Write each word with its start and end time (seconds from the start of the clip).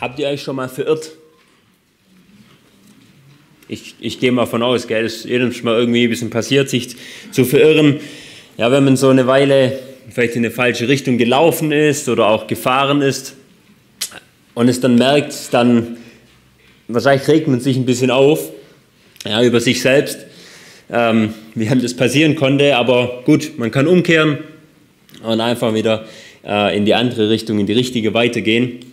Habt 0.00 0.20
ihr 0.20 0.28
euch 0.28 0.42
schon 0.42 0.54
mal 0.54 0.68
verirrt? 0.68 1.10
Ich, 3.66 3.96
ich 3.98 4.20
gehe 4.20 4.30
mal 4.30 4.46
von 4.46 4.62
aus, 4.62 4.86
gell, 4.86 5.04
ist 5.04 5.24
jedem 5.24 5.52
schon 5.52 5.64
mal 5.64 5.76
irgendwie 5.76 6.04
ein 6.04 6.10
bisschen 6.10 6.30
passiert, 6.30 6.70
sich 6.70 6.94
zu 7.32 7.44
verirren. 7.44 7.98
Ja, 8.56 8.70
wenn 8.70 8.84
man 8.84 8.96
so 8.96 9.08
eine 9.08 9.26
Weile 9.26 9.76
vielleicht 10.10 10.36
in 10.36 10.44
eine 10.44 10.52
falsche 10.52 10.86
Richtung 10.86 11.18
gelaufen 11.18 11.72
ist 11.72 12.08
oder 12.08 12.28
auch 12.28 12.46
gefahren 12.46 13.02
ist 13.02 13.34
und 14.54 14.68
es 14.68 14.80
dann 14.80 14.94
merkt, 14.94 15.52
dann 15.52 15.96
wahrscheinlich 16.86 17.26
regt 17.26 17.48
man 17.48 17.58
sich 17.58 17.76
ein 17.76 17.84
bisschen 17.84 18.12
auf 18.12 18.52
ja, 19.26 19.42
über 19.42 19.60
sich 19.60 19.82
selbst, 19.82 20.18
ähm, 20.90 21.34
wie 21.56 21.68
einem 21.68 21.82
das 21.82 21.94
passieren 21.94 22.36
konnte. 22.36 22.76
Aber 22.76 23.22
gut, 23.24 23.58
man 23.58 23.72
kann 23.72 23.88
umkehren 23.88 24.38
und 25.24 25.40
einfach 25.40 25.74
wieder 25.74 26.06
äh, 26.46 26.76
in 26.76 26.84
die 26.84 26.94
andere 26.94 27.30
Richtung, 27.30 27.58
in 27.58 27.66
die 27.66 27.72
richtige 27.72 28.14
weitergehen. 28.14 28.87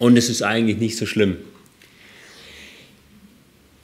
Und 0.00 0.16
es 0.16 0.30
ist 0.30 0.40
eigentlich 0.40 0.78
nicht 0.78 0.96
so 0.96 1.04
schlimm. 1.04 1.36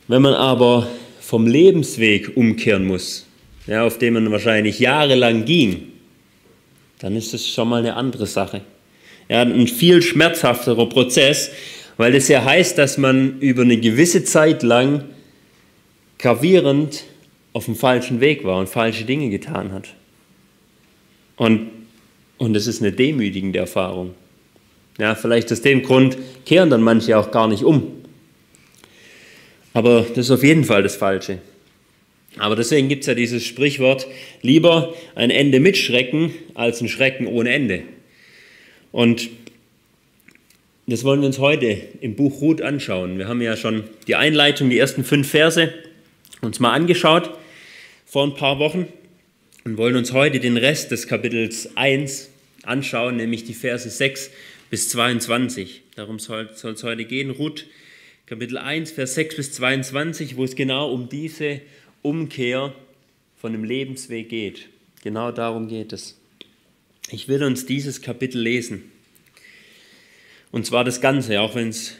Wenn 0.08 0.22
man 0.22 0.32
aber 0.32 0.88
vom 1.20 1.46
Lebensweg 1.46 2.38
umkehren 2.38 2.86
muss, 2.86 3.26
ja, 3.66 3.84
auf 3.84 3.98
dem 3.98 4.14
man 4.14 4.32
wahrscheinlich 4.32 4.78
jahrelang 4.78 5.44
ging, 5.44 5.92
dann 7.00 7.16
ist 7.16 7.34
das 7.34 7.46
schon 7.46 7.68
mal 7.68 7.80
eine 7.80 7.96
andere 7.96 8.26
Sache. 8.26 8.62
Ja, 9.28 9.42
ein 9.42 9.66
viel 9.66 10.00
schmerzhafterer 10.00 10.88
Prozess, 10.88 11.50
weil 11.98 12.12
das 12.12 12.28
ja 12.28 12.42
heißt, 12.42 12.78
dass 12.78 12.96
man 12.96 13.38
über 13.40 13.62
eine 13.62 13.76
gewisse 13.76 14.24
Zeit 14.24 14.62
lang 14.62 15.04
gravierend 16.18 17.04
auf 17.52 17.66
dem 17.66 17.76
falschen 17.76 18.20
Weg 18.20 18.42
war 18.42 18.58
und 18.58 18.70
falsche 18.70 19.04
Dinge 19.04 19.28
getan 19.28 19.70
hat. 19.70 19.88
Und, 21.36 21.68
und 22.38 22.54
das 22.54 22.66
ist 22.66 22.80
eine 22.80 22.92
demütigende 22.92 23.58
Erfahrung. 23.58 24.14
Ja, 24.98 25.14
vielleicht 25.14 25.52
aus 25.52 25.60
dem 25.60 25.82
Grund 25.82 26.16
kehren 26.46 26.70
dann 26.70 26.82
manche 26.82 27.18
auch 27.18 27.30
gar 27.30 27.48
nicht 27.48 27.64
um. 27.64 27.92
Aber 29.74 30.00
das 30.02 30.26
ist 30.26 30.30
auf 30.30 30.42
jeden 30.42 30.64
Fall 30.64 30.82
das 30.82 30.96
Falsche. 30.96 31.38
Aber 32.38 32.56
deswegen 32.56 32.88
gibt 32.88 33.02
es 33.02 33.06
ja 33.06 33.14
dieses 33.14 33.44
Sprichwort, 33.44 34.06
lieber 34.42 34.94
ein 35.14 35.30
Ende 35.30 35.60
mit 35.60 35.76
Schrecken 35.76 36.32
als 36.54 36.80
ein 36.80 36.88
Schrecken 36.88 37.26
ohne 37.26 37.52
Ende. 37.52 37.82
Und 38.92 39.28
das 40.86 41.02
wollen 41.04 41.20
wir 41.20 41.26
uns 41.26 41.38
heute 41.38 41.78
im 42.00 42.14
Buch 42.14 42.40
Ruth 42.40 42.62
anschauen. 42.62 43.18
Wir 43.18 43.28
haben 43.28 43.42
ja 43.42 43.56
schon 43.56 43.84
die 44.06 44.14
Einleitung, 44.14 44.70
die 44.70 44.78
ersten 44.78 45.04
fünf 45.04 45.28
Verse 45.28 45.72
uns 46.42 46.60
mal 46.60 46.72
angeschaut 46.72 47.30
vor 48.06 48.24
ein 48.24 48.34
paar 48.34 48.58
Wochen 48.58 48.86
und 49.64 49.78
wollen 49.78 49.96
uns 49.96 50.12
heute 50.12 50.38
den 50.38 50.56
Rest 50.56 50.90
des 50.90 51.08
Kapitels 51.08 51.76
1 51.76 52.30
anschauen, 52.62 53.16
nämlich 53.16 53.44
die 53.44 53.54
Verse 53.54 53.88
6 53.88 54.30
bis 54.70 54.88
22. 54.90 55.82
Darum 55.94 56.18
soll 56.18 56.50
es 56.52 56.82
heute 56.82 57.04
gehen. 57.04 57.30
Ruth, 57.30 57.66
Kapitel 58.26 58.58
1, 58.58 58.90
Vers 58.90 59.14
6 59.14 59.36
bis 59.36 59.52
22, 59.52 60.36
wo 60.36 60.44
es 60.44 60.56
genau 60.56 60.92
um 60.92 61.08
diese 61.08 61.60
Umkehr 62.02 62.74
von 63.36 63.52
dem 63.52 63.64
Lebensweg 63.64 64.28
geht. 64.28 64.68
Genau 65.02 65.30
darum 65.30 65.68
geht 65.68 65.92
es. 65.92 66.18
Ich 67.10 67.28
will 67.28 67.44
uns 67.44 67.66
dieses 67.66 68.02
Kapitel 68.02 68.40
lesen. 68.40 68.90
Und 70.50 70.66
zwar 70.66 70.84
das 70.84 71.00
Ganze, 71.00 71.40
auch 71.40 71.54
wenn 71.54 71.68
es 71.68 71.96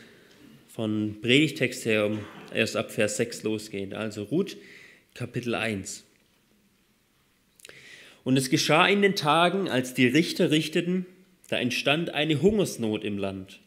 von 0.69 1.17
Predigtext 1.22 1.84
her 1.84 2.11
erst 2.53 2.77
ab 2.77 2.91
Vers 2.91 3.17
6 3.17 3.44
losgeht. 3.44 3.94
Also 3.94 4.25
Ruth, 4.25 4.56
Kapitel 5.14 5.55
1. 5.55 6.03
Und 8.25 8.37
es 8.37 8.50
geschah 8.50 8.89
in 8.89 9.03
den 9.03 9.14
Tagen, 9.14 9.69
als 9.69 9.94
die 9.94 10.06
Richter 10.06 10.50
richteten, 10.50 11.06
da 11.48 11.58
entstand 11.58 12.11
eine 12.14 12.41
Hungersnot 12.42 13.05
im 13.05 13.19
Land. 13.19 13.61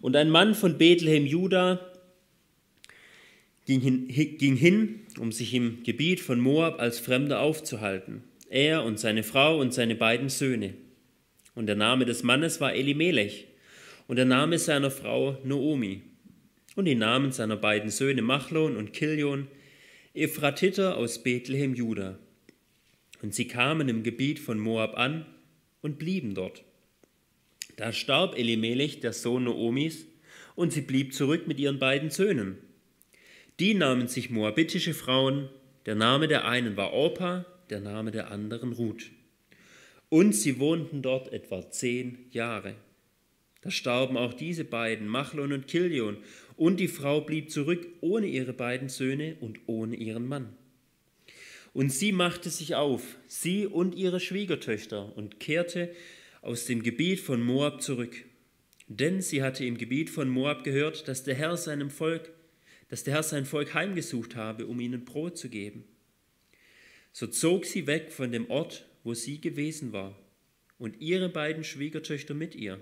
Und 0.00 0.16
ein 0.16 0.30
Mann 0.30 0.54
von 0.54 0.78
Bethlehem 0.78 1.26
Juda 1.26 1.80
ging 3.66 3.80
hin, 3.80 4.08
ging 4.08 4.56
hin, 4.56 5.00
um 5.18 5.32
sich 5.32 5.54
im 5.54 5.82
Gebiet 5.82 6.20
von 6.20 6.40
Moab 6.40 6.80
als 6.80 6.98
Fremder 6.98 7.40
aufzuhalten. 7.40 8.24
Er 8.48 8.84
und 8.84 8.98
seine 8.98 9.22
Frau 9.22 9.60
und 9.60 9.72
seine 9.72 9.94
beiden 9.94 10.28
Söhne. 10.28 10.74
Und 11.54 11.66
der 11.66 11.76
Name 11.76 12.04
des 12.04 12.22
Mannes 12.22 12.60
war 12.60 12.74
Elimelech 12.74 13.46
und 14.08 14.16
der 14.16 14.24
Name 14.24 14.58
seiner 14.58 14.90
Frau 14.90 15.38
Noomi. 15.44 16.02
Und 16.76 16.84
die 16.86 16.94
Namen 16.94 17.32
seiner 17.32 17.56
beiden 17.56 17.90
Söhne 17.90 18.22
Machlon 18.22 18.76
und 18.76 18.92
Kilion, 18.92 19.48
Ephratiter 20.14 20.96
aus 20.96 21.22
Bethlehem 21.22 21.74
Juda. 21.74 22.18
Und 23.22 23.34
sie 23.34 23.46
kamen 23.46 23.88
im 23.88 24.02
Gebiet 24.02 24.38
von 24.38 24.58
Moab 24.58 24.96
an 24.96 25.26
und 25.82 25.98
blieben 25.98 26.34
dort. 26.34 26.64
Da 27.80 27.94
starb 27.94 28.36
Elimelech, 28.36 29.00
der 29.00 29.14
Sohn 29.14 29.44
Noomis, 29.44 30.06
und 30.54 30.70
sie 30.70 30.82
blieb 30.82 31.14
zurück 31.14 31.46
mit 31.46 31.58
ihren 31.58 31.78
beiden 31.78 32.10
Söhnen. 32.10 32.58
Die 33.58 33.72
nahmen 33.72 34.06
sich 34.06 34.28
moabitische 34.28 34.92
Frauen, 34.92 35.48
der 35.86 35.94
Name 35.94 36.28
der 36.28 36.46
einen 36.46 36.76
war 36.76 36.92
Orpa, 36.92 37.46
der 37.70 37.80
Name 37.80 38.10
der 38.10 38.30
anderen 38.30 38.74
Ruth. 38.74 39.10
Und 40.10 40.34
sie 40.34 40.58
wohnten 40.58 41.00
dort 41.00 41.32
etwa 41.32 41.70
zehn 41.70 42.26
Jahre. 42.32 42.74
Da 43.62 43.70
starben 43.70 44.18
auch 44.18 44.34
diese 44.34 44.64
beiden, 44.64 45.08
Machlon 45.08 45.54
und 45.54 45.66
Kilion, 45.66 46.18
und 46.58 46.80
die 46.80 46.88
Frau 46.88 47.22
blieb 47.22 47.50
zurück 47.50 47.88
ohne 48.02 48.26
ihre 48.26 48.52
beiden 48.52 48.90
Söhne 48.90 49.38
und 49.40 49.58
ohne 49.64 49.96
ihren 49.96 50.28
Mann. 50.28 50.54
Und 51.72 51.90
sie 51.90 52.12
machte 52.12 52.50
sich 52.50 52.74
auf, 52.74 53.16
sie 53.26 53.66
und 53.66 53.94
ihre 53.94 54.20
Schwiegertöchter, 54.20 55.16
und 55.16 55.40
kehrte 55.40 55.90
aus 56.42 56.64
dem 56.64 56.82
Gebiet 56.82 57.20
von 57.20 57.42
Moab 57.42 57.82
zurück. 57.82 58.24
Denn 58.88 59.20
sie 59.22 59.42
hatte 59.42 59.64
im 59.64 59.78
Gebiet 59.78 60.10
von 60.10 60.28
Moab 60.28 60.64
gehört, 60.64 61.06
dass 61.06 61.22
der 61.22 61.34
Herr 61.34 61.56
seinem 61.56 61.90
Volk, 61.90 62.30
dass 62.88 63.04
der 63.04 63.14
Herr 63.14 63.22
sein 63.22 63.46
Volk 63.46 63.74
heimgesucht 63.74 64.36
habe, 64.36 64.66
um 64.66 64.80
ihnen 64.80 65.04
Brot 65.04 65.38
zu 65.38 65.48
geben. 65.48 65.84
So 67.12 67.26
zog 67.26 67.66
sie 67.66 67.86
weg 67.86 68.10
von 68.10 68.32
dem 68.32 68.50
Ort, 68.50 68.86
wo 69.04 69.14
sie 69.14 69.40
gewesen 69.40 69.92
war, 69.92 70.18
und 70.78 71.00
ihre 71.00 71.28
beiden 71.28 71.64
Schwiegertöchter 71.64 72.34
mit 72.34 72.54
ihr. 72.54 72.80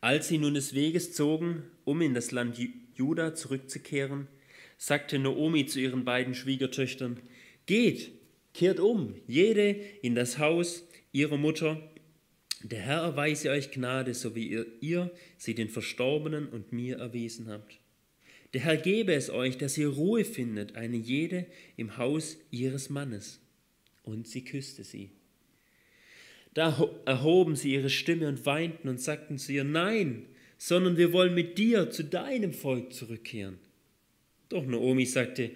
Als 0.00 0.28
sie 0.28 0.38
nun 0.38 0.54
des 0.54 0.74
Weges 0.74 1.12
zogen, 1.12 1.62
um 1.84 2.02
in 2.02 2.14
das 2.14 2.30
Land 2.30 2.58
Juda 2.94 3.34
zurückzukehren, 3.34 4.28
sagte 4.76 5.18
Naomi 5.18 5.66
zu 5.66 5.80
ihren 5.80 6.04
beiden 6.04 6.34
Schwiegertöchtern, 6.34 7.20
Geht, 7.66 8.12
kehrt 8.54 8.78
um, 8.78 9.14
jede 9.26 9.70
in 10.02 10.14
das 10.14 10.38
Haus 10.38 10.86
ihrer 11.16 11.38
Mutter. 11.38 11.80
Der 12.62 12.80
Herr 12.80 13.00
erweise 13.00 13.50
euch 13.50 13.70
Gnade, 13.70 14.12
so 14.12 14.34
wie 14.34 14.48
ihr, 14.48 14.66
ihr 14.80 15.10
sie 15.38 15.54
den 15.54 15.70
Verstorbenen 15.70 16.46
und 16.48 16.72
mir 16.72 16.98
erwiesen 16.98 17.48
habt. 17.48 17.78
Der 18.52 18.60
Herr 18.60 18.76
gebe 18.76 19.14
es 19.14 19.30
euch, 19.30 19.56
dass 19.56 19.78
ihr 19.78 19.88
Ruhe 19.88 20.24
findet, 20.24 20.76
eine 20.76 20.96
jede 20.96 21.46
im 21.76 21.96
Haus 21.96 22.36
ihres 22.50 22.90
Mannes. 22.90 23.40
Und 24.02 24.28
sie 24.28 24.44
küsste 24.44 24.84
sie. 24.84 25.10
Da 26.54 26.88
erhoben 27.06 27.56
sie 27.56 27.72
ihre 27.72 27.90
Stimme 27.90 28.28
und 28.28 28.46
weinten 28.46 28.88
und 28.88 29.00
sagten 29.00 29.38
zu 29.38 29.52
ihr, 29.52 29.64
nein, 29.64 30.26
sondern 30.58 30.96
wir 30.96 31.12
wollen 31.12 31.34
mit 31.34 31.58
dir 31.58 31.90
zu 31.90 32.04
deinem 32.04 32.52
Volk 32.52 32.92
zurückkehren. 32.92 33.58
Doch 34.48 34.64
Naomi 34.64 35.06
sagte, 35.06 35.50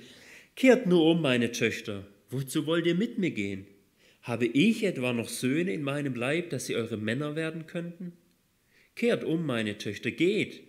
kehrt 0.56 0.86
nur 0.86 1.04
um, 1.04 1.22
meine 1.22 1.52
Töchter, 1.52 2.06
wozu 2.28 2.66
wollt 2.66 2.86
ihr 2.86 2.94
mit 2.94 3.18
mir 3.18 3.30
gehen? 3.30 3.66
Habe 4.22 4.46
ich 4.46 4.84
etwa 4.84 5.12
noch 5.12 5.28
Söhne 5.28 5.72
in 5.72 5.82
meinem 5.82 6.14
Leib, 6.14 6.50
dass 6.50 6.66
sie 6.66 6.76
eure 6.76 6.96
Männer 6.98 7.36
werden 7.36 7.66
könnten? 7.66 8.12
Kehrt 8.94 9.24
um, 9.24 9.46
meine 9.46 9.78
Töchter, 9.78 10.10
geht. 10.10 10.62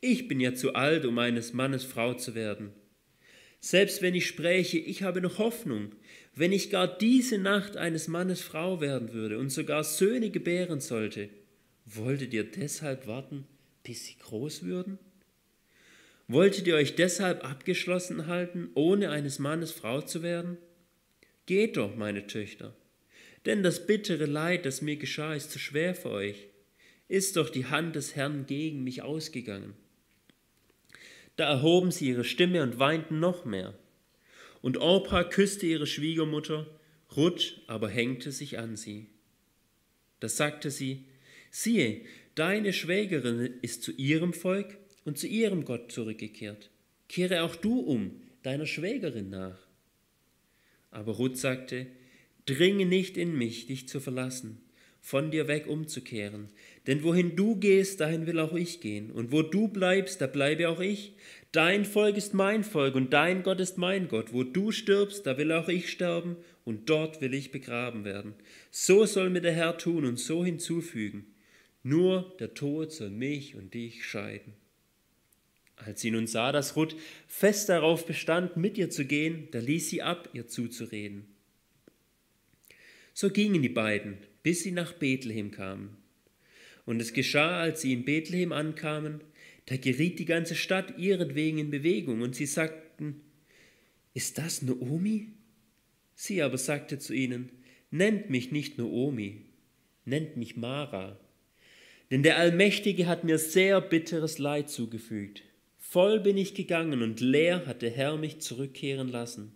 Ich 0.00 0.28
bin 0.28 0.40
ja 0.40 0.54
zu 0.54 0.74
alt, 0.74 1.04
um 1.04 1.18
eines 1.18 1.52
Mannes 1.52 1.84
Frau 1.84 2.14
zu 2.14 2.34
werden. 2.34 2.72
Selbst 3.60 4.02
wenn 4.02 4.14
ich 4.14 4.26
spräche, 4.26 4.78
ich 4.78 5.02
habe 5.02 5.20
noch 5.20 5.38
Hoffnung, 5.38 5.92
wenn 6.34 6.52
ich 6.52 6.70
gar 6.70 6.86
diese 6.86 7.38
Nacht 7.38 7.76
eines 7.76 8.08
Mannes 8.08 8.42
Frau 8.42 8.80
werden 8.80 9.12
würde 9.12 9.38
und 9.38 9.50
sogar 9.50 9.84
Söhne 9.84 10.30
gebären 10.30 10.80
sollte, 10.80 11.30
wolltet 11.86 12.34
ihr 12.34 12.44
deshalb 12.44 13.06
warten, 13.06 13.46
bis 13.82 14.06
sie 14.06 14.16
groß 14.18 14.64
würden? 14.64 14.98
Wolltet 16.26 16.66
ihr 16.66 16.74
euch 16.74 16.94
deshalb 16.94 17.44
abgeschlossen 17.44 18.26
halten, 18.26 18.70
ohne 18.74 19.10
eines 19.10 19.38
Mannes 19.38 19.72
Frau 19.72 20.00
zu 20.00 20.22
werden? 20.22 20.56
Geht 21.46 21.76
doch, 21.76 21.96
meine 21.96 22.26
Töchter, 22.26 22.74
denn 23.44 23.62
das 23.62 23.86
bittere 23.86 24.26
Leid, 24.26 24.66
das 24.66 24.82
mir 24.82 24.96
geschah, 24.96 25.34
ist 25.34 25.50
zu 25.50 25.58
schwer 25.58 25.94
für 25.94 26.10
euch. 26.10 26.48
Ist 27.08 27.36
doch 27.36 27.50
die 27.50 27.66
Hand 27.66 27.96
des 27.96 28.16
Herrn 28.16 28.46
gegen 28.46 28.82
mich 28.82 29.02
ausgegangen. 29.02 29.74
Da 31.36 31.48
erhoben 31.48 31.90
sie 31.90 32.08
ihre 32.08 32.24
Stimme 32.24 32.62
und 32.62 32.78
weinten 32.78 33.20
noch 33.20 33.44
mehr. 33.44 33.74
Und 34.62 34.78
Orpa 34.78 35.24
küsste 35.24 35.66
ihre 35.66 35.86
Schwiegermutter, 35.86 36.66
Ruth 37.16 37.60
aber 37.66 37.88
hängte 37.88 38.32
sich 38.32 38.58
an 38.58 38.76
sie. 38.76 39.08
Da 40.20 40.28
sagte 40.28 40.70
sie, 40.70 41.04
siehe, 41.50 42.00
deine 42.34 42.72
Schwägerin 42.72 43.58
ist 43.62 43.82
zu 43.82 43.92
ihrem 43.92 44.32
Volk 44.32 44.78
und 45.04 45.18
zu 45.18 45.26
ihrem 45.26 45.64
Gott 45.64 45.92
zurückgekehrt. 45.92 46.70
Kehre 47.08 47.42
auch 47.42 47.56
du 47.56 47.80
um, 47.80 48.22
deiner 48.42 48.66
Schwägerin 48.66 49.28
nach. 49.28 49.58
Aber 50.90 51.12
Ruth 51.12 51.36
sagte, 51.36 51.86
Dringe 52.46 52.86
nicht 52.86 53.16
in 53.16 53.36
mich, 53.36 53.66
dich 53.66 53.88
zu 53.88 54.00
verlassen, 54.00 54.60
von 55.00 55.30
dir 55.30 55.48
weg 55.48 55.66
umzukehren, 55.66 56.48
Denn 56.86 57.02
wohin 57.02 57.34
du 57.34 57.56
gehst, 57.56 58.00
dahin 58.00 58.26
will 58.26 58.38
auch 58.38 58.52
ich 58.52 58.80
gehen. 58.80 59.10
Und 59.10 59.32
wo 59.32 59.42
du 59.42 59.68
bleibst, 59.68 60.20
da 60.20 60.26
bleibe 60.26 60.68
auch 60.68 60.80
ich. 60.80 61.14
Dein 61.52 61.84
Volk 61.84 62.16
ist 62.16 62.34
mein 62.34 62.64
Volk 62.64 62.94
und 62.94 63.12
dein 63.12 63.42
Gott 63.42 63.60
ist 63.60 63.78
mein 63.78 64.08
Gott. 64.08 64.32
Wo 64.32 64.42
du 64.42 64.70
stirbst, 64.70 65.26
da 65.26 65.38
will 65.38 65.52
auch 65.52 65.68
ich 65.68 65.90
sterben 65.90 66.36
und 66.64 66.90
dort 66.90 67.20
will 67.20 67.32
ich 67.32 67.52
begraben 67.52 68.04
werden. 68.04 68.34
So 68.70 69.06
soll 69.06 69.30
mir 69.30 69.40
der 69.40 69.52
Herr 69.52 69.78
tun 69.78 70.04
und 70.04 70.18
so 70.18 70.44
hinzufügen. 70.44 71.26
Nur 71.82 72.34
der 72.38 72.54
Tod 72.54 72.92
soll 72.92 73.10
mich 73.10 73.54
und 73.54 73.72
dich 73.72 74.04
scheiden. 74.04 74.52
Als 75.76 76.00
sie 76.00 76.10
nun 76.10 76.26
sah, 76.26 76.52
dass 76.52 76.76
Ruth 76.76 76.96
fest 77.26 77.68
darauf 77.68 78.06
bestand, 78.06 78.56
mit 78.56 78.78
ihr 78.78 78.90
zu 78.90 79.04
gehen, 79.04 79.48
da 79.52 79.58
ließ 79.58 79.88
sie 79.90 80.02
ab, 80.02 80.28
ihr 80.32 80.46
zuzureden. 80.46 81.33
So 83.14 83.30
gingen 83.30 83.62
die 83.62 83.68
beiden, 83.68 84.18
bis 84.42 84.64
sie 84.64 84.72
nach 84.72 84.92
Bethlehem 84.92 85.52
kamen. 85.52 85.96
Und 86.84 87.00
es 87.00 87.12
geschah, 87.12 87.60
als 87.60 87.80
sie 87.80 87.92
in 87.92 88.04
Bethlehem 88.04 88.52
ankamen, 88.52 89.20
da 89.66 89.76
geriet 89.76 90.18
die 90.18 90.26
ganze 90.26 90.56
Stadt 90.56 90.98
ihretwegen 90.98 91.58
in 91.58 91.70
Bewegung, 91.70 92.20
und 92.20 92.34
sie 92.34 92.46
sagten, 92.46 93.20
ist 94.12 94.36
das 94.36 94.62
Naomi? 94.62 95.28
Sie 96.14 96.42
aber 96.42 96.58
sagte 96.58 96.98
zu 96.98 97.14
ihnen, 97.14 97.50
nennt 97.90 98.30
mich 98.30 98.52
nicht 98.52 98.78
Naomi, 98.78 99.42
nennt 100.04 100.36
mich 100.36 100.56
Mara, 100.56 101.18
denn 102.10 102.22
der 102.22 102.36
Allmächtige 102.36 103.06
hat 103.06 103.24
mir 103.24 103.38
sehr 103.38 103.80
bitteres 103.80 104.38
Leid 104.38 104.68
zugefügt. 104.68 105.42
Voll 105.78 106.20
bin 106.20 106.36
ich 106.36 106.54
gegangen 106.54 107.02
und 107.02 107.20
leer 107.20 107.66
hat 107.66 107.82
der 107.82 107.90
Herr 107.90 108.16
mich 108.16 108.40
zurückkehren 108.40 109.08
lassen. 109.08 109.52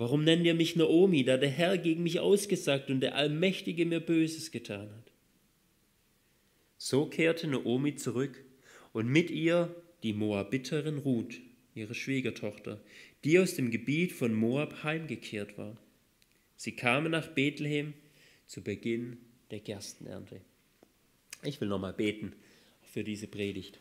Warum 0.00 0.24
nennt 0.24 0.46
ihr 0.46 0.54
mich 0.54 0.76
Naomi, 0.76 1.24
da 1.24 1.36
der 1.36 1.50
Herr 1.50 1.76
gegen 1.76 2.02
mich 2.02 2.20
ausgesagt 2.20 2.88
und 2.88 3.00
der 3.00 3.16
Allmächtige 3.16 3.84
mir 3.84 4.00
Böses 4.00 4.50
getan 4.50 4.88
hat? 4.88 5.12
So 6.78 7.04
kehrte 7.04 7.46
Naomi 7.46 7.96
zurück 7.96 8.42
und 8.94 9.08
mit 9.08 9.30
ihr 9.30 9.76
die 10.02 10.14
Moabiterin 10.14 10.96
Ruth, 10.96 11.38
ihre 11.74 11.94
Schwiegertochter, 11.94 12.80
die 13.24 13.38
aus 13.38 13.56
dem 13.56 13.70
Gebiet 13.70 14.12
von 14.12 14.32
Moab 14.32 14.84
heimgekehrt 14.84 15.58
war. 15.58 15.76
Sie 16.56 16.72
kamen 16.72 17.12
nach 17.12 17.28
Bethlehem 17.28 17.92
zu 18.46 18.62
Beginn 18.62 19.18
der 19.50 19.60
Gerstenernte. 19.60 20.40
Ich 21.42 21.60
will 21.60 21.68
nochmal 21.68 21.92
beten 21.92 22.32
für 22.84 23.04
diese 23.04 23.26
Predigt. 23.26 23.78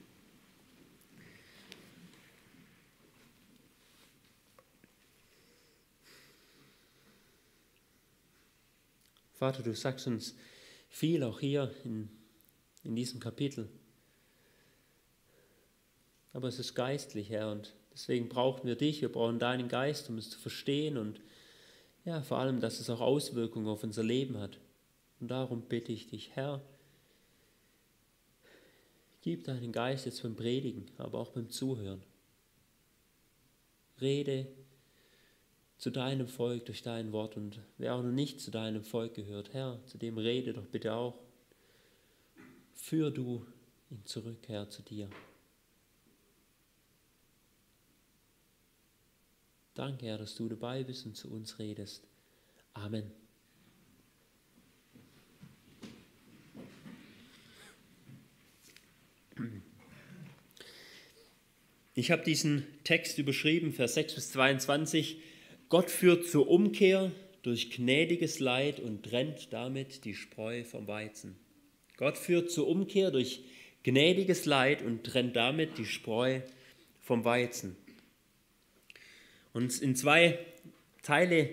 Vater, 9.39 9.63
du 9.63 9.73
sagst 9.73 10.05
uns 10.05 10.35
viel 10.89 11.23
auch 11.23 11.39
hier 11.39 11.73
in, 11.85 12.09
in 12.83 12.93
diesem 12.93 13.21
Kapitel. 13.21 13.69
Aber 16.33 16.49
es 16.49 16.59
ist 16.59 16.75
geistlich, 16.75 17.29
Herr, 17.29 17.49
und 17.53 17.73
deswegen 17.93 18.27
brauchen 18.27 18.67
wir 18.67 18.75
dich, 18.75 19.01
wir 19.01 19.09
brauchen 19.09 19.39
deinen 19.39 19.69
Geist, 19.69 20.09
um 20.09 20.17
es 20.17 20.29
zu 20.29 20.37
verstehen 20.37 20.97
und 20.97 21.21
ja, 22.03 22.21
vor 22.21 22.37
allem, 22.37 22.59
dass 22.59 22.81
es 22.81 22.89
auch 22.89 22.99
Auswirkungen 22.99 23.67
auf 23.67 23.81
unser 23.81 24.03
Leben 24.03 24.37
hat. 24.39 24.59
Und 25.21 25.29
darum 25.31 25.61
bitte 25.61 25.93
ich 25.93 26.07
dich, 26.07 26.31
Herr, 26.35 26.61
gib 29.21 29.45
deinen 29.45 29.71
Geist 29.71 30.05
jetzt 30.05 30.21
beim 30.21 30.35
Predigen, 30.35 30.91
aber 30.97 31.17
auch 31.17 31.29
beim 31.29 31.49
Zuhören. 31.49 32.03
Rede 34.01 34.47
zu 35.79 35.91
deinem 35.91 36.27
Volk 36.27 36.65
durch 36.65 36.83
dein 36.83 37.13
Wort 37.13 37.37
und 37.37 37.61
wer 37.77 37.95
auch 37.95 38.03
noch 38.03 38.11
nicht 38.11 38.41
zu 38.41 38.51
deinem 38.51 38.83
Volk 38.83 39.13
gehört, 39.13 39.53
Herr, 39.53 39.79
zu 39.85 39.97
dem 39.97 40.17
rede 40.17 40.51
doch 40.51 40.67
bitte 40.67 40.93
auch. 40.93 41.17
Führ 42.73 43.11
du 43.11 43.45
ihn 43.89 44.05
zurück, 44.05 44.39
Herr, 44.47 44.69
zu 44.69 44.83
dir. 44.83 45.09
Danke, 49.73 50.07
Herr, 50.07 50.17
dass 50.17 50.35
du 50.35 50.49
dabei 50.49 50.83
bist 50.83 51.05
und 51.05 51.15
zu 51.15 51.31
uns 51.31 51.57
redest. 51.59 52.05
Amen. 52.73 53.09
Ich 61.93 62.11
habe 62.11 62.23
diesen 62.23 62.67
Text 62.83 63.17
überschrieben, 63.17 63.71
Vers 63.71 63.93
6 63.93 64.15
bis 64.15 64.31
22 64.33 65.21
Gott 65.69 65.91
führt 65.91 66.25
zur 66.25 66.49
Umkehr 66.49 67.11
durch 67.43 67.69
gnädiges 67.69 68.39
Leid 68.39 68.79
und 68.79 69.03
trennt 69.03 69.53
damit 69.53 70.03
die 70.03 70.15
Spreu 70.15 70.63
vom 70.63 70.87
Weizen. 70.87 71.35
Gott 71.95 72.17
führt 72.17 72.49
zur 72.49 72.67
Umkehr 72.67 73.11
durch 73.11 73.43
gnädiges 73.83 74.45
Leid 74.45 74.81
und 74.81 75.03
trennt 75.03 75.35
damit 75.35 75.77
die 75.77 75.85
Spreu 75.85 76.41
vom 77.01 77.23
Weizen. 77.23 77.75
Und 79.53 79.79
in 79.79 79.95
zwei 79.95 80.39
Teile 81.03 81.51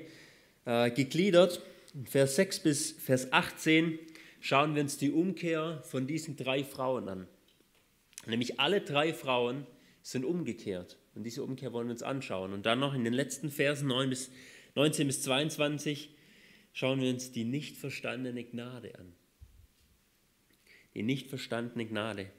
äh, 0.65 0.91
gegliedert, 0.91 1.61
Vers 2.05 2.37
6 2.37 2.61
bis 2.61 2.93
Vers 2.93 3.33
18, 3.35 3.99
schauen 4.41 4.75
wir 4.75 4.83
uns 4.83 4.97
die 4.97 5.11
Umkehr 5.11 5.83
von 5.85 6.07
diesen 6.07 6.37
drei 6.37 6.65
Frauen 6.65 7.09
an. 7.11 7.27
Nämlich 8.25 8.59
alle 8.61 8.81
drei 8.81 9.13
Frauen 9.13 9.67
sind 10.03 10.25
umgekehrt. 10.25 10.97
Und 11.17 11.25
diese 11.25 11.43
Umkehr 11.43 11.73
wollen 11.73 11.89
wir 11.89 11.93
uns 11.93 12.03
anschauen. 12.03 12.53
Und 12.53 12.67
dann 12.67 12.79
noch 12.79 12.95
in 12.95 13.03
den 13.03 13.15
letzten 13.15 13.51
Versen 13.51 13.89
9 13.89 14.11
bis, 14.11 14.31
19 14.75 15.07
bis 15.07 15.23
22 15.23 16.11
schauen 16.75 17.01
wir 17.01 17.09
uns 17.09 17.33
die 17.33 17.45
nicht 17.45 17.79
verstandene 17.79 18.45
Gnade 18.45 18.99
an. 18.99 19.15
Die 20.95 21.03
nicht 21.03 21.29
verstandene 21.29 21.87
Gnade. 21.87 22.31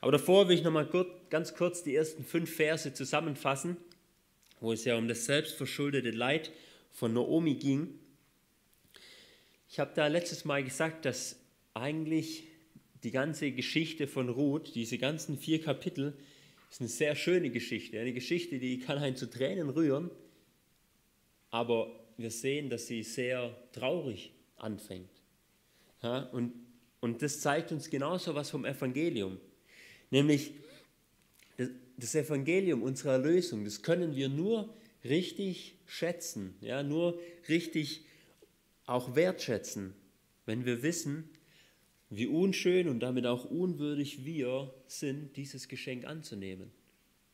Aber 0.00 0.10
davor 0.10 0.48
will 0.48 0.56
ich 0.56 0.64
nochmal 0.64 0.88
ganz 1.30 1.54
kurz 1.54 1.84
die 1.84 1.94
ersten 1.94 2.24
fünf 2.24 2.52
Verse 2.52 2.92
zusammenfassen, 2.92 3.76
wo 4.60 4.72
es 4.72 4.84
ja 4.84 4.96
um 4.96 5.06
das 5.06 5.24
selbstverschuldete 5.24 6.10
Leid 6.10 6.50
von 6.90 7.12
Naomi 7.12 7.54
ging. 7.54 8.00
Ich 9.70 9.78
habe 9.78 9.92
da 9.94 10.08
letztes 10.08 10.44
Mal 10.44 10.64
gesagt, 10.64 11.04
dass 11.04 11.38
eigentlich 11.74 12.48
die 13.04 13.12
ganze 13.12 13.52
Geschichte 13.52 14.08
von 14.08 14.28
Ruth, 14.28 14.74
diese 14.74 14.98
ganzen 14.98 15.38
vier 15.38 15.62
Kapitel, 15.62 16.14
das 16.68 16.76
ist 16.76 16.80
eine 16.80 16.88
sehr 16.88 17.16
schöne 17.16 17.50
Geschichte, 17.50 17.98
eine 17.98 18.12
Geschichte, 18.12 18.58
die 18.58 18.78
kann 18.78 18.98
einen 18.98 19.16
zu 19.16 19.28
Tränen 19.30 19.70
rühren, 19.70 20.10
aber 21.50 21.90
wir 22.18 22.30
sehen, 22.30 22.68
dass 22.68 22.86
sie 22.86 23.02
sehr 23.02 23.56
traurig 23.72 24.32
anfängt. 24.56 25.10
Ja, 26.02 26.24
und, 26.24 26.52
und 27.00 27.22
das 27.22 27.40
zeigt 27.40 27.72
uns 27.72 27.88
genauso 27.88 28.34
was 28.34 28.50
vom 28.50 28.64
Evangelium, 28.64 29.38
nämlich 30.10 30.52
das, 31.56 31.70
das 31.96 32.14
Evangelium 32.14 32.82
unserer 32.82 33.12
Erlösung, 33.12 33.64
das 33.64 33.82
können 33.82 34.14
wir 34.14 34.28
nur 34.28 34.74
richtig 35.04 35.76
schätzen, 35.86 36.54
ja, 36.60 36.82
nur 36.82 37.18
richtig 37.48 38.04
auch 38.84 39.14
wertschätzen, 39.16 39.94
wenn 40.44 40.66
wir 40.66 40.82
wissen, 40.82 41.30
wie 42.10 42.26
unschön 42.26 42.88
und 42.88 43.00
damit 43.00 43.26
auch 43.26 43.44
unwürdig 43.44 44.24
wir 44.24 44.72
sind, 44.90 45.36
dieses 45.36 45.68
Geschenk 45.68 46.04
anzunehmen. 46.04 46.70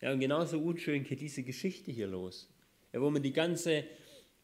Ja, 0.01 0.13
und 0.13 0.21
genauso 0.21 0.61
unschön 0.61 1.05
geht 1.05 1.21
diese 1.21 1.43
Geschichte 1.43 1.91
hier 1.91 2.07
los, 2.07 2.49
ja, 2.93 3.01
wo 3.01 3.11
man 3.11 3.23
die 3.23 3.33
ganze 3.33 3.85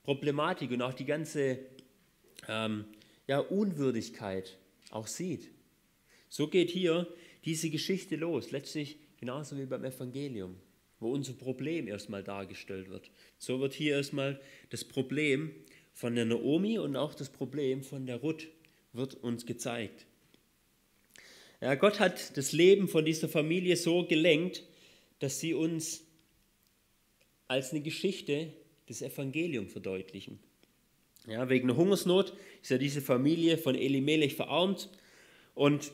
Problematik 0.03 0.71
und 0.71 0.83
auch 0.83 0.95
die 0.95 1.05
ganze 1.05 1.59
ähm, 2.49 2.85
ja, 3.27 3.41
Unwürdigkeit 3.41 4.57
auch 4.91 5.07
sieht. 5.07 5.51
So 6.29 6.49
geht 6.49 6.71
hier 6.71 7.07
diese 7.45 7.71
Geschichte 7.71 8.17
los, 8.17 8.51
letztlich 8.51 8.99
genauso 9.19 9.57
wie 9.59 9.67
beim 9.67 9.85
Evangelium, 9.85 10.57
wo 10.99 11.11
unser 11.11 11.33
Problem 11.35 11.89
erstmal 11.89 12.23
dargestellt 12.23 12.89
wird. 12.89 13.11
So 13.39 13.61
wird 13.61 13.75
hier 13.75 13.97
erstmal 13.97 14.41
das 14.71 14.85
Problem 14.85 15.53
von 15.93 16.15
der 16.15 16.25
Naomi 16.25 16.79
und 16.79 16.97
auch 16.97 17.15
das 17.15 17.29
Problem 17.29 17.83
von 17.83 18.07
der 18.07 18.17
Ruth 18.17 18.49
wird 18.93 19.15
uns 19.17 19.47
gezeigt. 19.47 20.07
Ja, 21.61 21.75
Gott 21.75 22.01
hat 22.01 22.37
das 22.39 22.53
Leben 22.53 22.89
von 22.89 23.05
dieser 23.05 23.29
Familie 23.29 23.77
so 23.77 24.07
gelenkt, 24.07 24.65
dass 25.19 25.41
sie 25.41 25.53
uns 25.53 26.03
als 27.49 27.73
eine 27.73 27.83
Geschichte 27.83 28.53
des 28.89 29.03
Evangeliums 29.03 29.73
verdeutlichen. 29.73 30.41
Ja, 31.27 31.49
wegen 31.51 31.69
der 31.69 31.77
Hungersnot 31.77 32.33
ist 32.63 32.71
ja 32.71 32.79
diese 32.79 33.03
Familie 33.03 33.59
von 33.59 33.75
Elimelech 33.75 34.35
verarmt 34.35 34.89
und 35.55 35.93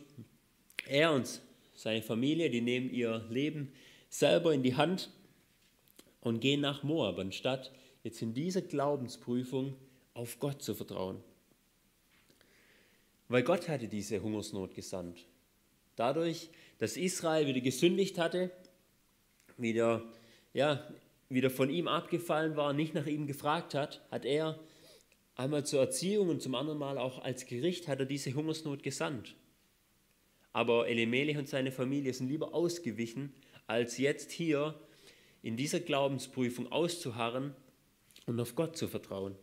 er 0.86 1.12
und 1.12 1.40
seine 1.74 2.02
Familie, 2.02 2.48
die 2.48 2.60
nehmen 2.60 2.88
ihr 2.90 3.26
Leben 3.28 3.72
selber 4.08 4.54
in 4.54 4.62
die 4.62 4.76
Hand 4.76 5.10
und 6.20 6.40
gehen 6.40 6.60
nach 6.60 6.84
Moab, 6.84 7.18
anstatt 7.18 7.72
jetzt 8.04 8.22
in 8.22 8.34
dieser 8.34 8.62
Glaubensprüfung 8.62 9.74
auf 10.14 10.38
Gott 10.38 10.62
zu 10.62 10.74
vertrauen. 10.74 11.22
Weil 13.28 13.42
Gott 13.42 13.68
hatte 13.68 13.88
diese 13.88 14.22
Hungersnot 14.22 14.74
gesandt. 14.74 15.26
Dadurch, 15.96 16.50
dass 16.78 16.96
Israel 16.96 17.46
wieder 17.46 17.60
gesündigt 17.60 18.18
hatte, 18.18 18.50
wieder, 19.56 20.04
ja, 20.52 20.86
wieder 21.28 21.50
von 21.50 21.70
ihm 21.70 21.88
abgefallen 21.88 22.56
war, 22.56 22.72
nicht 22.72 22.94
nach 22.94 23.06
ihm 23.06 23.26
gefragt 23.26 23.74
hat, 23.74 24.02
hat 24.10 24.24
er 24.24 24.58
einmal 25.34 25.66
zur 25.66 25.80
Erziehung 25.80 26.28
und 26.28 26.40
zum 26.40 26.54
anderen 26.54 26.78
Mal 26.78 26.98
auch 26.98 27.18
als 27.18 27.46
Gericht 27.46 27.88
hat 27.88 27.98
er 27.98 28.06
diese 28.06 28.32
Hungersnot 28.34 28.82
gesandt. 28.82 29.34
aber 30.56 30.88
Elimelech 30.88 31.36
und 31.36 31.46
seine 31.46 31.70
Familie 31.70 32.14
sind 32.14 32.28
lieber 32.30 32.54
ausgewichen, 32.54 33.34
als 33.66 33.98
jetzt 33.98 34.30
hier 34.32 34.74
in 35.42 35.54
dieser 35.58 35.80
Glaubensprüfung 35.80 36.72
auszuharren 36.72 37.54
und 38.24 38.40
auf 38.40 38.54
Gott 38.54 38.74
zu 38.74 38.88
vertrauen. 38.88 39.34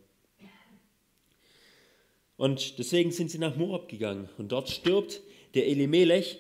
Und 2.36 2.80
deswegen 2.80 3.12
sind 3.12 3.30
sie 3.30 3.38
nach 3.38 3.56
Moab 3.56 3.90
gegangen. 3.90 4.28
Und 4.40 4.52
dort 4.52 4.70
stirbt 4.70 5.22
der 5.54 5.68
Elimelech 5.68 6.40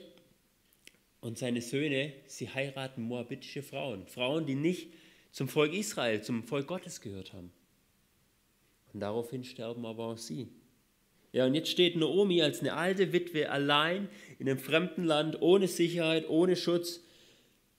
und 1.24 1.38
seine 1.38 1.62
Söhne, 1.62 2.12
sie 2.25 2.50
heiraten 2.50 3.01
moabitische 3.01 3.63
Frauen. 3.63 4.06
Frauen, 4.08 4.46
die 4.46 4.56
nicht 4.56 4.92
zum 5.32 5.48
Volk 5.48 5.74
Israel, 5.74 6.22
zum 6.22 6.44
Volk 6.44 6.68
Gottes 6.68 7.00
gehört 7.00 7.32
haben. 7.32 7.50
Und 8.92 9.00
daraufhin 9.00 9.46
sterben 9.46 9.86
aber 9.86 10.08
auch 10.08 10.18
sie. 10.18 10.50
Ja, 11.32 11.46
und 11.46 11.56
jetzt 11.56 11.70
steht 11.70 11.96
Naomi 11.96 12.42
als 12.42 12.60
eine 12.60 12.74
alte 12.74 13.13
Witwe 13.13 13.50
allein 13.50 14.10
in 14.38 14.50
einem 14.50 14.60
fremden 14.60 15.06
Land, 15.06 15.42
ohne 15.42 15.70
Sicherheit, 15.70 16.27
ohne 16.27 16.58
Schutz, 16.58 17.00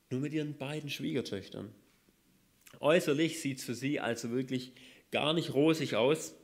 nur 0.09 0.23
mit 0.23 0.33
ihren 0.33 0.57
beiden 0.57 0.89
Schwiegertöchtern. 0.89 1.71
Äußerlich 2.81 3.41
sieht 3.43 3.59
es 3.59 3.65
für 3.65 3.75
sie 3.75 4.01
also 4.01 4.31
wirklich 4.31 4.73
gar 5.11 5.35
nicht 5.35 5.53
rosig 5.53 5.97
aus, 5.97 6.35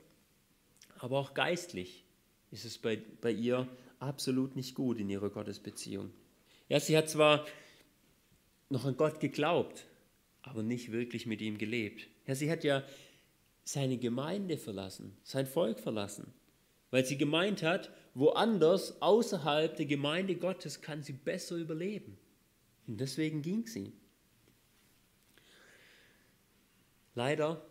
aber 0.99 1.17
auch 1.17 1.33
geistlich 1.33 2.05
ist 2.51 2.63
es 2.63 2.77
bei, 2.77 3.01
bei 3.21 3.31
ihr 3.31 3.67
absolut 3.97 4.55
nicht 4.55 4.75
gut 4.75 4.99
in 4.99 5.09
ihrer 5.09 5.31
Gottesbeziehung. 5.31 6.11
Ja, 6.71 6.79
sie 6.79 6.95
hat 6.95 7.09
zwar 7.09 7.45
noch 8.69 8.85
an 8.85 8.95
Gott 8.95 9.19
geglaubt, 9.19 9.87
aber 10.41 10.63
nicht 10.63 10.93
wirklich 10.93 11.25
mit 11.25 11.41
ihm 11.41 11.57
gelebt. 11.57 12.07
Ja, 12.25 12.33
sie 12.33 12.49
hat 12.49 12.63
ja 12.63 12.81
seine 13.65 13.97
Gemeinde 13.97 14.57
verlassen, 14.57 15.17
sein 15.21 15.47
Volk 15.47 15.81
verlassen, 15.81 16.33
weil 16.89 17.03
sie 17.03 17.17
gemeint 17.17 17.61
hat, 17.61 17.91
woanders 18.13 19.01
außerhalb 19.01 19.75
der 19.75 19.85
Gemeinde 19.85 20.37
Gottes 20.37 20.81
kann 20.81 21.03
sie 21.03 21.11
besser 21.11 21.57
überleben. 21.57 22.17
Und 22.87 23.01
deswegen 23.01 23.41
ging 23.41 23.67
sie. 23.67 23.91
Leider 27.15 27.65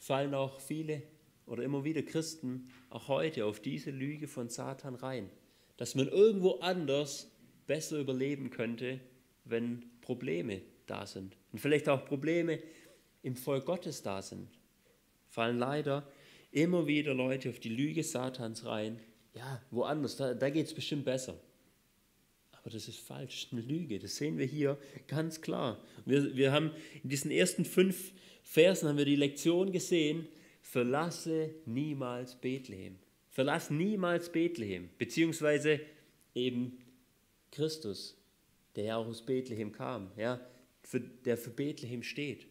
fallen 0.00 0.34
auch 0.34 0.58
viele 0.58 1.04
oder 1.46 1.62
immer 1.62 1.84
wieder 1.84 2.02
Christen 2.02 2.68
auch 2.90 3.06
heute 3.06 3.44
auf 3.44 3.60
diese 3.60 3.92
Lüge 3.92 4.26
von 4.26 4.48
Satan 4.48 4.96
rein, 4.96 5.30
dass 5.76 5.94
man 5.94 6.08
irgendwo 6.08 6.58
anders 6.58 7.30
besser 7.66 7.98
überleben 7.98 8.50
könnte, 8.50 9.00
wenn 9.44 9.84
Probleme 10.00 10.62
da 10.86 11.06
sind. 11.06 11.36
Und 11.52 11.58
vielleicht 11.58 11.88
auch 11.88 12.04
Probleme 12.04 12.60
im 13.22 13.36
Volk 13.36 13.66
Gottes 13.66 14.02
da 14.02 14.22
sind. 14.22 14.48
Fallen 15.28 15.58
leider 15.58 16.06
immer 16.52 16.86
wieder 16.86 17.14
Leute 17.14 17.50
auf 17.50 17.58
die 17.58 17.70
Lüge 17.70 18.02
Satans 18.04 18.64
rein. 18.64 19.00
Ja, 19.34 19.60
woanders, 19.70 20.16
da, 20.16 20.34
da 20.34 20.50
geht 20.50 20.66
es 20.66 20.74
bestimmt 20.74 21.04
besser. 21.04 21.38
Aber 22.52 22.70
das 22.70 22.88
ist 22.88 22.98
falsch, 22.98 23.48
eine 23.50 23.60
Lüge. 23.60 23.98
Das 23.98 24.16
sehen 24.16 24.38
wir 24.38 24.46
hier 24.46 24.78
ganz 25.08 25.40
klar. 25.40 25.82
Wir, 26.06 26.34
wir 26.36 26.52
haben 26.52 26.70
in 27.02 27.10
diesen 27.10 27.30
ersten 27.30 27.64
fünf 27.64 28.12
Versen 28.42 28.88
haben 28.88 28.98
wir 28.98 29.04
die 29.04 29.16
Lektion 29.16 29.72
gesehen, 29.72 30.28
verlasse 30.62 31.54
niemals 31.66 32.36
Bethlehem. 32.36 32.96
Verlass 33.30 33.70
niemals 33.70 34.30
Bethlehem, 34.30 34.90
beziehungsweise 34.96 35.80
eben 36.34 36.78
Christus, 37.54 38.16
der 38.76 38.84
ja 38.84 38.96
auch 38.96 39.06
aus 39.06 39.24
Bethlehem 39.24 39.72
kam, 39.72 40.10
ja, 40.16 40.40
für, 40.82 41.00
der 41.00 41.38
für 41.38 41.50
Bethlehem 41.50 42.02
steht. 42.02 42.46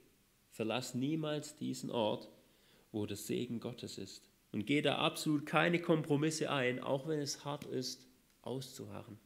Verlass 0.50 0.96
niemals 0.96 1.56
diesen 1.56 1.92
Ort, 1.92 2.30
wo 2.92 3.06
das 3.06 3.28
Segen 3.28 3.60
Gottes 3.60 3.98
ist. 3.98 4.30
Und 4.52 4.66
geh 4.66 4.82
da 4.82 4.98
absolut 4.98 5.46
keine 5.46 5.82
Kompromisse 5.82 6.52
ein, 6.52 6.80
auch 6.80 7.08
wenn 7.08 7.20
es 7.20 7.44
hart 7.44 7.66
ist, 7.66 8.06
auszuharren. 8.44 9.18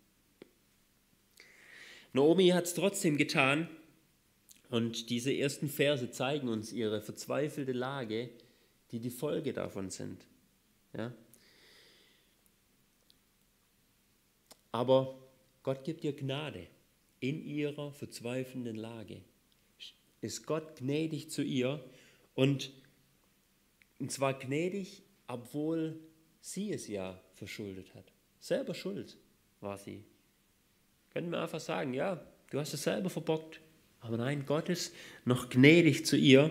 Naomi 2.13 2.47
hat 2.49 2.63
es 2.63 2.73
trotzdem 2.73 3.17
getan 3.17 3.69
und 4.69 5.09
diese 5.09 5.33
ersten 5.33 5.69
Verse 5.69 6.09
zeigen 6.11 6.47
uns 6.47 6.71
ihre 6.71 7.01
verzweifelte 7.01 7.73
Lage, 7.73 8.29
die 8.91 8.99
die 8.99 9.09
Folge 9.09 9.53
davon 9.53 9.89
sind. 9.89 10.25
Ja? 10.95 11.13
Aber 14.71 15.26
Gott 15.67 15.83
gibt 15.83 16.05
ihr 16.05 16.15
Gnade 16.15 16.65
in 17.19 17.43
ihrer 17.43 17.91
verzweifelnden 17.91 18.77
Lage. 18.77 19.17
Ist 20.21 20.45
Gott 20.45 20.77
gnädig 20.77 21.29
zu 21.29 21.41
ihr 21.41 21.83
und, 22.35 22.71
und 23.99 24.09
zwar 24.09 24.35
gnädig, 24.35 25.01
obwohl 25.27 25.99
sie 26.39 26.71
es 26.71 26.87
ja 26.87 27.21
verschuldet 27.33 27.93
hat. 27.95 28.05
Selber 28.39 28.73
schuld 28.73 29.17
war 29.59 29.77
sie. 29.77 30.05
Können 31.09 31.31
wir 31.31 31.41
einfach 31.41 31.59
sagen, 31.59 31.93
ja, 31.93 32.25
du 32.49 32.59
hast 32.59 32.73
es 32.73 32.83
selber 32.83 33.09
verbockt. 33.09 33.59
Aber 33.99 34.15
nein, 34.15 34.45
Gott 34.45 34.69
ist 34.69 34.95
noch 35.25 35.49
gnädig 35.49 36.05
zu 36.05 36.15
ihr 36.15 36.49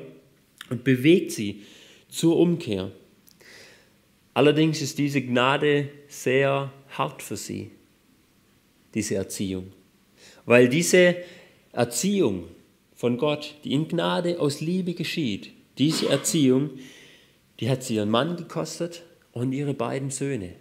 und 0.68 0.84
bewegt 0.84 1.32
sie 1.32 1.64
zur 2.10 2.36
Umkehr. 2.36 2.92
Allerdings 4.34 4.82
ist 4.82 4.98
diese 4.98 5.22
Gnade 5.22 5.88
sehr 6.06 6.70
hart 6.90 7.22
für 7.22 7.38
sie, 7.38 7.70
diese 8.94 9.16
Erziehung. 9.16 9.72
Weil 10.44 10.68
diese 10.68 11.16
Erziehung 11.72 12.48
von 12.94 13.18
Gott, 13.18 13.56
die 13.64 13.72
in 13.72 13.88
Gnade 13.88 14.40
aus 14.40 14.60
Liebe 14.60 14.94
geschieht, 14.94 15.50
diese 15.78 16.08
Erziehung, 16.08 16.70
die 17.60 17.68
hat 17.68 17.82
sie 17.82 17.96
ihren 17.96 18.10
Mann 18.10 18.36
gekostet 18.36 19.02
und 19.32 19.52
ihre 19.52 19.74
beiden 19.74 20.10
Söhne. 20.10 20.54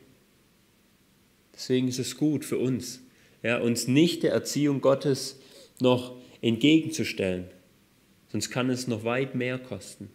Deswegen 1.54 1.88
ist 1.88 2.00
es 2.00 2.18
gut 2.18 2.44
für 2.44 2.58
uns, 2.58 3.02
ja, 3.42 3.60
uns 3.60 3.88
nicht 3.88 4.24
der 4.24 4.34
Erziehung 4.34 4.82
Gottes 4.82 5.40
noch 5.80 6.18
entgegenzustellen. 6.42 7.46
Sonst 8.30 8.50
kann 8.50 8.70
es 8.70 8.88
noch 8.88 9.06
weit 9.06 9.36
mehr 9.36 9.58
kosten. 9.58 10.10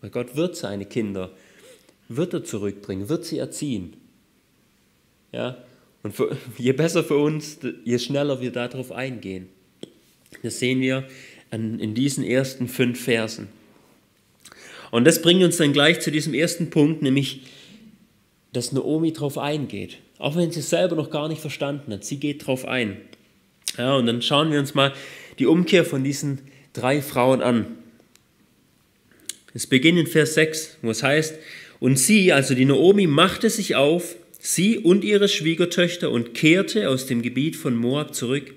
Weil 0.00 0.10
Gott 0.10 0.34
wird 0.34 0.56
seine 0.56 0.86
Kinder, 0.86 1.30
wird 2.08 2.34
er 2.34 2.44
zurückbringen, 2.44 3.08
wird 3.08 3.24
sie 3.24 3.38
erziehen. 3.38 3.96
Ja? 5.32 5.62
Und 6.08 6.14
für, 6.14 6.34
je 6.56 6.72
besser 6.72 7.04
für 7.04 7.18
uns, 7.18 7.58
je 7.84 7.98
schneller 7.98 8.40
wir 8.40 8.50
darauf 8.50 8.92
eingehen. 8.92 9.50
Das 10.42 10.58
sehen 10.58 10.80
wir 10.80 11.06
in 11.50 11.92
diesen 11.92 12.24
ersten 12.24 12.66
fünf 12.66 13.04
Versen. 13.04 13.48
Und 14.90 15.04
das 15.04 15.20
bringt 15.20 15.42
uns 15.42 15.58
dann 15.58 15.74
gleich 15.74 16.00
zu 16.00 16.10
diesem 16.10 16.32
ersten 16.32 16.70
Punkt, 16.70 17.02
nämlich, 17.02 17.42
dass 18.54 18.72
Naomi 18.72 19.12
darauf 19.12 19.36
eingeht. 19.36 19.98
Auch 20.16 20.34
wenn 20.34 20.50
sie 20.50 20.60
es 20.60 20.70
selber 20.70 20.96
noch 20.96 21.10
gar 21.10 21.28
nicht 21.28 21.42
verstanden 21.42 21.92
hat. 21.92 22.06
Sie 22.06 22.16
geht 22.16 22.40
darauf 22.40 22.64
ein. 22.64 22.96
Ja, 23.76 23.96
und 23.96 24.06
dann 24.06 24.22
schauen 24.22 24.50
wir 24.50 24.60
uns 24.60 24.74
mal 24.74 24.94
die 25.38 25.44
Umkehr 25.44 25.84
von 25.84 26.04
diesen 26.04 26.40
drei 26.72 27.02
Frauen 27.02 27.42
an. 27.42 27.66
Es 29.52 29.66
beginnt 29.66 29.98
in 29.98 30.06
Vers 30.06 30.32
6, 30.32 30.78
wo 30.80 30.90
es 30.90 31.02
heißt, 31.02 31.34
und 31.80 31.98
sie, 31.98 32.32
also 32.32 32.54
die 32.54 32.64
Naomi, 32.64 33.06
machte 33.06 33.50
sich 33.50 33.76
auf, 33.76 34.16
sie 34.38 34.78
und 34.78 35.04
ihre 35.04 35.28
Schwiegertöchter, 35.28 36.10
und 36.10 36.34
kehrte 36.34 36.88
aus 36.88 37.06
dem 37.06 37.22
Gebiet 37.22 37.56
von 37.56 37.76
Moab 37.76 38.14
zurück, 38.14 38.54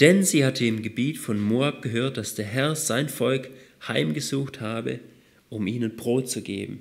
denn 0.00 0.22
sie 0.22 0.44
hatte 0.44 0.64
im 0.66 0.82
Gebiet 0.82 1.18
von 1.18 1.40
Moab 1.40 1.82
gehört, 1.82 2.16
dass 2.16 2.34
der 2.34 2.44
Herr 2.44 2.76
sein 2.76 3.08
Volk 3.08 3.50
heimgesucht 3.86 4.60
habe, 4.60 5.00
um 5.48 5.66
ihnen 5.66 5.96
Brot 5.96 6.28
zu 6.28 6.42
geben. 6.42 6.80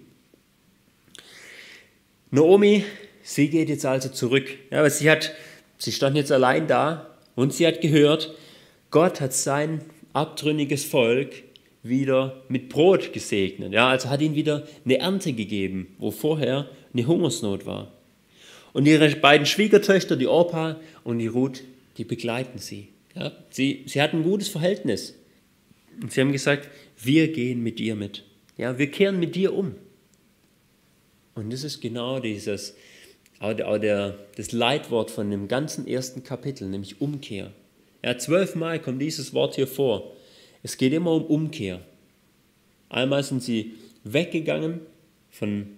Naomi, 2.31 2.83
sie 3.23 3.49
geht 3.49 3.69
jetzt 3.69 3.85
also 3.85 4.09
zurück. 4.09 4.49
Ja, 4.71 4.79
aber 4.79 4.89
sie, 4.89 5.09
hat, 5.09 5.33
sie 5.77 5.91
stand 5.91 6.17
jetzt 6.17 6.31
allein 6.31 6.67
da 6.67 7.15
und 7.35 7.53
sie 7.53 7.65
hat 7.65 7.81
gehört, 7.81 8.35
Gott 8.91 9.21
hat 9.21 9.33
sein 9.33 9.81
abtrünniges 10.13 10.83
Volk 10.83 11.31
wieder 11.83 12.41
mit 12.49 12.69
Brot 12.69 13.13
gesegnet. 13.13 13.71
Ja, 13.71 13.89
also 13.89 14.09
hat 14.09 14.21
ihnen 14.21 14.35
wieder 14.35 14.67
eine 14.83 14.97
Ernte 14.97 15.33
gegeben, 15.33 15.95
wo 15.99 16.11
vorher 16.11 16.69
eine 16.93 17.05
Hungersnot 17.05 17.65
war. 17.65 17.91
Und 18.75 18.85
ihre 18.87 19.09
beiden 19.15 19.45
Schwiegertöchter, 19.45 20.17
die 20.17 20.27
Orpa 20.27 20.81
und 21.05 21.19
die 21.19 21.27
Ruth, 21.27 21.63
die 21.97 22.03
begleiten 22.03 22.59
sie. 22.59 22.89
Ja, 23.15 23.31
sie, 23.49 23.85
sie 23.87 24.01
hatten 24.01 24.17
ein 24.17 24.23
gutes 24.23 24.49
Verhältnis. 24.49 25.15
Und 26.01 26.11
sie 26.11 26.19
haben 26.19 26.33
gesagt, 26.33 26.67
wir 27.01 27.31
gehen 27.31 27.63
mit 27.63 27.79
dir 27.79 27.95
mit. 27.95 28.25
Ja, 28.57 28.77
wir 28.77 28.91
kehren 28.91 29.17
mit 29.17 29.33
dir 29.33 29.53
um. 29.53 29.75
Und 31.35 31.53
das 31.53 31.63
ist 31.63 31.79
genau 31.79 32.19
dieses, 32.19 32.75
auch 33.39 33.53
der, 33.53 33.69
auch 33.69 33.77
der, 33.77 34.19
das 34.35 34.51
Leitwort 34.51 35.09
von 35.09 35.31
dem 35.31 35.47
ganzen 35.47 35.87
ersten 35.87 36.25
Kapitel, 36.25 36.67
nämlich 36.67 36.99
Umkehr. 36.99 37.53
Ja, 38.03 38.17
zwölfmal 38.17 38.81
kommt 38.81 39.01
dieses 39.01 39.33
Wort 39.33 39.55
hier 39.55 39.67
vor. 39.67 40.11
Es 40.63 40.75
geht 40.75 40.91
immer 40.91 41.11
um 41.11 41.23
Umkehr. 41.23 41.79
Einmal 42.89 43.23
sind 43.23 43.41
sie 43.41 43.75
weggegangen 44.03 44.81
von, 45.31 45.77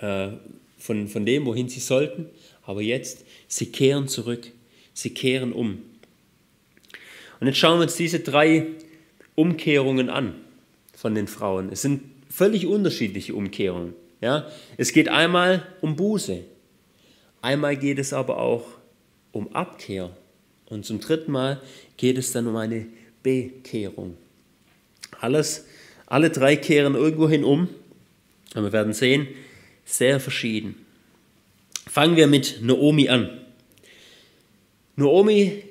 äh, 0.00 0.30
von, 0.78 1.08
von 1.08 1.26
dem, 1.26 1.44
wohin 1.44 1.68
sie 1.68 1.80
sollten, 1.80 2.26
aber 2.62 2.82
jetzt, 2.82 3.24
sie 3.46 3.66
kehren 3.66 4.08
zurück, 4.08 4.50
sie 4.94 5.10
kehren 5.10 5.52
um. 5.52 5.82
Und 7.40 7.46
jetzt 7.46 7.58
schauen 7.58 7.78
wir 7.78 7.84
uns 7.84 7.96
diese 7.96 8.20
drei 8.20 8.66
Umkehrungen 9.34 10.10
an 10.10 10.34
von 10.94 11.14
den 11.14 11.28
Frauen. 11.28 11.70
Es 11.72 11.82
sind 11.82 12.02
völlig 12.28 12.66
unterschiedliche 12.66 13.34
Umkehrungen. 13.34 13.94
Ja? 14.20 14.50
Es 14.76 14.92
geht 14.92 15.08
einmal 15.08 15.66
um 15.80 15.96
Buße, 15.96 16.40
einmal 17.42 17.76
geht 17.76 17.98
es 17.98 18.12
aber 18.12 18.38
auch 18.38 18.64
um 19.32 19.54
Abkehr. 19.54 20.10
Und 20.66 20.84
zum 20.84 21.00
dritten 21.00 21.32
Mal 21.32 21.60
geht 21.96 22.18
es 22.18 22.32
dann 22.32 22.46
um 22.46 22.56
eine 22.56 22.86
Bekehrung. 23.22 24.16
Alles, 25.20 25.66
alle 26.06 26.30
drei 26.30 26.56
kehren 26.56 26.94
irgendwohin 26.94 27.44
um. 27.44 27.68
Und 28.54 28.62
wir 28.62 28.72
werden 28.72 28.92
sehen, 28.92 29.28
sehr 29.88 30.20
verschieden. 30.20 30.74
Fangen 31.86 32.16
wir 32.16 32.26
mit 32.26 32.60
Naomi 32.62 33.08
an. 33.08 33.30
Naomi, 34.96 35.62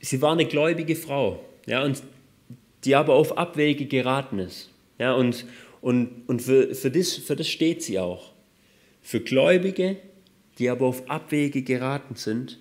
sie 0.00 0.22
war 0.22 0.32
eine 0.32 0.46
gläubige 0.46 0.96
Frau, 0.96 1.44
ja, 1.66 1.82
und 1.82 2.02
die 2.84 2.94
aber 2.94 3.14
auf 3.14 3.36
Abwege 3.36 3.86
geraten 3.86 4.38
ist. 4.38 4.70
Ja, 4.98 5.14
und 5.14 5.44
und, 5.80 6.28
und 6.28 6.42
für, 6.42 6.74
für, 6.74 6.90
das, 6.90 7.14
für 7.14 7.36
das 7.36 7.48
steht 7.48 7.82
sie 7.82 7.98
auch. 7.98 8.32
Für 9.02 9.20
Gläubige, 9.20 9.96
die 10.58 10.68
aber 10.68 10.86
auf 10.86 11.08
Abwege 11.08 11.62
geraten 11.62 12.16
sind, 12.16 12.58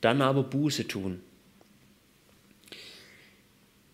dann 0.00 0.22
aber 0.22 0.44
Buße 0.44 0.86
tun. 0.86 1.20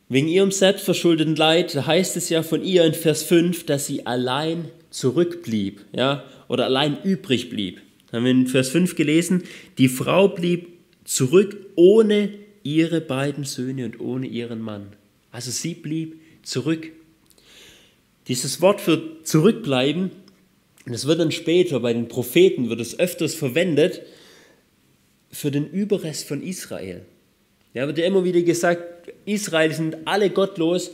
Wegen 0.09 0.29
ihrem 0.29 0.51
selbstverschuldeten 0.51 1.37
Leid, 1.37 1.75
heißt 1.75 2.17
es 2.17 2.29
ja 2.29 2.43
von 2.43 2.65
ihr 2.65 2.85
in 2.85 2.95
Vers 2.95 3.23
5, 3.23 3.65
dass 3.65 3.87
sie 3.87 4.07
allein 4.07 4.69
zurückblieb, 4.91 5.85
ja, 5.93 6.25
oder 6.49 6.65
allein 6.67 7.03
übrig 7.03 7.49
blieb. 7.49 7.81
Da 8.11 8.17
haben 8.17 8.25
wir 8.25 8.31
in 8.33 8.47
Vers 8.47 8.71
5 8.71 8.97
gelesen, 8.97 9.45
die 9.79 9.89
Frau 9.89 10.29
blieb 10.29 10.69
zurück 11.05 11.57
ohne 11.77 12.31
ihre 12.63 13.01
beiden 13.01 13.45
Söhne 13.45 13.87
und 13.87 14.01
ohne 14.01 14.27
ihren 14.27 14.61
Mann. 14.61 14.89
Also 15.31 15.51
sie 15.51 15.75
blieb 15.75 16.21
zurück. 16.43 16.91
Dieses 18.29 18.61
Wort 18.61 18.81
für 18.81 19.23
zurückbleiben, 19.25 20.11
das 20.87 21.07
wird 21.07 21.21
dann 21.21 21.33
später 21.33 21.81
bei 21.81 21.93
den 21.93 22.09
Propheten, 22.09 22.69
wird 22.69 22.81
es 22.81 22.99
öfters 22.99 23.35
verwendet 23.35 24.03
für 25.31 25.51
den 25.51 25.69
Überrest 25.69 26.27
von 26.27 26.43
Israel. 26.43 27.03
Ja, 27.75 27.87
wird 27.87 27.99
ja 27.99 28.07
immer 28.07 28.25
wieder 28.25 28.43
gesagt, 28.43 29.13
Israel 29.25 29.73
sind 29.73 29.97
alle 30.05 30.31
gottlos, 30.31 30.91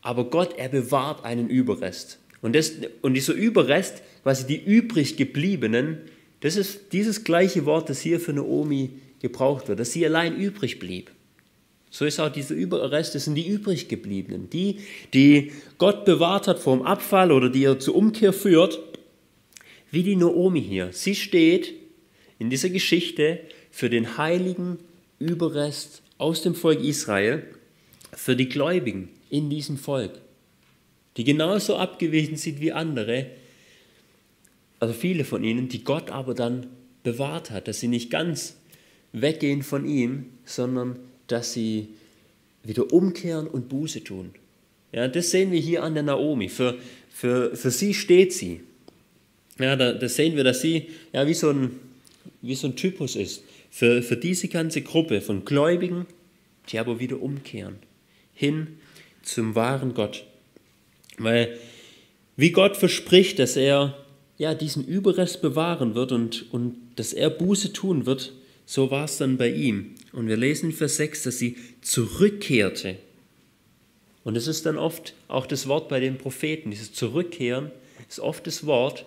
aber 0.00 0.30
Gott, 0.30 0.54
er 0.56 0.68
bewahrt 0.68 1.24
einen 1.24 1.48
Überrest. 1.48 2.18
Und, 2.46 2.54
das, 2.54 2.74
und 3.02 3.14
dieser 3.14 3.32
Überrest, 3.32 4.04
quasi 4.22 4.46
die 4.46 4.64
übrig 4.64 5.16
gebliebenen, 5.16 5.98
das 6.38 6.54
ist 6.54 6.92
dieses 6.92 7.24
gleiche 7.24 7.66
Wort, 7.66 7.90
das 7.90 8.00
hier 8.00 8.20
für 8.20 8.32
Naomi 8.32 8.90
gebraucht 9.20 9.66
wird, 9.66 9.80
dass 9.80 9.90
sie 9.90 10.06
allein 10.06 10.36
übrig 10.36 10.78
blieb. 10.78 11.10
So 11.90 12.04
ist 12.04 12.20
auch 12.20 12.30
dieser 12.30 12.54
Überrest, 12.54 13.16
das 13.16 13.24
sind 13.24 13.34
die 13.34 13.48
übriggebliebenen, 13.48 14.48
die, 14.48 14.78
die 15.12 15.50
Gott 15.78 16.04
bewahrt 16.04 16.46
hat 16.46 16.60
vor 16.60 16.76
dem 16.76 16.86
Abfall 16.86 17.32
oder 17.32 17.48
die 17.48 17.64
er 17.64 17.80
zur 17.80 17.96
Umkehr 17.96 18.32
führt, 18.32 18.78
wie 19.90 20.04
die 20.04 20.14
Naomi 20.14 20.62
hier. 20.62 20.90
Sie 20.92 21.16
steht 21.16 21.74
in 22.38 22.48
dieser 22.48 22.70
Geschichte 22.70 23.40
für 23.72 23.90
den 23.90 24.18
heiligen 24.18 24.78
Überrest 25.18 26.00
aus 26.16 26.42
dem 26.42 26.54
Volk 26.54 26.80
Israel, 26.84 27.42
für 28.12 28.36
die 28.36 28.48
Gläubigen 28.48 29.08
in 29.30 29.50
diesem 29.50 29.78
Volk, 29.78 30.12
die 31.16 31.24
genauso 31.24 31.76
abgewichen 31.76 32.36
sind 32.36 32.60
wie 32.60 32.72
andere, 32.72 33.26
also 34.78 34.92
viele 34.92 35.24
von 35.24 35.42
ihnen, 35.42 35.68
die 35.68 35.84
Gott 35.84 36.10
aber 36.10 36.34
dann 36.34 36.66
bewahrt 37.02 37.50
hat, 37.50 37.68
dass 37.68 37.80
sie 37.80 37.88
nicht 37.88 38.10
ganz 38.10 38.56
weggehen 39.12 39.62
von 39.62 39.86
ihm, 39.86 40.26
sondern 40.44 40.98
dass 41.28 41.52
sie 41.52 41.88
wieder 42.62 42.92
umkehren 42.92 43.46
und 43.46 43.68
Buße 43.68 44.04
tun. 44.04 44.34
Ja, 44.92 45.08
das 45.08 45.30
sehen 45.30 45.52
wir 45.52 45.60
hier 45.60 45.82
an 45.82 45.94
der 45.94 46.02
Naomi. 46.02 46.48
Für, 46.48 46.76
für, 47.10 47.56
für 47.56 47.70
sie 47.70 47.94
steht 47.94 48.32
sie. 48.32 48.60
Ja, 49.58 49.76
da, 49.76 49.92
da 49.92 50.08
sehen 50.08 50.36
wir, 50.36 50.44
dass 50.44 50.60
sie 50.60 50.90
ja, 51.12 51.26
wie, 51.26 51.34
so 51.34 51.50
ein, 51.50 51.70
wie 52.42 52.54
so 52.54 52.66
ein 52.66 52.76
Typus 52.76 53.16
ist. 53.16 53.42
Für, 53.70 54.02
für 54.02 54.16
diese 54.16 54.48
ganze 54.48 54.82
Gruppe 54.82 55.20
von 55.20 55.44
Gläubigen, 55.44 56.06
die 56.68 56.78
aber 56.78 57.00
wieder 57.00 57.20
umkehren. 57.20 57.76
Hin 58.34 58.78
zum 59.22 59.54
wahren 59.54 59.94
Gott. 59.94 60.24
Weil 61.18 61.58
wie 62.36 62.50
Gott 62.50 62.76
verspricht, 62.76 63.38
dass 63.38 63.56
er 63.56 63.96
ja, 64.38 64.54
diesen 64.54 64.84
Überrest 64.84 65.40
bewahren 65.40 65.94
wird 65.94 66.12
und, 66.12 66.52
und 66.52 66.76
dass 66.96 67.12
er 67.12 67.30
Buße 67.30 67.72
tun 67.72 68.06
wird, 68.06 68.32
so 68.66 68.90
war 68.90 69.04
es 69.04 69.16
dann 69.16 69.36
bei 69.36 69.50
ihm. 69.50 69.94
Und 70.12 70.28
wir 70.28 70.36
lesen 70.36 70.70
in 70.70 70.76
Vers 70.76 70.96
6, 70.96 71.22
dass 71.22 71.38
sie 71.38 71.56
zurückkehrte. 71.80 72.96
Und 74.24 74.36
es 74.36 74.48
ist 74.48 74.66
dann 74.66 74.76
oft 74.76 75.14
auch 75.28 75.46
das 75.46 75.68
Wort 75.68 75.88
bei 75.88 76.00
den 76.00 76.18
Propheten. 76.18 76.70
Dieses 76.70 76.92
Zurückkehren 76.92 77.70
ist 78.08 78.20
oft 78.20 78.46
das 78.46 78.66
Wort 78.66 79.06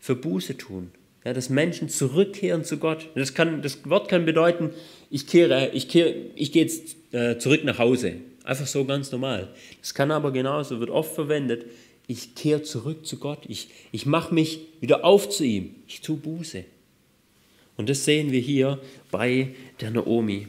für 0.00 0.16
Buße 0.16 0.56
tun. 0.56 0.90
Ja, 1.24 1.32
dass 1.32 1.50
Menschen 1.50 1.88
zurückkehren 1.88 2.64
zu 2.64 2.76
Gott. 2.78 3.08
Das, 3.14 3.34
kann, 3.34 3.62
das 3.62 3.88
Wort 3.88 4.08
kann 4.08 4.26
bedeuten, 4.26 4.70
ich, 5.10 5.26
kehre, 5.26 5.70
ich, 5.72 5.88
kehre, 5.88 6.14
ich 6.34 6.52
gehe 6.52 6.62
jetzt 6.62 6.96
äh, 7.12 7.38
zurück 7.38 7.64
nach 7.64 7.78
Hause. 7.78 8.14
Einfach 8.46 8.68
so 8.68 8.84
ganz 8.84 9.10
normal. 9.10 9.48
Das 9.80 9.92
kann 9.92 10.12
aber 10.12 10.30
genauso, 10.30 10.78
wird 10.78 10.90
oft 10.90 11.12
verwendet, 11.12 11.66
ich 12.06 12.36
kehre 12.36 12.62
zurück 12.62 13.04
zu 13.04 13.18
Gott. 13.18 13.40
Ich, 13.48 13.68
ich 13.90 14.06
mache 14.06 14.32
mich 14.32 14.60
wieder 14.80 15.04
auf 15.04 15.28
zu 15.28 15.44
ihm. 15.44 15.74
Ich 15.88 16.00
tue 16.00 16.16
Buße. 16.16 16.64
Und 17.76 17.88
das 17.88 18.04
sehen 18.04 18.30
wir 18.30 18.38
hier 18.38 18.78
bei 19.10 19.48
der 19.80 19.90
Naomi. 19.90 20.46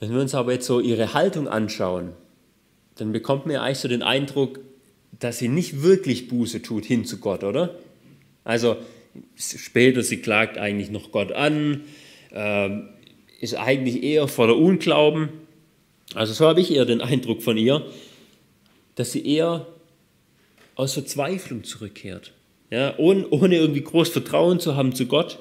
Wenn 0.00 0.14
wir 0.14 0.20
uns 0.20 0.34
aber 0.34 0.54
jetzt 0.54 0.66
so 0.66 0.80
ihre 0.80 1.12
Haltung 1.12 1.46
anschauen, 1.46 2.14
dann 2.96 3.12
bekommt 3.12 3.44
man 3.44 3.56
ja 3.56 3.62
eigentlich 3.62 3.78
so 3.78 3.88
den 3.88 4.02
Eindruck, 4.02 4.60
dass 5.18 5.38
sie 5.38 5.48
nicht 5.48 5.82
wirklich 5.82 6.28
Buße 6.28 6.62
tut 6.62 6.86
hin 6.86 7.04
zu 7.04 7.18
Gott, 7.18 7.44
oder? 7.44 7.78
Also 8.44 8.78
später, 9.36 10.02
sie 10.02 10.22
klagt 10.22 10.56
eigentlich 10.56 10.90
noch 10.90 11.12
Gott 11.12 11.32
an, 11.32 11.82
äh, 12.30 12.70
ist 13.40 13.54
eigentlich 13.54 14.02
eher 14.02 14.28
voller 14.28 14.56
Unglauben. 14.56 15.30
Also 16.14 16.32
so 16.32 16.46
habe 16.46 16.60
ich 16.60 16.72
eher 16.72 16.84
den 16.84 17.00
Eindruck 17.00 17.42
von 17.42 17.56
ihr, 17.56 17.84
dass 18.94 19.12
sie 19.12 19.26
eher 19.26 19.66
aus 20.76 20.94
Verzweiflung 20.94 21.64
zurückkehrt. 21.64 22.32
Ja, 22.70 22.94
ohne, 22.98 23.28
ohne 23.30 23.56
irgendwie 23.56 23.82
groß 23.82 24.10
Vertrauen 24.10 24.60
zu 24.60 24.76
haben 24.76 24.94
zu 24.94 25.06
Gott, 25.06 25.40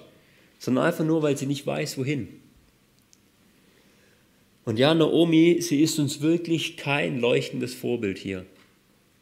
sondern 0.57 0.85
einfach 0.85 1.05
nur, 1.05 1.21
weil 1.21 1.37
sie 1.37 1.45
nicht 1.45 1.67
weiß, 1.67 1.97
wohin. 1.97 2.29
Und 4.65 4.79
ja, 4.79 4.93
Naomi, 4.93 5.61
sie 5.61 5.81
ist 5.81 5.99
uns 5.99 6.21
wirklich 6.21 6.77
kein 6.77 7.19
leuchtendes 7.19 7.73
Vorbild 7.73 8.17
hier. 8.17 8.45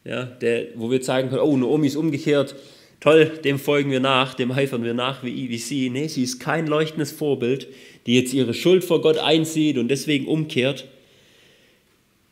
Ja, 0.04 0.24
der, 0.24 0.68
wo 0.76 0.90
wir 0.90 1.02
sagen 1.02 1.28
können, 1.28 1.42
oh, 1.42 1.56
Naomi 1.56 1.86
ist 1.86 1.96
umgekehrt, 1.96 2.54
toll, 3.00 3.38
dem 3.44 3.58
folgen 3.58 3.90
wir 3.90 4.00
nach, 4.00 4.34
dem 4.34 4.54
heifern 4.54 4.84
wir 4.84 4.94
nach 4.94 5.22
wie, 5.22 5.48
wie 5.48 5.58
sie. 5.58 5.90
Nee, 5.90 6.08
sie 6.08 6.22
ist 6.22 6.38
kein 6.40 6.66
leuchtendes 6.66 7.12
Vorbild, 7.12 7.68
die 8.06 8.16
jetzt 8.16 8.32
ihre 8.32 8.54
Schuld 8.54 8.84
vor 8.84 9.00
Gott 9.00 9.18
einsieht 9.18 9.78
und 9.78 9.88
deswegen 9.88 10.26
umkehrt. 10.26 10.88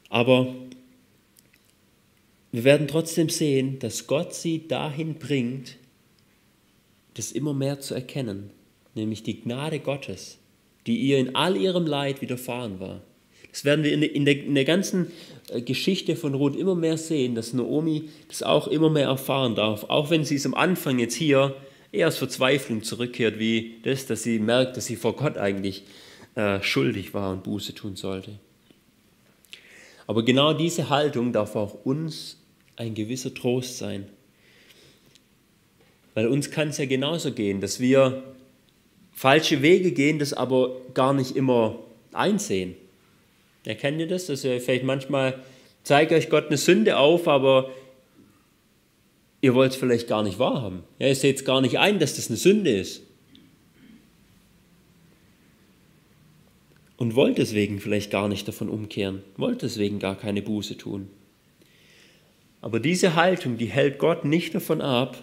Aber 0.09 0.55
wir 2.53 2.65
werden 2.65 2.89
trotzdem 2.89 3.29
sehen, 3.29 3.79
dass 3.81 4.07
Gott 4.07 4.35
sie 4.35 4.67
dahin 4.67 5.17
bringt, 5.17 5.77
das 7.15 7.33
immer 7.33 7.55
mehr 7.55 7.81
zu 7.81 7.95
erkennen, 7.95 8.51
nämlich 8.95 9.23
die 9.23 9.41
Gnade 9.41 9.81
Gottes, 9.81 10.39
die 10.87 10.97
ihr 10.99 11.19
in 11.19 11.35
all 11.35 11.57
ihrem 11.57 11.87
Leid 11.87 12.21
widerfahren 12.21 12.81
war. 12.81 13.03
Das 13.57 13.65
werden 13.65 13.85
wir 13.85 13.93
in 13.95 14.03
der, 14.03 14.15
in 14.15 14.27
der, 14.27 14.39
in 14.39 14.55
der 14.55 14.67
ganzen 14.67 15.11
äh, 15.49 15.63
Geschichte 15.63 16.15
von 16.15 16.35
Ruth 16.35 16.57
immer 16.57 16.75
mehr 16.75 16.99
sehen, 16.99 17.35
dass 17.35 17.55
Naomi 17.55 18.11
das 18.29 18.43
auch 18.43 18.69
immer 18.69 18.91
mehr 18.91 19.07
erfahren 19.07 19.55
darf, 19.55 19.85
auch 19.85 20.11
wenn 20.11 20.27
sie 20.27 20.35
es 20.35 20.45
am 20.45 20.53
Anfang 20.53 20.99
jetzt 20.99 21.15
hier 21.15 21.57
eher 21.91 22.09
aus 22.09 22.19
Verzweiflung 22.19 22.83
zurückkehrt, 22.83 23.39
wie 23.39 23.77
das, 23.83 24.05
dass 24.05 24.25
sie 24.25 24.41
merkt, 24.41 24.77
dass 24.77 24.85
sie 24.85 24.97
vor 24.97 25.17
Gott 25.17 25.39
eigentlich 25.39 25.85
äh, 26.35 26.63
schuldig 26.63 27.15
war 27.15 27.33
und 27.33 27.45
Buße 27.45 27.75
tun 27.75 27.97
sollte. 27.97 28.33
Aber 30.07 30.23
genau 30.23 30.53
diese 30.53 30.91
Haltung 30.91 31.33
darf 31.33 31.57
auch 31.57 31.87
uns 31.87 32.37
ein 32.77 32.93
gewisser 32.93 33.33
Trost 33.33 33.79
sein. 33.79 34.07
Weil 36.13 36.27
uns 36.27 36.51
kann 36.51 36.69
es 36.69 36.77
ja 36.77 36.85
genauso 36.85 37.33
gehen, 37.33 37.63
dass 37.63 37.81
wir 37.81 38.23
falsche 39.13 39.63
Wege 39.63 39.93
gehen, 39.93 40.19
das 40.19 40.35
aber 40.35 40.77
gar 40.93 41.15
nicht 41.15 41.35
immer 41.37 41.79
einsehen. 42.13 42.77
Erkennt 43.67 44.01
ihr 44.01 44.09
das? 44.09 44.27
Dass 44.27 44.45
ihr 44.45 44.61
vielleicht 44.61 44.85
manchmal 44.85 45.43
zeigt 45.83 46.13
euch 46.13 46.31
Gott 46.31 46.47
eine 46.47 46.57
Sünde 46.57 46.99
auf, 46.99 47.29
aber 47.29 47.71
ihr 49.41 49.55
wollt 49.55 49.73
es 49.73 49.77
vielleicht 49.77 50.09
gar 50.09 50.23
nicht 50.23 50.39
wahrhaben. 50.39 50.83
Ja, 50.99 51.09
ihr 51.09 51.15
seht 51.15 51.37
es 51.37 51.45
gar 51.45 51.61
nicht 51.61 51.79
ein, 51.79 51.99
dass 51.99 52.17
das 52.17 52.29
eine 52.29 52.37
Sünde 52.37 52.71
ist. 52.71 53.03
Und 56.97 57.15
wollt 57.15 57.39
deswegen 57.39 57.79
vielleicht 57.79 58.11
gar 58.11 58.27
nicht 58.27 58.49
davon 58.49 58.69
umkehren, 58.69 59.23
wollt 59.37 59.63
deswegen 59.63 59.99
gar 59.99 60.17
keine 60.17 60.43
Buße 60.43 60.79
tun. 60.79 61.09
Aber 62.63 62.81
diese 62.81 63.15
Haltung, 63.15 63.59
die 63.59 63.67
hält 63.67 63.99
Gott 63.99 64.25
nicht 64.25 64.55
davon 64.55 64.81
ab, 64.81 65.23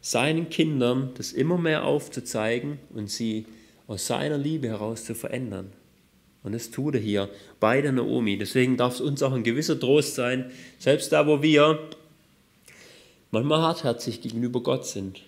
seinen 0.00 0.50
Kindern 0.50 1.12
das 1.16 1.32
immer 1.32 1.56
mehr 1.56 1.84
aufzuzeigen 1.84 2.80
und 2.90 3.08
sie 3.08 3.46
aus 3.86 4.08
seiner 4.08 4.36
Liebe 4.36 4.68
heraus 4.68 5.04
zu 5.04 5.14
verändern. 5.14 5.72
Und 6.42 6.52
das 6.52 6.70
tut 6.70 6.96
er 6.96 7.00
hier 7.00 7.28
bei 7.60 7.80
der 7.80 7.92
Naomi. 7.92 8.36
Deswegen 8.36 8.76
darf 8.76 8.94
es 8.94 9.00
uns 9.00 9.22
auch 9.22 9.32
ein 9.32 9.44
gewisser 9.44 9.78
Trost 9.78 10.14
sein, 10.14 10.50
selbst 10.78 11.12
da, 11.12 11.26
wo 11.26 11.42
wir 11.42 11.78
manchmal 13.30 13.62
hartherzig 13.62 14.20
gegenüber 14.20 14.62
Gott 14.62 14.86
sind. 14.86 15.22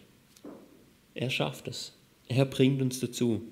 Er 1.15 1.31
schafft 1.31 1.69
es. 1.69 1.93
er 2.29 2.45
bringt 2.45 2.83
uns 2.83 2.99
dazu. 3.01 3.43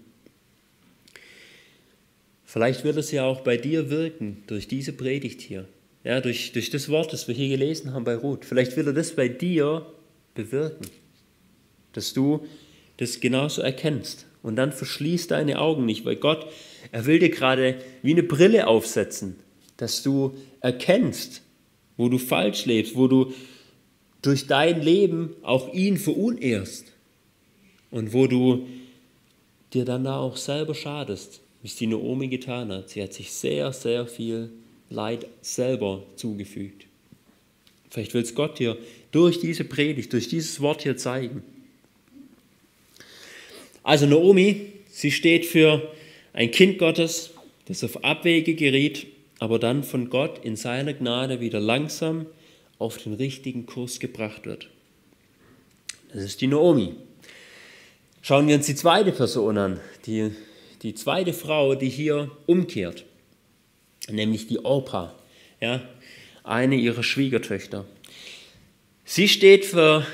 Vielleicht 2.44 2.84
wird 2.84 2.96
es 2.96 3.10
ja 3.12 3.24
auch 3.24 3.40
bei 3.40 3.56
dir 3.56 3.88
wirken 3.88 4.42
durch 4.46 4.68
diese 4.68 4.92
Predigt 4.92 5.40
hier. 5.40 5.66
Ja, 6.04 6.20
durch, 6.20 6.52
durch 6.52 6.68
das 6.68 6.88
Wort, 6.88 7.12
das 7.12 7.28
wir 7.28 7.34
hier 7.34 7.48
gelesen 7.48 7.94
haben 7.94 8.04
bei 8.04 8.16
Ruth. 8.16 8.44
Vielleicht 8.44 8.76
will 8.76 8.88
er 8.88 8.92
das 8.92 9.14
bei 9.14 9.28
dir 9.28 9.86
bewirken, 10.34 10.86
dass 11.92 12.12
du 12.12 12.44
das 12.96 13.20
genauso 13.20 13.62
erkennst. 13.62 14.26
Und 14.42 14.56
dann 14.56 14.72
verschließ 14.72 15.28
deine 15.28 15.60
Augen 15.60 15.86
nicht, 15.86 16.04
weil 16.04 16.16
Gott, 16.16 16.46
er 16.90 17.06
will 17.06 17.18
dir 17.18 17.30
gerade 17.30 17.76
wie 18.02 18.12
eine 18.12 18.22
Brille 18.22 18.66
aufsetzen, 18.66 19.36
dass 19.76 20.02
du 20.02 20.34
erkennst, 20.60 21.42
wo 21.96 22.08
du 22.08 22.18
falsch 22.18 22.66
lebst, 22.66 22.96
wo 22.96 23.08
du 23.08 23.32
durch 24.22 24.46
dein 24.46 24.80
Leben 24.80 25.34
auch 25.42 25.72
ihn 25.72 25.96
verunehrst 25.96 26.86
und 27.90 28.12
wo 28.12 28.26
du 28.26 28.66
dir 29.72 29.84
dann 29.84 30.04
da 30.04 30.18
auch 30.18 30.36
selber 30.36 30.74
schadest, 30.74 31.40
wie 31.62 31.68
es 31.68 31.76
die 31.76 31.86
Naomi 31.86 32.28
getan 32.28 32.72
hat. 32.72 32.90
Sie 32.90 33.02
hat 33.02 33.12
sich 33.12 33.32
sehr, 33.32 33.72
sehr 33.72 34.06
viel 34.06 34.50
Leid 34.90 35.26
selber 35.40 36.02
zugefügt. 36.16 36.86
Vielleicht 37.90 38.14
will 38.14 38.22
es 38.22 38.34
Gott 38.34 38.58
dir 38.58 38.78
durch 39.10 39.40
diese 39.40 39.64
Predigt, 39.64 40.12
durch 40.12 40.28
dieses 40.28 40.60
Wort 40.60 40.82
hier 40.82 40.96
zeigen. 40.96 41.42
Also 43.82 44.06
Naomi, 44.06 44.72
sie 44.90 45.10
steht 45.10 45.44
für 45.44 45.92
ein 46.32 46.50
Kind 46.50 46.78
Gottes, 46.78 47.30
das 47.66 47.84
auf 47.84 48.04
Abwege 48.04 48.54
geriet, 48.54 49.06
aber 49.38 49.58
dann 49.58 49.82
von 49.82 50.08
Gott 50.08 50.44
in 50.44 50.56
seiner 50.56 50.94
Gnade 50.94 51.40
wieder 51.40 51.60
langsam 51.60 52.26
auf 52.78 52.98
den 52.98 53.14
richtigen 53.14 53.66
Kurs 53.66 54.00
gebracht 54.00 54.46
wird. 54.46 54.68
Das 56.12 56.22
ist 56.24 56.40
die 56.40 56.46
Naomi. 56.46 56.94
Schauen 58.22 58.46
wir 58.48 58.56
uns 58.56 58.66
die 58.66 58.74
zweite 58.74 59.12
Person 59.12 59.58
an, 59.58 59.80
die, 60.06 60.30
die 60.82 60.94
zweite 60.94 61.32
Frau, 61.32 61.74
die 61.74 61.88
hier 61.88 62.30
umkehrt, 62.46 63.04
nämlich 64.08 64.46
die 64.46 64.64
Orpa, 64.64 65.14
ja, 65.60 65.82
eine 66.44 66.76
ihrer 66.76 67.02
Schwiegertöchter. 67.02 67.84
Sie 69.04 69.28
steht 69.28 69.64
für 69.64 70.06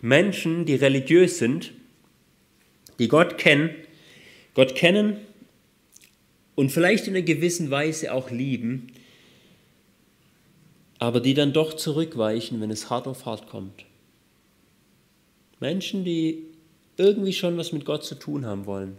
Menschen, 0.00 0.64
die 0.64 0.76
religiös 0.76 1.38
sind, 1.38 1.72
die 2.98 3.08
Gott 3.08 3.38
kennen, 3.38 3.70
Gott 4.54 4.74
kennen 4.74 5.16
und 6.60 6.70
vielleicht 6.70 7.06
in 7.06 7.16
einer 7.16 7.24
gewissen 7.24 7.70
Weise 7.70 8.12
auch 8.12 8.30
lieben, 8.30 8.88
aber 10.98 11.20
die 11.20 11.32
dann 11.32 11.54
doch 11.54 11.72
zurückweichen, 11.72 12.60
wenn 12.60 12.70
es 12.70 12.90
hart 12.90 13.06
auf 13.06 13.24
hart 13.24 13.48
kommt. 13.48 13.86
Menschen, 15.58 16.04
die 16.04 16.42
irgendwie 16.98 17.32
schon 17.32 17.56
was 17.56 17.72
mit 17.72 17.86
Gott 17.86 18.04
zu 18.04 18.14
tun 18.14 18.44
haben 18.44 18.66
wollen, 18.66 18.98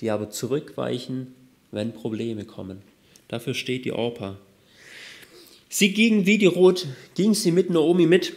die 0.00 0.10
aber 0.10 0.28
zurückweichen, 0.28 1.34
wenn 1.70 1.94
Probleme 1.94 2.44
kommen. 2.44 2.82
Dafür 3.28 3.54
steht 3.54 3.86
die 3.86 3.92
Orpa. 3.92 4.36
Sie 5.70 5.94
ging 5.94 6.26
wie 6.26 6.36
die 6.36 6.44
Rot, 6.44 6.86
ging 7.14 7.32
sie 7.32 7.52
mit 7.52 7.70
Naomi 7.70 8.04
mit, 8.04 8.34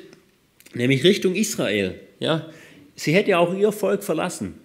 nämlich 0.73 1.03
Richtung 1.03 1.35
Israel. 1.35 1.99
Ja, 2.21 2.49
sie 2.95 3.13
hätte 3.13 3.37
auch 3.37 3.53
ihr 3.53 3.73
Volk 3.73 4.01
verlassen. 4.01 4.55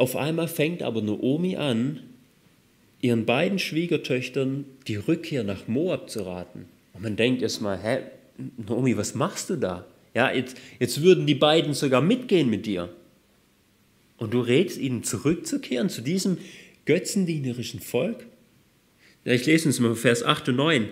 Auf 0.00 0.16
einmal 0.16 0.48
fängt 0.48 0.82
aber 0.82 1.02
Naomi 1.02 1.56
an, 1.56 2.00
ihren 3.02 3.26
beiden 3.26 3.58
Schwiegertöchtern 3.58 4.64
die 4.88 4.96
Rückkehr 4.96 5.44
nach 5.44 5.68
Moab 5.68 6.08
zu 6.08 6.22
raten. 6.22 6.64
Und 6.94 7.02
man 7.02 7.16
denkt 7.16 7.42
erstmal, 7.42 7.78
hä, 7.78 7.98
Naomi, 8.66 8.96
was 8.96 9.14
machst 9.14 9.50
du 9.50 9.56
da? 9.56 9.84
Ja, 10.14 10.32
jetzt, 10.32 10.56
jetzt 10.78 11.02
würden 11.02 11.26
die 11.26 11.34
beiden 11.34 11.74
sogar 11.74 12.00
mitgehen 12.00 12.48
mit 12.48 12.64
dir. 12.64 12.88
Und 14.16 14.32
du 14.32 14.40
rätst 14.40 14.78
ihnen 14.78 15.04
zurückzukehren 15.04 15.90
zu 15.90 16.00
diesem 16.00 16.38
götzendienerischen 16.86 17.80
Volk? 17.80 18.24
Ja, 19.26 19.34
ich 19.34 19.44
lese 19.44 19.68
uns 19.68 19.80
mal 19.80 19.94
Vers 19.94 20.22
8 20.22 20.48
und 20.48 20.56
9. 20.56 20.88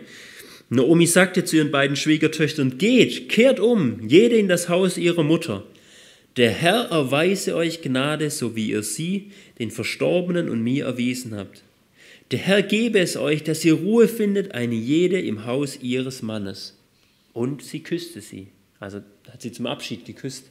Naomi 0.68 1.06
sagte 1.06 1.46
zu 1.46 1.56
ihren 1.56 1.70
beiden 1.70 1.96
Schwiegertöchtern, 1.96 2.76
geht, 2.76 3.30
kehrt 3.30 3.58
um, 3.58 4.06
jede 4.06 4.36
in 4.36 4.48
das 4.48 4.68
Haus 4.68 4.98
ihrer 4.98 5.22
Mutter. 5.22 5.64
Der 6.36 6.50
Herr 6.50 6.90
erweise 6.90 7.56
euch 7.56 7.82
Gnade, 7.82 8.30
so 8.30 8.54
wie 8.54 8.70
ihr 8.70 8.82
sie, 8.82 9.32
den 9.58 9.70
Verstorbenen 9.70 10.48
und 10.48 10.62
mir 10.62 10.84
erwiesen 10.84 11.34
habt. 11.34 11.62
Der 12.30 12.38
Herr 12.38 12.62
gebe 12.62 12.98
es 12.98 13.16
euch, 13.16 13.42
dass 13.42 13.64
ihr 13.64 13.74
Ruhe 13.74 14.06
findet, 14.06 14.54
eine 14.54 14.74
jede 14.74 15.20
im 15.20 15.46
Haus 15.46 15.78
ihres 15.80 16.22
Mannes. 16.22 16.76
Und 17.32 17.62
sie 17.62 17.82
küsste 17.82 18.20
sie. 18.20 18.48
Also 18.78 19.00
hat 19.30 19.42
sie 19.42 19.52
zum 19.52 19.66
Abschied 19.66 20.04
geküsst. 20.04 20.44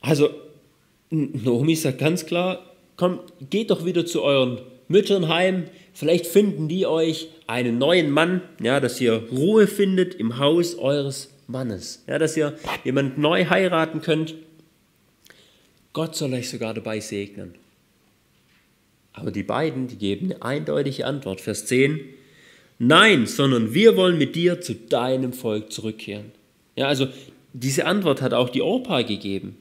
Also 0.00 0.30
Naomi 1.10 1.76
sagt 1.76 1.98
ganz 1.98 2.26
klar, 2.26 2.74
komm, 2.96 3.20
geht 3.50 3.70
doch 3.70 3.84
wieder 3.84 4.06
zu 4.06 4.22
euren 4.22 4.60
Müttern 4.88 5.28
heim, 5.28 5.64
vielleicht 5.92 6.26
finden 6.26 6.68
die 6.68 6.86
euch 6.86 7.28
einen 7.46 7.78
neuen 7.78 8.10
Mann, 8.10 8.40
ja, 8.62 8.80
dass 8.80 9.00
ihr 9.00 9.14
Ruhe 9.32 9.66
findet 9.66 10.14
im 10.14 10.38
Haus 10.38 10.76
eures 10.76 11.30
Mannes, 11.46 12.04
ja, 12.06 12.18
dass 12.18 12.36
ihr 12.36 12.58
jemand 12.84 13.18
neu 13.18 13.46
heiraten 13.46 14.00
könnt. 14.00 14.34
Gott 15.92 16.16
soll 16.16 16.34
euch 16.34 16.50
sogar 16.50 16.74
dabei 16.74 17.00
segnen. 17.00 17.54
Aber 19.12 19.30
die 19.30 19.42
beiden, 19.42 19.88
die 19.88 19.96
geben 19.96 20.32
eine 20.32 20.42
eindeutige 20.42 21.06
Antwort. 21.06 21.40
Vers 21.40 21.66
10, 21.66 22.00
Nein, 22.78 23.26
sondern 23.26 23.72
wir 23.72 23.96
wollen 23.96 24.18
mit 24.18 24.36
dir 24.36 24.60
zu 24.60 24.74
deinem 24.74 25.32
Volk 25.32 25.72
zurückkehren. 25.72 26.32
Ja, 26.74 26.88
also 26.88 27.08
diese 27.54 27.86
Antwort 27.86 28.20
hat 28.20 28.34
auch 28.34 28.50
die 28.50 28.60
Orpa 28.60 29.02
gegeben. 29.02 29.56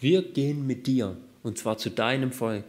Wir 0.00 0.22
gehen 0.22 0.66
mit 0.66 0.86
dir 0.86 1.16
und 1.42 1.58
zwar 1.58 1.76
zu 1.76 1.90
deinem 1.90 2.32
Volk. 2.32 2.64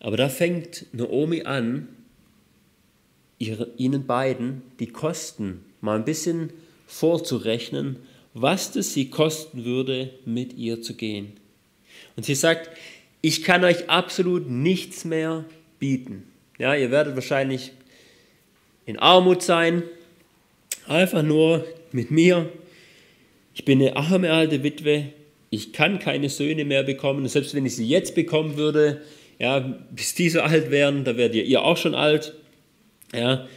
Aber 0.00 0.16
da 0.16 0.28
fängt 0.28 0.86
Naomi 0.92 1.42
an, 1.42 1.86
ihnen 3.76 4.06
beiden 4.06 4.62
die 4.78 4.88
Kosten 4.88 5.64
mal 5.80 5.96
ein 5.96 6.04
bisschen 6.04 6.50
vorzurechnen, 6.86 7.96
was 8.34 8.74
es 8.76 8.94
sie 8.94 9.10
kosten 9.10 9.64
würde, 9.64 10.10
mit 10.24 10.54
ihr 10.54 10.82
zu 10.82 10.94
gehen. 10.94 11.32
Und 12.16 12.24
sie 12.24 12.34
sagt, 12.34 12.70
ich 13.20 13.42
kann 13.42 13.64
euch 13.64 13.88
absolut 13.88 14.48
nichts 14.48 15.04
mehr 15.04 15.44
bieten. 15.78 16.24
Ja, 16.58 16.74
ihr 16.74 16.90
werdet 16.90 17.14
wahrscheinlich 17.14 17.72
in 18.86 18.98
Armut 18.98 19.42
sein, 19.42 19.82
einfach 20.86 21.22
nur 21.22 21.64
mit 21.92 22.10
mir. 22.10 22.48
Ich 23.54 23.64
bin 23.64 23.80
eine 23.80 23.96
arme 23.96 24.32
alte 24.32 24.62
Witwe, 24.62 25.08
ich 25.50 25.72
kann 25.72 25.98
keine 25.98 26.30
Söhne 26.30 26.64
mehr 26.64 26.82
bekommen. 26.82 27.28
Selbst 27.28 27.54
wenn 27.54 27.66
ich 27.66 27.76
sie 27.76 27.86
jetzt 27.86 28.14
bekommen 28.14 28.56
würde, 28.56 29.02
ja, 29.38 29.58
bis 29.90 30.14
die 30.14 30.30
so 30.30 30.40
alt 30.40 30.70
wären, 30.70 31.04
da 31.04 31.16
werdet 31.16 31.46
ihr 31.46 31.62
auch 31.62 31.76
schon 31.76 31.94
alt. 31.94 32.34
Ja, 33.12 33.48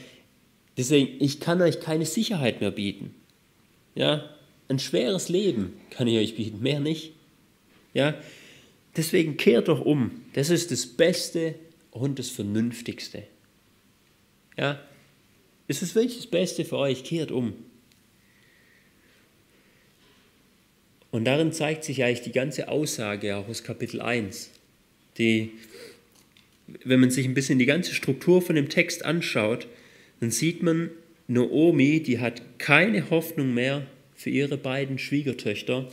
deswegen, 0.77 1.23
ich 1.23 1.39
kann 1.39 1.61
euch 1.61 1.79
keine 1.79 2.05
Sicherheit 2.05 2.61
mehr 2.61 2.71
bieten. 2.71 3.13
Ja, 3.95 4.29
ein 4.67 4.79
schweres 4.79 5.29
Leben 5.29 5.73
kann 5.91 6.07
ich 6.07 6.17
euch 6.17 6.35
bieten, 6.35 6.61
mehr 6.61 6.79
nicht. 6.79 7.13
Ja, 7.93 8.15
deswegen 8.97 9.37
kehrt 9.37 9.69
doch 9.69 9.81
um. 9.81 10.11
Das 10.33 10.49
ist 10.49 10.71
das 10.71 10.85
Beste, 10.85 11.55
und 11.95 12.19
das 12.19 12.29
Vernünftigste. 12.29 13.23
Ja, 14.57 14.79
ist 15.67 15.81
es 15.81 15.95
wirklich 15.95 16.17
das 16.17 16.27
Beste 16.27 16.65
für 16.65 16.77
euch? 16.77 17.05
Kehrt 17.05 17.31
um. 17.31 17.53
Und 21.09 21.23
darin 21.23 21.53
zeigt 21.53 21.85
sich 21.85 22.03
eigentlich 22.03 22.21
die 22.21 22.33
ganze 22.33 22.67
Aussage 22.67 23.37
auch 23.37 23.47
aus 23.47 23.63
Kapitel 23.63 24.01
1. 24.01 24.51
Die, 25.17 25.51
wenn 26.83 26.99
man 26.99 27.11
sich 27.11 27.25
ein 27.25 27.33
bisschen 27.33 27.59
die 27.59 27.65
ganze 27.65 27.93
Struktur 27.93 28.41
von 28.41 28.55
dem 28.55 28.69
Text 28.69 29.05
anschaut, 29.05 29.67
dann 30.19 30.31
sieht 30.31 30.63
man, 30.63 30.89
Naomi, 31.27 32.01
die 32.01 32.19
hat 32.19 32.41
keine 32.59 33.09
Hoffnung 33.09 33.53
mehr 33.53 33.85
für 34.15 34.29
ihre 34.29 34.57
beiden 34.57 34.97
Schwiegertöchter, 34.97 35.89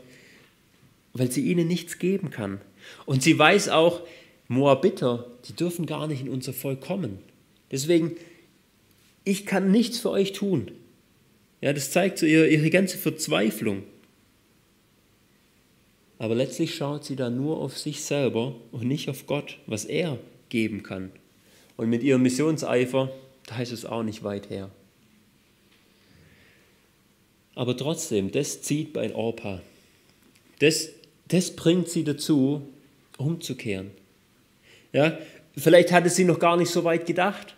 weil 1.13 1.31
sie 1.31 1.43
ihnen 1.43 1.69
nichts 1.69 1.99
geben 1.99 2.31
kann. 2.31 2.61
Und 3.07 3.23
sie 3.23 3.39
weiß 3.39 3.69
auch, 3.69 4.03
Moabiter, 4.49 5.27
die 5.49 5.55
dürfen 5.55 5.87
gar 5.87 6.07
nicht 6.07 6.23
in 6.23 6.29
unser 6.29 6.53
Volk 6.53 6.81
kommen. 6.81 7.19
Deswegen, 7.71 8.13
ich 9.25 9.47
kann 9.47 9.71
nichts 9.71 9.99
für 9.99 10.11
euch 10.11 10.33
tun. 10.33 10.71
Ja, 11.61 11.73
das 11.73 11.91
zeigt 11.93 12.19
so 12.19 12.27
ihre, 12.27 12.49
ihre 12.49 12.71
ganze 12.71 12.99
Verzweiflung. 12.99 13.85
Aber 16.19 16.35
letztlich 16.35 16.75
schaut 16.75 17.05
sie 17.05 17.17
da 17.17 17.31
nur 17.31 17.59
auf 17.59 17.79
sich 17.79 18.03
selber 18.03 18.55
und 18.71 18.87
nicht 18.87 19.09
auf 19.09 19.27
Gott, 19.27 19.59
was 19.67 19.85
er 19.85 20.19
geben 20.53 20.83
kann. 20.85 21.11
Und 21.77 21.89
mit 21.89 22.03
ihrem 22.05 22.23
Missionseifer, 22.23 23.11
da 23.47 23.59
ist 23.59 23.73
es 23.73 23.85
auch 23.87 24.03
nicht 24.03 24.23
weit 24.23 24.51
her. 24.51 24.71
Aber 27.55 27.77
trotzdem, 27.77 28.31
das 28.31 28.63
zieht 28.63 28.93
bei 28.93 29.15
Orpa. 29.15 29.61
Das, 30.61 30.91
das 31.29 31.57
bringt 31.57 31.89
sie 31.89 32.05
dazu, 32.05 32.63
umzukehren. 33.19 33.91
Ja, 34.93 35.19
vielleicht 35.57 35.91
hatte 35.91 36.11
sie 36.11 36.25
noch 36.25 36.39
gar 36.39 36.57
nicht 36.57 36.71
so 36.71 36.85
weit 36.85 37.07
gedacht. 37.07 37.57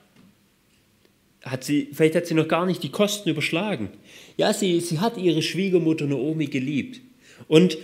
hat 1.43 1.65
sie, 1.65 1.89
vielleicht 1.93 2.15
hat 2.15 2.27
sie 2.27 2.35
noch 2.35 2.49
gar 2.49 2.65
nicht 2.65 2.83
die 2.83 2.91
Kosten 2.91 3.29
überschlagen. 3.29 3.89
Ja, 4.37 4.53
sie, 4.55 4.81
sie 4.81 5.01
hat 5.01 5.19
ihre 5.19 5.43
Schwiegermutter 5.43 6.07
Naomi 6.07 6.47
geliebt. 6.47 7.01
Und 7.49 7.77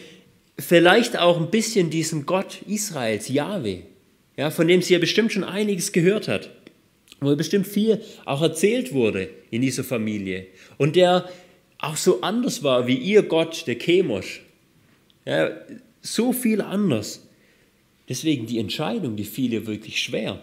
vielleicht 0.59 1.18
auch 1.18 1.38
ein 1.38 1.51
bisschen 1.51 1.90
diesen 1.90 2.27
Gott 2.27 2.62
Israels, 2.66 3.29
Yahweh, 3.29 3.83
ja, 4.40 4.50
von 4.50 4.66
dem 4.66 4.81
sie 4.81 4.94
ja 4.94 4.98
bestimmt 4.98 5.35
schon 5.35 5.44
einiges 5.44 5.92
gehört 5.92 6.26
hat, 6.26 6.48
wo 7.20 7.37
bestimmt 7.37 7.66
viel 7.66 8.00
auch 8.24 8.40
erzählt 8.40 8.94
wurde 8.94 9.29
in 9.50 9.61
dieser 9.61 9.85
Familie 9.85 10.46
und 10.79 10.96
der 10.96 11.29
auch 11.76 11.96
so 11.96 12.22
anders 12.22 12.62
war 12.62 12.87
wie 12.87 12.94
ihr 12.94 13.22
Gott, 13.22 13.66
der 13.66 13.79
Chemosh. 13.79 14.40
Ja, 15.26 15.50
so 16.00 16.33
viel 16.33 16.62
anders. 16.62 17.29
Deswegen 18.09 18.46
die 18.46 18.59
Entscheidung, 18.59 19.14
die 19.14 19.24
fiel 19.24 19.53
ihr 19.53 19.66
wirklich 19.66 20.00
schwer. 20.00 20.42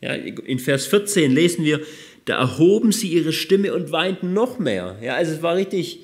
Ja, 0.00 0.14
in 0.14 0.58
Vers 0.58 0.86
14 0.86 1.30
lesen 1.30 1.66
wir, 1.66 1.82
da 2.24 2.38
erhoben 2.38 2.92
sie 2.92 3.08
ihre 3.08 3.34
Stimme 3.34 3.74
und 3.74 3.92
weinten 3.92 4.32
noch 4.32 4.58
mehr. 4.58 4.96
Ja, 5.02 5.16
also 5.16 5.32
es 5.32 5.42
war 5.42 5.54
richtig, 5.54 5.98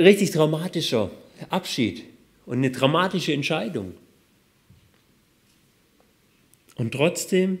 richtig 0.00 0.32
dramatischer 0.32 1.12
Abschied 1.48 2.02
und 2.44 2.58
eine 2.58 2.72
dramatische 2.72 3.32
Entscheidung. 3.32 3.94
Und 6.76 6.92
trotzdem, 6.92 7.58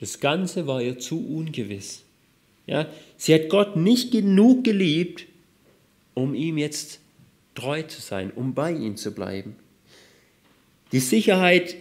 das 0.00 0.20
Ganze 0.20 0.66
war 0.66 0.80
ihr 0.80 0.98
zu 0.98 1.26
ungewiss. 1.26 2.02
Ja, 2.66 2.86
sie 3.16 3.34
hat 3.34 3.48
Gott 3.48 3.76
nicht 3.76 4.12
genug 4.12 4.62
geliebt, 4.62 5.26
um 6.14 6.34
ihm 6.34 6.58
jetzt 6.58 7.00
treu 7.54 7.82
zu 7.82 8.00
sein, 8.00 8.30
um 8.30 8.54
bei 8.54 8.72
ihm 8.72 8.96
zu 8.96 9.12
bleiben. 9.12 9.56
Die 10.92 11.00
Sicherheit, 11.00 11.76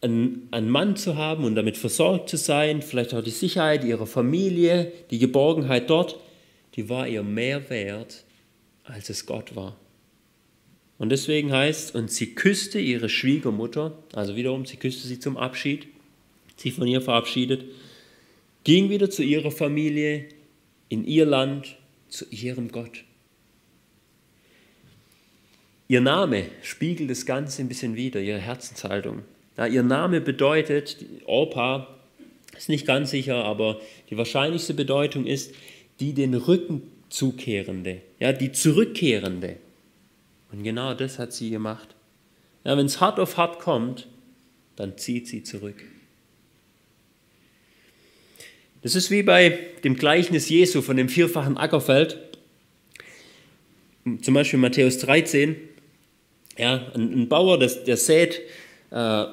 einen 0.00 0.68
Mann 0.68 0.96
zu 0.96 1.16
haben 1.16 1.44
und 1.44 1.54
damit 1.54 1.78
versorgt 1.78 2.28
zu 2.28 2.36
sein, 2.36 2.82
vielleicht 2.82 3.14
auch 3.14 3.22
die 3.22 3.30
Sicherheit 3.30 3.84
ihrer 3.84 4.06
Familie, 4.06 4.92
die 5.10 5.18
Geborgenheit 5.18 5.88
dort, 5.88 6.20
die 6.74 6.90
war 6.90 7.08
ihr 7.08 7.22
mehr 7.22 7.70
wert, 7.70 8.24
als 8.84 9.08
es 9.08 9.24
Gott 9.24 9.56
war. 9.56 9.76
Und 11.04 11.10
deswegen 11.10 11.52
heißt, 11.52 11.94
und 11.94 12.10
sie 12.10 12.34
küsste 12.34 12.78
ihre 12.78 13.10
Schwiegermutter, 13.10 13.92
also 14.14 14.36
wiederum, 14.36 14.64
sie 14.64 14.78
küsste 14.78 15.06
sie 15.06 15.18
zum 15.18 15.36
Abschied, 15.36 15.86
sie 16.56 16.70
von 16.70 16.86
ihr 16.86 17.02
verabschiedet, 17.02 17.66
ging 18.64 18.88
wieder 18.88 19.10
zu 19.10 19.22
ihrer 19.22 19.50
Familie, 19.50 20.24
in 20.88 21.04
ihr 21.04 21.26
Land, 21.26 21.76
zu 22.08 22.24
ihrem 22.30 22.72
Gott. 22.72 23.04
Ihr 25.88 26.00
Name 26.00 26.46
spiegelt 26.62 27.10
das 27.10 27.26
Ganze 27.26 27.60
ein 27.60 27.68
bisschen 27.68 27.96
wider, 27.96 28.22
ihre 28.22 28.38
Herzenshaltung. 28.38 29.24
Ja, 29.58 29.66
ihr 29.66 29.82
Name 29.82 30.22
bedeutet, 30.22 31.04
Orpa, 31.26 31.86
ist 32.56 32.70
nicht 32.70 32.86
ganz 32.86 33.10
sicher, 33.10 33.44
aber 33.44 33.78
die 34.08 34.16
wahrscheinlichste 34.16 34.72
Bedeutung 34.72 35.26
ist, 35.26 35.54
die 36.00 36.14
den 36.14 36.32
Rücken 36.32 36.80
zukehrende, 37.10 38.00
ja, 38.20 38.32
die 38.32 38.52
zurückkehrende. 38.52 39.56
Und 40.54 40.62
genau 40.62 40.94
das 40.94 41.18
hat 41.18 41.32
sie 41.32 41.50
gemacht. 41.50 41.96
Ja, 42.62 42.76
Wenn 42.76 42.86
es 42.86 43.00
hart 43.00 43.18
auf 43.18 43.36
hart 43.36 43.58
kommt, 43.58 44.06
dann 44.76 44.96
zieht 44.96 45.26
sie 45.26 45.42
zurück. 45.42 45.82
Das 48.82 48.94
ist 48.94 49.10
wie 49.10 49.24
bei 49.24 49.58
dem 49.82 49.96
Gleichnis 49.96 50.48
Jesu 50.48 50.80
von 50.80 50.96
dem 50.96 51.08
vierfachen 51.08 51.56
Ackerfeld. 51.56 52.18
Zum 54.22 54.34
Beispiel 54.34 54.60
Matthäus 54.60 54.98
13. 54.98 55.56
Ja, 56.56 56.92
ein, 56.94 57.22
ein 57.22 57.28
Bauer, 57.28 57.58
der, 57.58 57.68
der 57.68 57.96
sät 57.96 58.40
äh, 58.90 59.24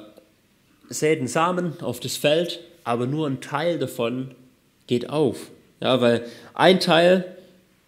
sät 0.88 1.18
einen 1.20 1.28
Samen 1.28 1.80
auf 1.82 2.00
das 2.00 2.16
Feld, 2.16 2.60
aber 2.82 3.06
nur 3.06 3.28
ein 3.28 3.40
Teil 3.40 3.78
davon 3.78 4.34
geht 4.88 5.08
auf. 5.08 5.52
Ja, 5.80 6.00
weil 6.00 6.26
ein 6.54 6.80
Teil 6.80 7.36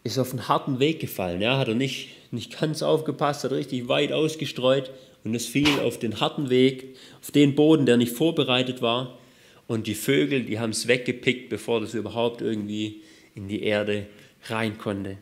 ist 0.04 0.18
auf 0.18 0.30
einen 0.30 0.46
harten 0.46 0.78
Weg 0.78 1.00
gefallen. 1.00 1.40
Ja, 1.40 1.58
hat 1.58 1.66
er 1.66 1.74
nicht, 1.74 2.10
nicht 2.34 2.58
ganz 2.60 2.82
aufgepasst, 2.82 3.44
hat 3.44 3.52
richtig 3.52 3.88
weit 3.88 4.12
ausgestreut 4.12 4.90
und 5.24 5.34
es 5.34 5.46
fiel 5.46 5.80
auf 5.80 5.98
den 5.98 6.20
harten 6.20 6.50
Weg, 6.50 6.96
auf 7.20 7.30
den 7.30 7.54
Boden, 7.54 7.86
der 7.86 7.96
nicht 7.96 8.12
vorbereitet 8.12 8.82
war. 8.82 9.18
Und 9.66 9.86
die 9.86 9.94
Vögel, 9.94 10.44
die 10.44 10.58
haben 10.58 10.70
es 10.70 10.86
weggepickt, 10.86 11.48
bevor 11.48 11.80
das 11.80 11.94
überhaupt 11.94 12.42
irgendwie 12.42 13.00
in 13.34 13.48
die 13.48 13.62
Erde 13.62 14.06
rein 14.48 14.76
konnte. 14.76 15.16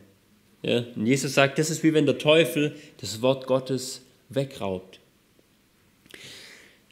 Ja, 0.61 0.83
und 0.95 1.05
Jesus 1.05 1.33
sagt, 1.33 1.57
das 1.59 1.69
ist 1.69 1.83
wie 1.83 1.93
wenn 1.93 2.05
der 2.05 2.17
Teufel 2.17 2.75
das 2.99 3.21
Wort 3.21 3.47
Gottes 3.47 4.01
wegraubt. 4.29 4.99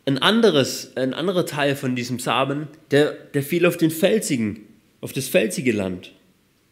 Ein, 0.05 0.17
anderes, 0.17 0.95
ein 0.95 1.13
anderer 1.13 1.45
Teil 1.45 1.75
von 1.75 1.95
diesem 1.95 2.19
Samen, 2.19 2.67
der, 2.91 3.11
der 3.11 3.43
fiel 3.43 3.65
auf 3.65 3.77
den 3.77 3.91
felsigen, 3.91 4.67
auf 4.99 5.13
das 5.13 5.27
felsige 5.27 5.71
Land, 5.71 6.11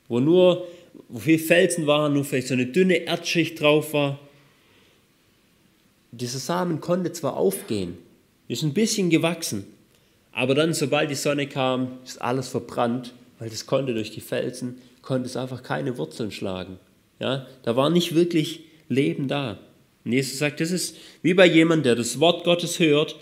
wo 0.07 0.19
nur, 0.19 0.67
wo 1.07 1.19
viel 1.19 1.39
Felsen 1.39 1.87
waren, 1.87 2.13
nur 2.13 2.25
vielleicht 2.25 2.47
so 2.47 2.53
eine 2.53 2.65
dünne 2.65 2.95
Erdschicht 2.95 3.59
drauf 3.59 3.93
war. 3.93 4.19
Dieser 6.11 6.39
Samen 6.39 6.81
konnte 6.81 7.11
zwar 7.11 7.37
aufgehen, 7.37 7.97
ist 8.47 8.63
ein 8.63 8.73
bisschen 8.73 9.09
gewachsen, 9.09 9.65
aber 10.31 10.55
dann, 10.55 10.73
sobald 10.73 11.09
die 11.09 11.15
Sonne 11.15 11.47
kam, 11.47 11.99
ist 12.03 12.21
alles 12.21 12.47
verbrannt, 12.49 13.13
weil 13.39 13.49
das 13.49 13.65
konnte 13.65 13.93
durch 13.93 14.11
die 14.11 14.21
Felsen, 14.21 14.81
konnte 15.01 15.27
es 15.27 15.37
einfach 15.37 15.63
keine 15.63 15.97
Wurzeln 15.97 16.31
schlagen. 16.31 16.79
Ja, 17.19 17.47
da 17.63 17.75
war 17.75 17.89
nicht 17.89 18.15
wirklich 18.15 18.61
Leben 18.87 19.27
da. 19.27 19.59
Und 20.05 20.13
Jesus 20.13 20.39
sagt, 20.39 20.61
das 20.61 20.71
ist 20.71 20.95
wie 21.21 21.33
bei 21.33 21.45
jemandem, 21.45 21.83
der 21.83 21.95
das 21.95 22.19
Wort 22.19 22.43
Gottes 22.43 22.79
hört, 22.79 23.15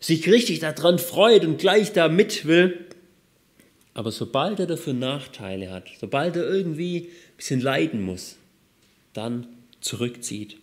sich 0.00 0.28
richtig 0.30 0.60
daran 0.60 0.98
freut 0.98 1.44
und 1.44 1.58
gleich 1.58 1.92
da 1.92 2.08
mit 2.08 2.46
will. 2.46 2.85
Aber 3.96 4.12
sobald 4.12 4.60
er 4.60 4.66
dafür 4.66 4.92
Nachteile 4.92 5.70
hat, 5.70 5.84
sobald 5.98 6.36
er 6.36 6.46
irgendwie 6.46 7.08
ein 7.08 7.36
bisschen 7.38 7.62
leiden 7.62 8.02
muss, 8.02 8.36
dann 9.14 9.46
zurückzieht. 9.80 10.58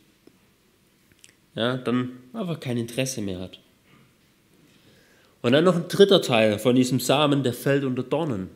Ja, 1.55 1.77
dann 1.77 2.11
einfach 2.33 2.59
kein 2.59 2.77
Interesse 2.77 3.21
mehr 3.21 3.39
hat. 3.39 3.59
Und 5.41 5.53
dann 5.53 5.63
noch 5.63 5.75
ein 5.75 5.87
dritter 5.87 6.21
Teil 6.21 6.59
von 6.59 6.75
diesem 6.75 6.99
Samen, 6.99 7.41
der 7.41 7.53
fällt 7.53 7.85
unter 7.85 8.03
Dornen. 8.03 8.51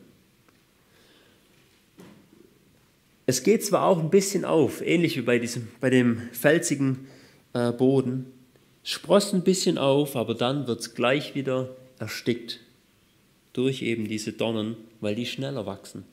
Es 3.26 3.42
geht 3.42 3.64
zwar 3.64 3.82
auch 3.82 3.98
ein 3.98 4.10
bisschen 4.10 4.44
auf, 4.44 4.80
ähnlich 4.80 5.16
wie 5.16 5.22
bei, 5.22 5.40
diesem, 5.40 5.66
bei 5.80 5.90
dem 5.90 6.28
felsigen 6.30 7.08
äh, 7.52 7.72
Boden, 7.72 8.26
sproßt 8.84 9.34
ein 9.34 9.42
bisschen 9.42 9.76
auf, 9.76 10.14
aber 10.14 10.36
dann 10.36 10.68
wird 10.68 10.78
es 10.78 10.94
gleich 10.94 11.34
wieder 11.34 11.74
erstickt 11.98 12.60
durch 13.58 13.82
eben 13.82 14.06
diese 14.06 14.32
Dornen, 14.32 14.76
weil 15.00 15.16
die 15.16 15.26
schneller 15.26 15.66
wachsen, 15.66 16.04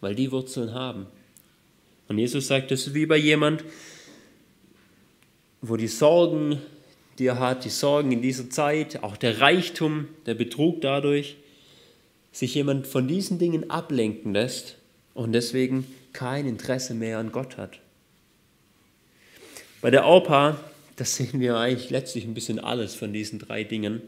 weil 0.00 0.16
die 0.16 0.32
Wurzeln 0.32 0.74
haben. 0.74 1.06
Und 2.08 2.18
Jesus 2.18 2.48
sagt, 2.48 2.72
das 2.72 2.88
ist 2.88 2.94
wie 2.94 3.06
bei 3.06 3.16
jemand, 3.16 3.64
wo 5.62 5.76
die 5.76 5.86
Sorgen, 5.86 6.58
die 7.18 7.26
er 7.26 7.38
hat, 7.38 7.64
die 7.64 7.70
Sorgen 7.70 8.10
in 8.10 8.22
dieser 8.22 8.50
Zeit, 8.50 9.04
auch 9.04 9.16
der 9.16 9.40
Reichtum, 9.40 10.08
der 10.26 10.34
Betrug 10.34 10.80
dadurch, 10.80 11.36
sich 12.32 12.56
jemand 12.56 12.88
von 12.88 13.06
diesen 13.06 13.38
Dingen 13.38 13.70
ablenken 13.70 14.32
lässt 14.32 14.76
und 15.14 15.32
deswegen 15.32 15.86
kein 16.12 16.44
Interesse 16.44 16.94
mehr 16.94 17.18
an 17.18 17.30
Gott 17.30 17.56
hat. 17.56 17.78
Bei 19.80 19.92
der 19.92 20.04
Orpa, 20.04 20.58
das 20.96 21.14
sehen 21.14 21.38
wir 21.38 21.56
eigentlich 21.56 21.90
letztlich 21.90 22.24
ein 22.24 22.34
bisschen 22.34 22.58
alles 22.58 22.96
von 22.96 23.12
diesen 23.12 23.38
drei 23.38 23.62
Dingen. 23.62 24.02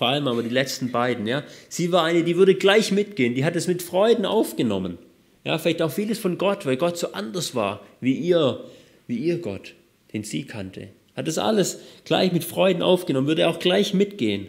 Vor 0.00 0.08
allem 0.08 0.28
aber 0.28 0.42
die 0.42 0.48
letzten 0.48 0.90
beiden. 0.90 1.26
Ja. 1.26 1.44
Sie 1.68 1.92
war 1.92 2.04
eine, 2.04 2.24
die 2.24 2.38
würde 2.38 2.54
gleich 2.54 2.90
mitgehen, 2.90 3.34
die 3.34 3.44
hat 3.44 3.54
es 3.54 3.66
mit 3.66 3.82
Freuden 3.82 4.24
aufgenommen. 4.24 4.96
Ja, 5.44 5.58
vielleicht 5.58 5.82
auch 5.82 5.92
vieles 5.92 6.18
von 6.18 6.38
Gott, 6.38 6.64
weil 6.64 6.78
Gott 6.78 6.96
so 6.96 7.12
anders 7.12 7.54
war 7.54 7.84
wie 8.00 8.14
ihr, 8.14 8.64
wie 9.08 9.18
ihr 9.18 9.42
Gott, 9.42 9.74
den 10.14 10.24
sie 10.24 10.44
kannte. 10.44 10.88
Hat 11.14 11.28
das 11.28 11.36
alles 11.36 11.80
gleich 12.06 12.32
mit 12.32 12.44
Freuden 12.44 12.80
aufgenommen, 12.80 13.26
würde 13.26 13.46
auch 13.46 13.58
gleich 13.58 13.92
mitgehen. 13.92 14.46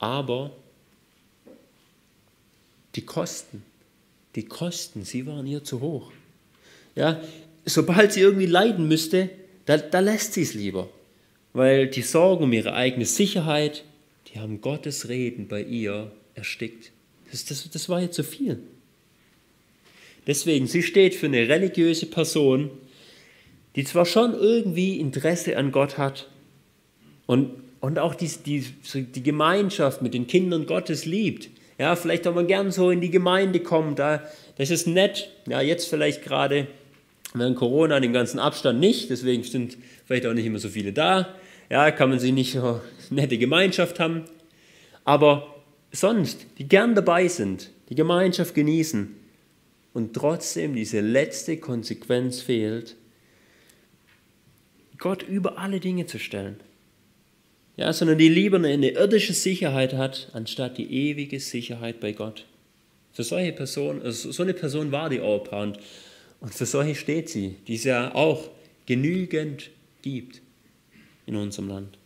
Aber 0.00 0.50
die 2.96 3.02
Kosten, 3.02 3.62
die 4.34 4.46
Kosten, 4.46 5.04
sie 5.04 5.28
waren 5.28 5.46
ihr 5.46 5.62
zu 5.62 5.80
hoch. 5.80 6.10
Ja, 6.96 7.20
sobald 7.64 8.12
sie 8.12 8.22
irgendwie 8.22 8.46
leiden 8.46 8.88
müsste, 8.88 9.30
da, 9.64 9.76
da 9.78 10.00
lässt 10.00 10.32
sie 10.32 10.42
es 10.42 10.54
lieber. 10.54 10.88
Weil 11.56 11.86
die 11.86 12.02
Sorgen 12.02 12.44
um 12.44 12.52
ihre 12.52 12.74
eigene 12.74 13.06
Sicherheit, 13.06 13.82
die 14.28 14.38
haben 14.38 14.60
Gottes 14.60 15.08
Reden 15.08 15.48
bei 15.48 15.62
ihr 15.62 16.12
erstickt. 16.34 16.92
Das, 17.30 17.46
das, 17.46 17.70
das 17.70 17.88
war 17.88 17.98
ihr 17.98 18.10
zu 18.10 18.24
viel. 18.24 18.58
Deswegen, 20.26 20.66
sie 20.66 20.82
steht 20.82 21.14
für 21.14 21.24
eine 21.24 21.48
religiöse 21.48 22.04
Person, 22.04 22.70
die 23.74 23.84
zwar 23.84 24.04
schon 24.04 24.34
irgendwie 24.34 25.00
Interesse 25.00 25.56
an 25.56 25.72
Gott 25.72 25.96
hat 25.96 26.28
und, 27.24 27.52
und 27.80 27.98
auch 28.00 28.14
die, 28.14 28.30
die, 28.44 28.62
die 28.94 29.22
Gemeinschaft 29.22 30.02
mit 30.02 30.12
den 30.12 30.26
Kindern 30.26 30.66
Gottes 30.66 31.06
liebt, 31.06 31.48
ja, 31.78 31.96
vielleicht 31.96 32.26
auch 32.26 32.34
mal 32.34 32.44
gern 32.44 32.70
so 32.70 32.90
in 32.90 33.00
die 33.00 33.10
Gemeinde 33.10 33.60
kommen, 33.60 33.96
da, 33.96 34.22
das 34.58 34.68
ist 34.68 34.86
nett. 34.86 35.30
Ja, 35.48 35.62
jetzt 35.62 35.88
vielleicht 35.88 36.22
gerade 36.22 36.66
während 37.32 37.56
Corona 37.56 37.98
den 37.98 38.12
ganzen 38.12 38.40
Abstand 38.40 38.78
nicht, 38.78 39.08
deswegen 39.08 39.42
sind 39.42 39.78
vielleicht 40.04 40.26
auch 40.26 40.34
nicht 40.34 40.44
immer 40.44 40.58
so 40.58 40.68
viele 40.68 40.92
da. 40.92 41.34
Ja, 41.68 41.90
kann 41.90 42.10
man 42.10 42.18
sie 42.18 42.32
nicht 42.32 42.52
so 42.52 42.80
nette 43.10 43.38
Gemeinschaft 43.38 43.98
haben. 43.98 44.24
Aber 45.04 45.54
sonst, 45.92 46.46
die 46.58 46.68
gern 46.68 46.94
dabei 46.94 47.28
sind, 47.28 47.70
die 47.88 47.94
Gemeinschaft 47.94 48.54
genießen 48.54 49.16
und 49.92 50.14
trotzdem 50.14 50.74
diese 50.74 51.00
letzte 51.00 51.56
Konsequenz 51.56 52.40
fehlt, 52.40 52.96
Gott 54.98 55.22
über 55.22 55.58
alle 55.58 55.80
Dinge 55.80 56.06
zu 56.06 56.18
stellen. 56.18 56.56
Ja, 57.76 57.92
sondern 57.92 58.16
die 58.16 58.28
lieber 58.28 58.56
eine 58.56 58.88
irdische 58.88 59.34
Sicherheit 59.34 59.92
hat, 59.92 60.30
anstatt 60.32 60.78
die 60.78 60.90
ewige 60.90 61.38
Sicherheit 61.40 62.00
bei 62.00 62.12
Gott. 62.12 62.46
Für 63.12 63.22
solche 63.22 63.52
Personen, 63.52 64.02
also 64.02 64.32
so 64.32 64.42
eine 64.42 64.54
Person 64.54 64.92
war 64.92 65.10
die 65.10 65.20
Opa 65.20 65.62
und, 65.62 65.78
und 66.40 66.54
für 66.54 66.64
solche 66.64 66.94
steht 66.94 67.28
sie, 67.28 67.56
die 67.66 67.74
es 67.74 67.84
ja 67.84 68.14
auch 68.14 68.48
genügend 68.86 69.70
gibt 70.00 70.40
in 71.26 71.36
unserem 71.36 71.68
Land. 71.68 71.98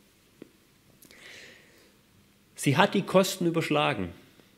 Sie 2.57 2.77
hat 2.77 2.95
die 2.95 3.03
Kosten 3.03 3.47
überschlagen. 3.47 4.11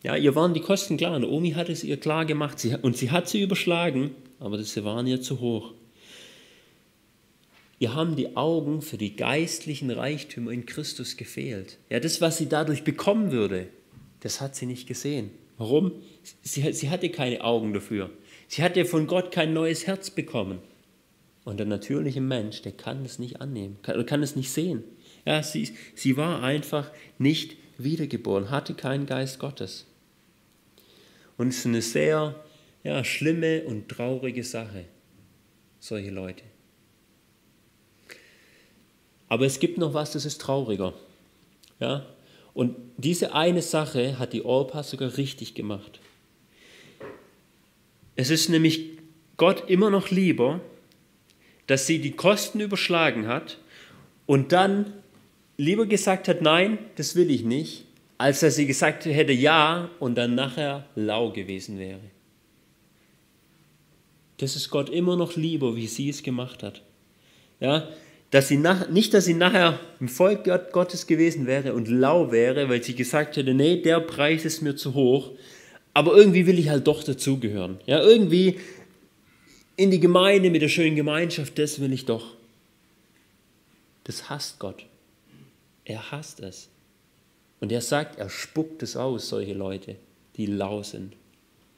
Ja, 0.02 0.16
ihr 0.16 0.34
waren 0.34 0.54
die 0.54 0.60
Kosten 0.60 0.96
klar. 0.96 1.14
Und 1.14 1.24
Omi 1.24 1.52
hat 1.52 1.68
es 1.68 1.84
ihr 1.84 1.98
klar 1.98 2.24
gemacht. 2.24 2.58
Sie, 2.58 2.74
und 2.74 2.96
sie 2.96 3.10
hat 3.10 3.28
sie 3.28 3.42
überschlagen, 3.42 4.10
aber 4.40 4.62
sie 4.62 4.84
waren 4.84 5.06
ihr 5.06 5.20
zu 5.20 5.40
hoch. 5.40 5.72
Ihr 7.78 7.94
haben 7.94 8.16
die 8.16 8.36
Augen 8.36 8.80
für 8.80 8.96
die 8.96 9.16
geistlichen 9.16 9.90
Reichtümer 9.90 10.52
in 10.52 10.66
Christus 10.66 11.16
gefehlt. 11.16 11.78
Ja, 11.90 12.00
das, 12.00 12.20
was 12.20 12.38
sie 12.38 12.48
dadurch 12.48 12.84
bekommen 12.84 13.32
würde, 13.32 13.68
das 14.20 14.40
hat 14.40 14.54
sie 14.54 14.66
nicht 14.66 14.86
gesehen. 14.86 15.30
Warum? 15.58 15.92
Sie, 16.42 16.72
sie 16.72 16.90
hatte 16.90 17.08
keine 17.10 17.42
Augen 17.42 17.72
dafür. 17.72 18.10
Sie 18.48 18.62
hatte 18.62 18.84
von 18.84 19.06
Gott 19.06 19.32
kein 19.32 19.52
neues 19.52 19.86
Herz 19.86 20.10
bekommen. 20.10 20.58
Und 21.44 21.58
der 21.58 21.66
natürliche 21.66 22.20
Mensch, 22.20 22.62
der 22.62 22.72
kann 22.72 23.04
es 23.04 23.18
nicht 23.18 23.40
annehmen, 23.40 23.78
kann, 23.82 24.04
kann 24.06 24.22
es 24.22 24.36
nicht 24.36 24.52
sehen. 24.52 24.84
Ja, 25.24 25.42
sie, 25.42 25.76
sie 25.94 26.16
war 26.16 26.42
einfach 26.42 26.90
nicht 27.18 27.56
wiedergeboren, 27.78 28.50
hatte 28.50 28.74
keinen 28.74 29.06
Geist 29.06 29.38
Gottes. 29.38 29.86
Und 31.36 31.48
es 31.48 31.58
ist 31.58 31.66
eine 31.66 31.82
sehr 31.82 32.34
ja, 32.84 33.02
schlimme 33.04 33.62
und 33.64 33.88
traurige 33.88 34.44
Sache, 34.44 34.84
solche 35.80 36.10
Leute. 36.10 36.44
Aber 39.28 39.46
es 39.46 39.58
gibt 39.58 39.78
noch 39.78 39.94
was, 39.94 40.12
das 40.12 40.24
ist 40.24 40.40
trauriger. 40.40 40.92
Ja? 41.80 42.06
Und 42.54 42.76
diese 42.98 43.34
eine 43.34 43.62
Sache 43.62 44.18
hat 44.18 44.32
die 44.32 44.44
Orpa 44.44 44.82
sogar 44.82 45.16
richtig 45.16 45.54
gemacht. 45.54 46.00
Es 48.14 48.28
ist 48.28 48.50
nämlich 48.50 48.90
Gott 49.38 49.70
immer 49.70 49.88
noch 49.88 50.10
lieber, 50.10 50.60
dass 51.66 51.86
sie 51.86 51.98
die 52.00 52.12
Kosten 52.12 52.60
überschlagen 52.60 53.26
hat 53.26 53.58
und 54.26 54.52
dann 54.52 54.92
lieber 55.56 55.86
gesagt 55.86 56.28
hat, 56.28 56.42
nein, 56.42 56.78
das 56.96 57.16
will 57.16 57.30
ich 57.30 57.44
nicht, 57.44 57.84
als 58.18 58.40
dass 58.40 58.56
sie 58.56 58.66
gesagt 58.66 59.04
hätte 59.04 59.32
ja 59.32 59.90
und 59.98 60.16
dann 60.16 60.34
nachher 60.34 60.86
lau 60.94 61.30
gewesen 61.30 61.78
wäre. 61.78 62.00
Das 64.38 64.56
ist 64.56 64.70
Gott 64.70 64.90
immer 64.90 65.16
noch 65.16 65.36
lieber, 65.36 65.76
wie 65.76 65.86
sie 65.86 66.08
es 66.08 66.22
gemacht 66.22 66.62
hat. 66.62 66.82
Ja, 67.60 67.88
dass 68.32 68.48
sie 68.48 68.56
nach, 68.56 68.88
nicht, 68.88 69.14
dass 69.14 69.26
sie 69.26 69.34
nachher 69.34 69.78
im 70.00 70.08
Volk 70.08 70.50
Gottes 70.72 71.06
gewesen 71.06 71.46
wäre 71.46 71.74
und 71.74 71.86
lau 71.86 72.32
wäre, 72.32 72.68
weil 72.68 72.82
sie 72.82 72.94
gesagt 72.94 73.36
hätte, 73.36 73.54
nee, 73.54 73.82
der 73.82 74.00
Preis 74.00 74.44
ist 74.44 74.62
mir 74.62 74.74
zu 74.74 74.94
hoch, 74.94 75.32
aber 75.94 76.16
irgendwie 76.16 76.46
will 76.46 76.58
ich 76.58 76.70
halt 76.70 76.86
doch 76.86 77.04
dazugehören. 77.04 77.78
Ja, 77.86 78.02
irgendwie 78.02 78.58
in 79.82 79.90
die 79.90 79.98
Gemeinde 79.98 80.48
mit 80.50 80.62
der 80.62 80.68
schönen 80.68 80.94
Gemeinschaft, 80.94 81.58
das 81.58 81.80
will 81.80 81.92
ich 81.92 82.04
doch. 82.04 82.36
Das 84.04 84.30
hasst 84.30 84.60
Gott. 84.60 84.86
Er 85.84 86.12
hasst 86.12 86.38
es. 86.38 86.68
Und 87.60 87.72
er 87.72 87.80
sagt, 87.80 88.18
er 88.18 88.30
spuckt 88.30 88.82
es 88.84 88.96
aus, 88.96 89.28
solche 89.28 89.54
Leute, 89.54 89.96
die 90.36 90.46
lau 90.46 90.82
sind, 90.82 91.14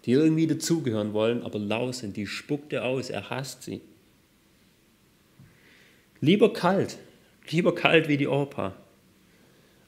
die 0.05 0.13
irgendwie 0.13 0.47
dazugehören 0.47 1.13
wollen, 1.15 1.43
aber 1.43 1.59
lau 1.59 1.93
sind, 1.93 2.17
die 2.17 2.27
spuckt 2.27 2.75
er 2.75 2.85
aus, 2.85 3.09
er 3.09 3.31
hasst 3.31 3.63
sie. 3.63 3.81
Lieber 6.21 6.53
kalt, 6.53 6.99
lieber 7.51 7.75
kalt 7.75 8.09
wie 8.09 8.19
die 8.19 8.29
Opa, 8.29 8.75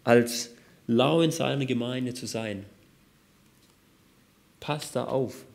als 0.04 0.52
lau 0.86 1.20
in 1.20 1.30
seiner 1.30 1.66
Gemeinde 1.66 2.14
zu 2.14 2.26
sein. 2.26 2.64
Passt 4.60 4.96
da 4.96 5.04
auf. 5.04 5.45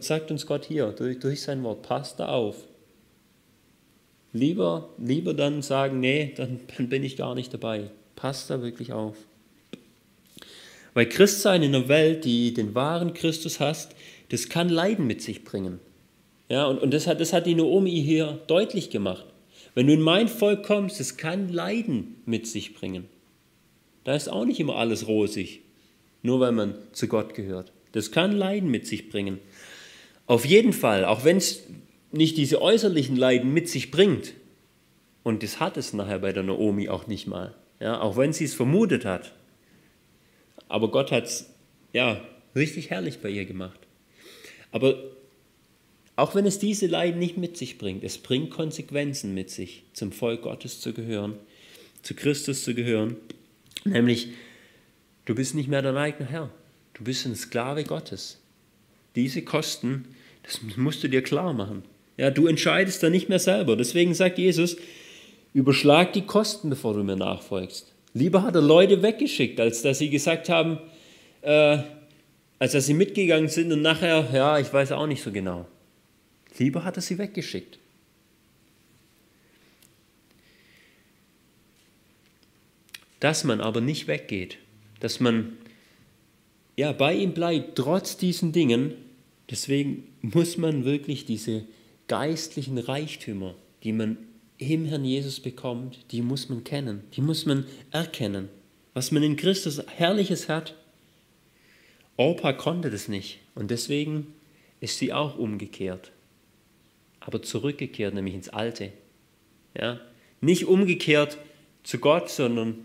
Sagt 0.00 0.30
uns 0.30 0.46
Gott 0.46 0.64
hier 0.64 0.88
durch, 0.88 1.18
durch 1.18 1.42
sein 1.42 1.62
Wort, 1.62 1.82
passt 1.82 2.18
da 2.18 2.28
auf. 2.28 2.56
Lieber, 4.32 4.90
lieber 4.98 5.34
dann 5.34 5.62
sagen, 5.62 6.00
nee, 6.00 6.32
dann, 6.36 6.60
dann 6.76 6.88
bin 6.88 7.04
ich 7.04 7.16
gar 7.16 7.34
nicht 7.34 7.54
dabei. 7.54 7.90
Passt 8.16 8.50
da 8.50 8.62
wirklich 8.62 8.92
auf. 8.92 9.16
Weil 10.94 11.08
Christsein 11.08 11.62
in 11.62 11.74
einer 11.74 11.88
Welt, 11.88 12.24
die 12.24 12.52
den 12.52 12.74
wahren 12.74 13.14
Christus 13.14 13.60
hasst, 13.60 13.94
das 14.30 14.48
kann 14.48 14.68
Leiden 14.68 15.06
mit 15.06 15.22
sich 15.22 15.44
bringen. 15.44 15.78
Ja, 16.48 16.66
und, 16.66 16.78
und 16.78 16.92
das, 16.92 17.06
hat, 17.06 17.20
das 17.20 17.32
hat 17.32 17.46
die 17.46 17.54
Naomi 17.54 18.02
hier 18.02 18.40
deutlich 18.46 18.90
gemacht. 18.90 19.26
Wenn 19.74 19.86
du 19.86 19.92
in 19.92 20.00
mein 20.00 20.28
Volk 20.28 20.64
kommst, 20.64 20.98
es 20.98 21.16
kann 21.16 21.52
Leiden 21.52 22.16
mit 22.26 22.46
sich 22.46 22.74
bringen. 22.74 23.04
Da 24.04 24.14
ist 24.14 24.28
auch 24.28 24.44
nicht 24.44 24.58
immer 24.58 24.76
alles 24.76 25.06
rosig, 25.06 25.60
nur 26.22 26.40
weil 26.40 26.52
man 26.52 26.74
zu 26.92 27.06
Gott 27.06 27.34
gehört. 27.34 27.72
Das 27.92 28.12
kann 28.12 28.32
Leiden 28.32 28.70
mit 28.70 28.86
sich 28.86 29.08
bringen. 29.08 29.38
Auf 30.26 30.44
jeden 30.44 30.72
Fall, 30.72 31.04
auch 31.04 31.24
wenn 31.24 31.38
es 31.38 31.62
nicht 32.12 32.36
diese 32.36 32.60
äußerlichen 32.60 33.16
Leiden 33.16 33.52
mit 33.52 33.68
sich 33.68 33.90
bringt, 33.90 34.34
und 35.22 35.42
das 35.42 35.60
hat 35.60 35.76
es 35.76 35.92
nachher 35.92 36.20
bei 36.20 36.32
der 36.32 36.42
Naomi 36.42 36.88
auch 36.88 37.06
nicht 37.06 37.26
mal, 37.26 37.54
ja, 37.80 38.00
auch 38.00 38.16
wenn 38.16 38.32
sie 38.32 38.44
es 38.44 38.54
vermutet 38.54 39.04
hat. 39.04 39.32
Aber 40.68 40.90
Gott 40.90 41.12
hat 41.12 41.24
es 41.24 41.50
ja, 41.92 42.20
richtig 42.54 42.90
herrlich 42.90 43.18
bei 43.18 43.30
ihr 43.30 43.44
gemacht. 43.44 43.78
Aber 44.70 44.96
auch 46.16 46.34
wenn 46.34 46.46
es 46.46 46.58
diese 46.58 46.86
Leiden 46.86 47.18
nicht 47.18 47.36
mit 47.36 47.56
sich 47.56 47.78
bringt, 47.78 48.04
es 48.04 48.18
bringt 48.18 48.50
Konsequenzen 48.50 49.34
mit 49.34 49.50
sich, 49.50 49.84
zum 49.92 50.12
Volk 50.12 50.42
Gottes 50.42 50.80
zu 50.80 50.92
gehören, 50.92 51.36
zu 52.02 52.14
Christus 52.14 52.64
zu 52.64 52.74
gehören. 52.74 53.16
Nämlich, 53.84 54.30
du 55.24 55.34
bist 55.34 55.54
nicht 55.54 55.68
mehr 55.68 55.82
dein 55.82 55.96
eigener 55.96 56.28
Herr. 56.28 56.50
Du 56.98 57.04
bist 57.04 57.24
ein 57.26 57.36
Sklave 57.36 57.84
Gottes. 57.84 58.38
Diese 59.14 59.42
Kosten, 59.42 60.04
das 60.42 60.60
musst 60.76 61.02
du 61.02 61.08
dir 61.08 61.22
klar 61.22 61.52
machen. 61.52 61.84
Ja, 62.16 62.30
du 62.30 62.48
entscheidest 62.48 63.02
da 63.02 63.08
nicht 63.08 63.28
mehr 63.28 63.38
selber. 63.38 63.76
Deswegen 63.76 64.14
sagt 64.14 64.38
Jesus, 64.38 64.76
überschlag 65.54 66.12
die 66.12 66.26
Kosten, 66.26 66.70
bevor 66.70 66.94
du 66.94 67.04
mir 67.04 67.16
nachfolgst. 67.16 67.92
Lieber 68.14 68.42
hat 68.42 68.56
er 68.56 68.62
Leute 68.62 69.02
weggeschickt, 69.02 69.60
als 69.60 69.82
dass 69.82 69.98
sie 69.98 70.10
gesagt 70.10 70.48
haben, 70.48 70.78
äh, 71.42 71.78
als 72.58 72.72
dass 72.72 72.86
sie 72.86 72.94
mitgegangen 72.94 73.48
sind 73.48 73.72
und 73.72 73.82
nachher, 73.82 74.28
ja, 74.32 74.58
ich 74.58 74.72
weiß 74.72 74.90
auch 74.92 75.06
nicht 75.06 75.22
so 75.22 75.30
genau. 75.30 75.66
Lieber 76.58 76.82
hat 76.82 76.96
er 76.96 77.02
sie 77.02 77.18
weggeschickt. 77.18 77.78
Dass 83.20 83.44
man 83.44 83.60
aber 83.60 83.80
nicht 83.80 84.08
weggeht, 84.08 84.58
dass 84.98 85.20
man 85.20 85.56
ja 86.78 86.92
bei 86.92 87.14
ihm 87.14 87.34
bleibt, 87.34 87.76
trotz 87.76 88.16
diesen 88.16 88.52
Dingen, 88.52 88.94
deswegen 89.50 90.04
muss 90.22 90.56
man 90.56 90.84
wirklich 90.86 91.26
diese 91.26 91.64
geistlichen 92.06 92.78
Reichtümer, 92.78 93.54
die 93.82 93.92
man 93.92 94.16
im 94.56 94.86
Herrn 94.86 95.04
Jesus 95.04 95.40
bekommt, 95.40 95.98
die 96.10 96.22
muss 96.22 96.48
man 96.48 96.64
kennen, 96.64 97.02
die 97.14 97.20
muss 97.20 97.44
man 97.44 97.66
erkennen. 97.90 98.48
Was 98.94 99.12
man 99.12 99.22
in 99.22 99.36
Christus 99.36 99.82
Herrliches 99.86 100.48
hat. 100.48 100.74
Opa 102.16 102.54
konnte 102.54 102.90
das 102.90 103.08
nicht 103.08 103.38
und 103.54 103.70
deswegen 103.70 104.28
ist 104.80 104.98
sie 104.98 105.12
auch 105.12 105.38
umgekehrt 105.38 106.10
aber 107.28 107.42
zurückgekehrt, 107.42 108.14
nämlich 108.14 108.34
ins 108.34 108.48
Alte. 108.48 108.90
Ja? 109.78 110.00
Nicht 110.40 110.64
umgekehrt 110.64 111.36
zu 111.82 111.98
Gott, 111.98 112.30
sondern 112.30 112.78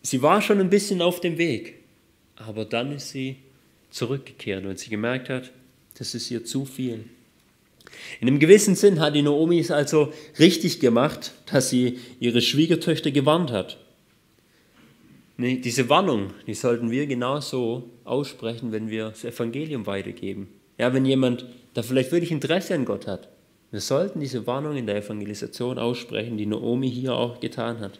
sie 0.00 0.22
war 0.22 0.40
schon 0.42 0.60
ein 0.60 0.70
bisschen 0.70 1.02
auf 1.02 1.18
dem 1.18 1.38
Weg, 1.38 1.81
aber 2.46 2.64
dann 2.64 2.92
ist 2.92 3.10
sie 3.10 3.36
zurückgekehrt, 3.90 4.64
weil 4.64 4.78
sie 4.78 4.90
gemerkt 4.90 5.28
hat, 5.28 5.50
das 5.98 6.14
ist 6.14 6.30
ihr 6.30 6.44
zu 6.44 6.64
viel. 6.64 7.04
In 8.20 8.28
einem 8.28 8.38
gewissen 8.38 8.74
Sinn 8.74 9.00
hat 9.00 9.14
die 9.14 9.22
Naomi 9.22 9.58
es 9.58 9.70
also 9.70 10.12
richtig 10.38 10.80
gemacht, 10.80 11.32
dass 11.46 11.70
sie 11.70 11.98
ihre 12.20 12.40
Schwiegertöchter 12.40 13.10
gewarnt 13.10 13.50
hat. 13.50 13.78
Diese 15.38 15.88
Warnung, 15.88 16.30
die 16.46 16.54
sollten 16.54 16.90
wir 16.90 17.06
genauso 17.06 17.90
aussprechen, 18.04 18.70
wenn 18.70 18.90
wir 18.90 19.08
das 19.10 19.24
Evangelium 19.24 19.86
weitergeben. 19.86 20.48
Ja, 20.78 20.94
wenn 20.94 21.04
jemand 21.04 21.46
da 21.74 21.82
vielleicht 21.82 22.12
wirklich 22.12 22.30
Interesse 22.30 22.74
an 22.74 22.84
Gott 22.84 23.06
hat. 23.06 23.28
Wir 23.70 23.80
sollten 23.80 24.20
diese 24.20 24.46
Warnung 24.46 24.76
in 24.76 24.86
der 24.86 24.96
Evangelisation 24.96 25.78
aussprechen, 25.78 26.36
die 26.36 26.46
Naomi 26.46 26.90
hier 26.90 27.14
auch 27.14 27.40
getan 27.40 27.80
hat. 27.80 27.98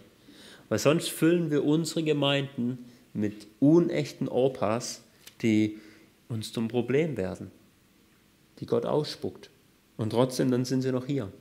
Weil 0.68 0.78
sonst 0.78 1.11
füllen 1.11 1.51
wir 1.51 1.64
unsere 1.64 2.03
Gemeinden 2.03 2.78
mit 3.14 3.46
unechten 3.60 4.28
Opas, 4.28 5.02
die 5.42 5.78
uns 6.28 6.52
zum 6.52 6.68
Problem 6.68 7.16
werden, 7.16 7.50
die 8.60 8.66
Gott 8.66 8.86
ausspuckt. 8.86 9.50
Und 9.96 10.10
trotzdem, 10.10 10.50
dann 10.50 10.64
sind 10.64 10.82
sie 10.82 10.92
noch 10.92 11.06
hier. 11.06 11.32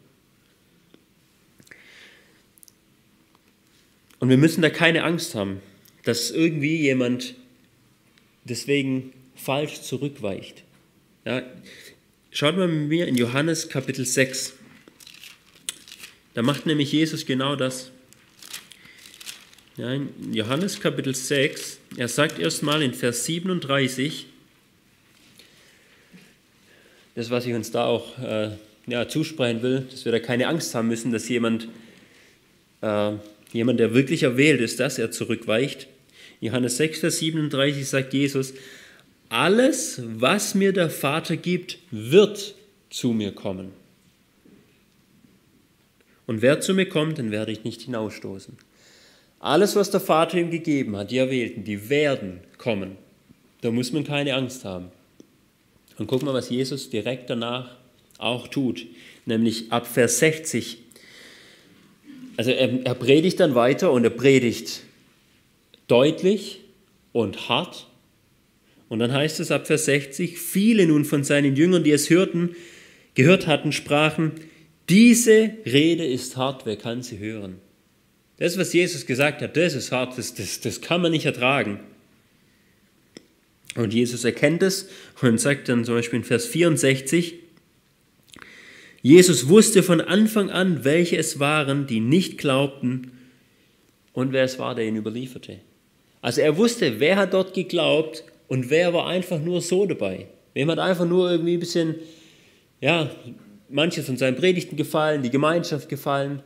Und 4.20 4.30
wir 4.30 4.38
müssen 4.38 4.62
da 4.62 4.70
keine 4.70 5.04
Angst 5.04 5.34
haben. 5.36 5.62
dass 6.04 6.32
irgendwie 6.32 6.78
jemand 6.78 7.36
deswegen 8.44 9.14
falsch 9.36 9.82
zurückweicht. 9.82 10.64
Ja, 11.26 11.44
schaut 12.32 12.58
mal 12.58 12.68
mit 12.68 12.90
mir 12.90 13.08
in 13.08 13.16
Johannes 13.16 13.70
Kapitel 13.70 14.06
6. 14.06 14.54
Da 16.34 16.42
macht 16.42 16.66
nämlich 16.66 16.92
Jesus 16.92 17.26
genau 17.26 17.56
das. 17.56 17.92
Ja, 19.78 19.94
in 19.94 20.34
Johannes 20.34 20.82
Kapitel 20.82 21.16
6, 21.16 21.80
er 21.96 22.10
sagt 22.10 22.40
erstmal 22.40 22.82
in 22.82 22.94
Vers 22.94 23.24
37, 23.24 24.26
das, 27.16 27.30
was 27.30 27.46
ich 27.46 27.54
uns 27.54 27.72
da 27.72 27.86
auch 27.86 28.20
äh, 28.20 28.50
ja, 28.88 29.08
zusprechen 29.08 29.62
will, 29.62 29.88
dass 29.90 30.04
wir 30.04 30.12
da 30.12 30.20
keine 30.20 30.48
Angst 30.48 30.76
haben 30.76 30.90
müssen, 30.90 31.14
dass 31.14 31.30
jemand, 31.30 31.70
äh, 32.82 33.14
jemand, 33.54 33.80
der 33.80 33.94
wirklich 33.94 34.24
erwählt 34.24 34.60
ist, 34.60 34.82
dass 34.82 35.00
er 35.00 35.10
zurückweicht. 35.10 35.88
Johannes 36.42 36.76
6, 36.76 37.00
Vers 37.00 37.20
37 37.20 37.88
sagt 37.88 38.14
Jesus, 38.14 38.54
alles, 39.30 40.02
was 40.06 40.54
mir 40.54 40.74
der 40.74 40.90
Vater 40.90 41.38
gibt, 41.38 41.78
wird 41.92 42.56
zu 42.90 43.14
mir 43.14 43.32
kommen. 43.32 43.72
Und 46.28 46.42
wer 46.42 46.60
zu 46.60 46.74
mir 46.74 46.90
kommt, 46.90 47.20
den 47.20 47.32
werde 47.32 47.54
ich 47.54 47.64
nicht 47.64 47.84
hinausstoßen. 47.84 48.58
Alles, 49.42 49.76
was 49.76 49.90
der 49.90 50.00
Vater 50.00 50.38
ihm 50.38 50.52
gegeben 50.52 50.96
hat, 50.96 51.10
die 51.10 51.18
Erwählten, 51.18 51.64
die 51.64 51.90
werden 51.90 52.42
kommen. 52.60 52.96
Da 53.62 53.72
muss 53.72 53.92
man 53.92 54.04
keine 54.04 54.36
Angst 54.36 54.64
haben. 54.66 54.92
Und 55.98 56.06
guck 56.06 56.22
mal, 56.22 56.34
was 56.34 56.52
Jesus 56.52 56.92
direkt 56.92 57.30
danach 57.32 57.76
auch 58.20 58.48
tut, 58.48 58.86
nämlich 59.26 59.72
ab 59.72 59.88
Vers 59.88 60.20
60. 60.20 60.78
Also 62.38 62.52
er, 62.52 62.86
er 62.86 62.94
predigt 62.94 63.40
dann 63.40 63.56
weiter 63.56 63.92
und 63.92 64.04
er 64.04 64.12
predigt 64.12 64.84
deutlich 65.88 66.60
und 67.12 67.50
hart. 67.50 67.88
Und 68.90 69.00
dann 69.00 69.12
heißt 69.12 69.40
es 69.40 69.50
ab 69.50 69.66
Vers 69.66 69.86
60, 69.86 70.38
viele 70.38 70.86
nun 70.86 71.04
von 71.04 71.24
seinen 71.24 71.56
Jüngern, 71.56 71.84
die 71.84 71.92
es 71.92 72.12
hörten, 72.12 72.56
gehört 73.16 73.48
hatten, 73.48 73.72
sprachen, 73.72 74.34
diese 74.88 75.52
Rede 75.66 76.06
ist 76.06 76.38
hart, 76.38 76.68
wer 76.68 76.76
kann 76.76 77.02
sie 77.02 77.18
hören? 77.18 77.58
Das, 78.42 78.58
was 78.58 78.74
Jesus 78.74 79.06
gesagt 79.06 79.44
hat, 79.44 79.56
das 79.56 79.76
ist 79.76 79.92
hart, 79.92 80.18
das, 80.18 80.34
das, 80.34 80.62
das 80.62 80.82
kann 80.82 81.00
man 81.00 81.12
nicht 81.12 81.28
ertragen. 81.28 81.80
Und 83.76 83.94
Jesus 83.94 84.24
erkennt 84.24 84.64
es 84.64 84.90
und 85.22 85.40
sagt 85.40 85.70
dann 85.70 85.86
zum 85.86 85.94
Beispiel 85.94 86.18
in 86.18 86.26
Vers 86.26 86.48
64, 86.48 87.36
Jesus 89.04 89.48
wusste 89.48 89.84
von 89.84 90.02
Anfang 90.02 90.50
an, 90.50 90.84
welche 90.84 91.18
es 91.18 91.40
waren, 91.40 91.86
die 91.86 92.00
nicht 92.00 92.40
glaubten 92.40 93.12
und 94.12 94.34
wer 94.34 94.46
es 94.46 94.58
war, 94.58 94.74
der 94.74 94.88
ihn 94.88 94.96
überlieferte. 94.96 95.60
Also 96.24 96.42
er 96.42 96.58
wusste, 96.58 97.00
wer 97.00 97.18
hat 97.18 97.36
dort 97.36 97.54
geglaubt 97.54 98.24
und 98.48 98.72
wer 98.72 98.92
war 98.92 99.06
einfach 99.06 99.40
nur 99.40 99.62
so 99.62 99.86
dabei. 99.86 100.26
Wem 100.56 100.72
hat 100.72 100.80
einfach 100.80 101.06
nur 101.06 101.30
irgendwie 101.30 101.58
ein 101.58 101.60
bisschen, 101.60 101.94
ja, 102.80 103.08
manches 103.70 104.08
von 104.08 104.18
seinen 104.18 104.36
Predigten 104.36 104.78
gefallen, 104.78 105.22
die 105.22 105.30
Gemeinschaft 105.30 105.90
gefallen. 105.90 106.42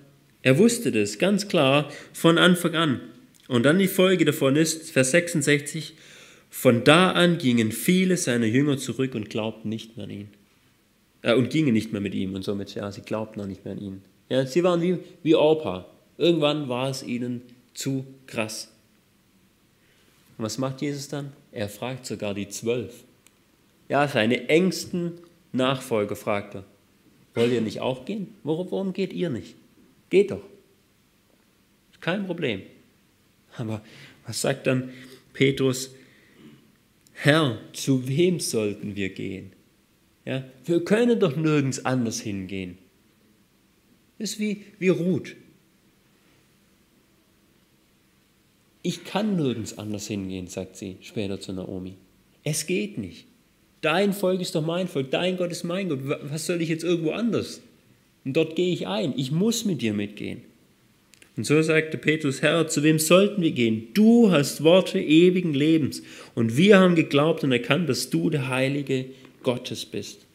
Er 0.46 0.60
wusste 0.60 0.92
das 0.92 1.18
ganz 1.18 1.48
klar 1.48 1.92
von 2.14 2.38
Anfang 2.38 2.76
an. 2.76 3.02
Und 3.48 3.64
dann 3.64 3.80
die 3.80 3.88
Folge 3.88 4.26
davon 4.26 4.56
ist, 4.56 4.92
Vers 4.92 5.10
66, 5.10 5.96
von 6.52 6.84
da 6.84 7.14
an 7.14 7.40
gingen 7.40 7.72
viele 7.72 8.16
seiner 8.16 8.46
Jünger 8.46 8.78
zurück 8.78 9.16
und 9.16 9.32
glaubten 9.32 9.70
nicht 9.70 9.98
mehr 9.98 10.04
an 10.04 10.12
ihn. 10.12 10.28
Äh, 11.24 11.34
und 11.34 11.50
gingen 11.50 11.74
nicht 11.74 11.92
mehr 11.92 12.00
mit 12.00 12.14
ihm 12.14 12.36
und 12.36 12.44
somit, 12.44 12.76
ja, 12.76 12.92
sie 12.92 13.02
glaubten 13.02 13.42
auch 13.42 13.48
nicht 13.48 13.66
mehr 13.66 13.74
an 13.74 13.82
ihn. 13.82 14.02
Ja, 14.30 14.46
sie 14.46 14.64
waren 14.64 14.84
wie, 14.84 15.00
wie 15.24 15.34
Opa. 15.34 15.88
Irgendwann 16.20 16.70
war 16.70 16.92
es 16.92 17.02
ihnen 17.02 17.42
zu 17.74 18.06
krass. 18.28 18.72
Und 20.38 20.46
was 20.46 20.60
macht 20.60 20.80
Jesus 20.80 21.08
dann? 21.08 21.34
Er 21.52 21.70
fragt 21.70 22.06
sogar 22.06 22.36
die 22.36 22.50
Zwölf. 22.50 22.94
Ja, 23.90 24.08
seine 24.08 24.48
engsten 24.48 25.14
Nachfolger 25.54 26.16
fragt 26.16 26.54
er. 26.54 26.66
Wollt 27.34 27.52
ihr 27.52 27.62
nicht 27.62 27.82
auch 27.82 28.06
gehen? 28.06 28.36
Warum 28.44 28.94
geht 28.94 29.12
ihr 29.12 29.32
nicht? 29.32 29.56
Geht 30.10 30.32
doch. 30.32 30.44
Kein 32.00 32.26
Problem. 32.26 32.62
Aber 33.58 33.82
was 34.26 34.42
sagt 34.42 34.68
dann 34.68 34.92
Petrus? 35.34 35.96
Herr, 37.14 37.60
zu 37.74 38.08
wem 38.08 38.40
sollten 38.40 38.96
wir 38.96 39.10
gehen? 39.10 39.54
Ja, 40.26 40.44
wir 40.66 40.84
können 40.84 41.20
doch 41.20 41.36
nirgends 41.36 41.86
anders 41.86 42.20
hingehen. 42.20 42.78
Das 44.18 44.32
ist 44.32 44.40
wie, 44.40 44.66
wie 44.80 44.90
Ruth. 44.90 45.36
Ich 48.82 49.04
kann 49.04 49.36
nirgends 49.36 49.78
anders 49.78 50.08
hingehen, 50.08 50.48
sagt 50.48 50.76
sie 50.76 50.98
später 51.02 51.40
zu 51.40 51.54
Naomi. 51.54 51.96
Es 52.44 52.68
geht 52.68 52.98
nicht. 52.98 53.28
Dein 53.82 54.14
Volk 54.14 54.42
ist 54.42 54.56
doch 54.56 54.66
mein 54.66 54.88
Volk, 54.88 55.12
dein 55.12 55.38
Gott 55.38 55.52
ist 55.52 55.64
mein 55.64 55.90
Gott. 55.90 56.00
Was 56.04 56.46
soll 56.46 56.62
ich 56.62 56.70
jetzt 56.70 56.84
irgendwo 56.84 57.12
anders? 57.12 57.62
Und 58.26 58.36
dort 58.36 58.56
gehe 58.56 58.74
ich 58.74 58.88
ein. 58.88 59.14
Ich 59.16 59.32
muss 59.32 59.66
mit 59.66 59.82
dir 59.82 59.94
mitgehen. 59.94 60.42
Und 61.38 61.46
so 61.46 61.62
sagte 61.62 61.98
Petrus, 61.98 62.42
Herr, 62.42 62.68
zu 62.68 62.82
wem 62.82 62.98
sollten 62.98 63.42
wir 63.42 63.52
gehen? 63.52 63.90
Du 63.94 64.32
hast 64.32 64.64
Worte 64.64 65.00
ewigen 65.00 65.54
Lebens. 65.54 66.02
Und 66.34 66.58
wir 66.58 66.80
haben 66.80 66.96
geglaubt 66.96 67.44
und 67.44 67.52
erkannt, 67.52 67.88
dass 67.90 68.10
du 68.10 68.30
der 68.30 68.48
Heilige 68.48 69.06
Gottes 69.44 69.86
bist. 69.86 70.26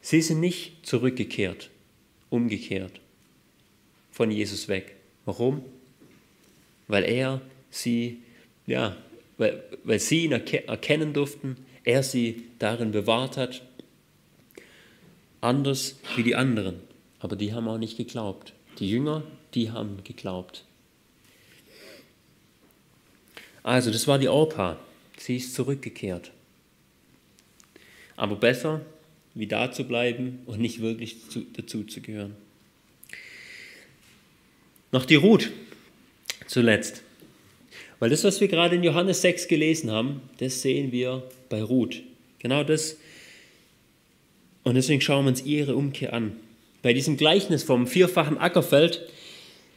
Sie 0.00 0.20
sind 0.20 0.40
nicht 0.40 0.86
zurückgekehrt, 0.86 1.70
umgekehrt 2.28 3.00
von 4.10 4.30
Jesus 4.30 4.68
weg. 4.68 4.96
Warum? 5.24 5.64
Weil 6.88 7.04
er 7.04 7.40
sie, 7.70 8.18
ja, 8.66 8.96
weil, 9.38 9.62
weil 9.84 9.98
sie 9.98 10.24
ihn 10.24 10.32
erkennen 10.32 11.12
durften, 11.12 11.56
er 11.84 12.02
sie 12.02 12.42
darin 12.58 12.90
bewahrt 12.90 13.36
hat, 13.36 13.62
anders 15.42 15.96
wie 16.16 16.22
die 16.22 16.34
anderen. 16.34 16.80
Aber 17.20 17.36
die 17.36 17.52
haben 17.52 17.68
auch 17.68 17.78
nicht 17.78 17.98
geglaubt. 17.98 18.54
Die 18.78 18.88
Jünger, 18.88 19.22
die 19.54 19.70
haben 19.70 20.02
geglaubt. 20.02 20.64
Also, 23.62 23.90
das 23.90 24.08
war 24.08 24.18
die 24.18 24.28
Orpa. 24.28 24.78
Sie 25.18 25.36
ist 25.36 25.54
zurückgekehrt. 25.54 26.32
Aber 28.16 28.36
besser, 28.36 28.80
wie 29.34 29.46
da 29.46 29.70
zu 29.70 29.84
bleiben 29.84 30.40
und 30.46 30.60
nicht 30.60 30.80
wirklich 30.80 31.28
zu, 31.28 31.44
dazu 31.52 31.84
zu 31.84 32.00
gehören. 32.00 32.34
Noch 34.90 35.06
die 35.06 35.14
Ruth 35.14 35.50
zuletzt. 36.46 37.02
Weil 37.98 38.10
das, 38.10 38.24
was 38.24 38.40
wir 38.40 38.48
gerade 38.48 38.76
in 38.76 38.82
Johannes 38.82 39.22
6 39.22 39.48
gelesen 39.48 39.90
haben, 39.90 40.22
das 40.38 40.60
sehen 40.60 40.92
wir 40.92 41.22
bei 41.48 41.62
Ruth. 41.62 42.02
Genau 42.40 42.64
das. 42.64 42.96
Und 44.64 44.74
deswegen 44.74 45.00
schauen 45.00 45.24
wir 45.24 45.30
uns 45.30 45.44
ihre 45.44 45.74
Umkehr 45.74 46.12
an 46.12 46.36
bei 46.82 46.92
diesem 46.92 47.16
Gleichnis 47.16 47.62
vom 47.62 47.86
vierfachen 47.86 48.38
Ackerfeld, 48.38 49.00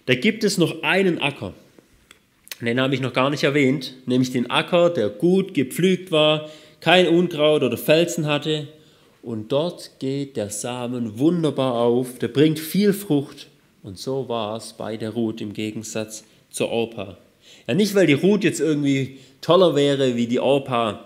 da 0.08 0.16
gibt 0.16 0.44
es 0.44 0.58
noch 0.58 0.84
einen 0.84 1.20
Acker. 1.20 1.54
Den 2.62 2.80
habe 2.80 2.96
ich 2.96 3.02
noch 3.02 3.14
gar 3.14 3.30
nicht 3.30 3.44
erwähnt, 3.44 3.94
nämlich 4.06 4.32
den 4.32 4.50
Acker, 4.50 4.90
der 4.90 5.10
gut 5.10 5.54
gepflügt 5.54 6.12
war, 6.12 6.50
kein 6.80 7.08
Unkraut 7.08 7.64
oder 7.64 7.78
Felsen 7.78 8.26
hatte. 8.26 8.68
Und 9.22 9.52
dort 9.52 9.92
geht 10.00 10.38
der 10.38 10.50
Samen 10.50 11.20
wunderbar 11.20 11.76
auf, 11.76 12.20
der 12.20 12.28
bringt 12.28 12.60
viel 12.60 12.94
Frucht. 12.94 13.48
Und 13.84 14.00
so 14.00 14.30
war 14.30 14.58
es 14.58 14.74
bei 14.74 14.98
der 14.98 15.12
Ruth 15.12 15.42
im 15.42 15.54
Gegensatz 15.54 16.24
zur 16.50 16.70
Orpa. 16.70 17.18
Ja, 17.68 17.74
nicht, 17.74 17.94
weil 17.94 18.08
die 18.08 18.14
Ruth 18.14 18.44
jetzt 18.44 18.60
irgendwie 18.60 19.20
toller 19.42 19.76
wäre 19.76 20.16
wie 20.16 20.28
die 20.28 20.40
Orpa, 20.40 21.06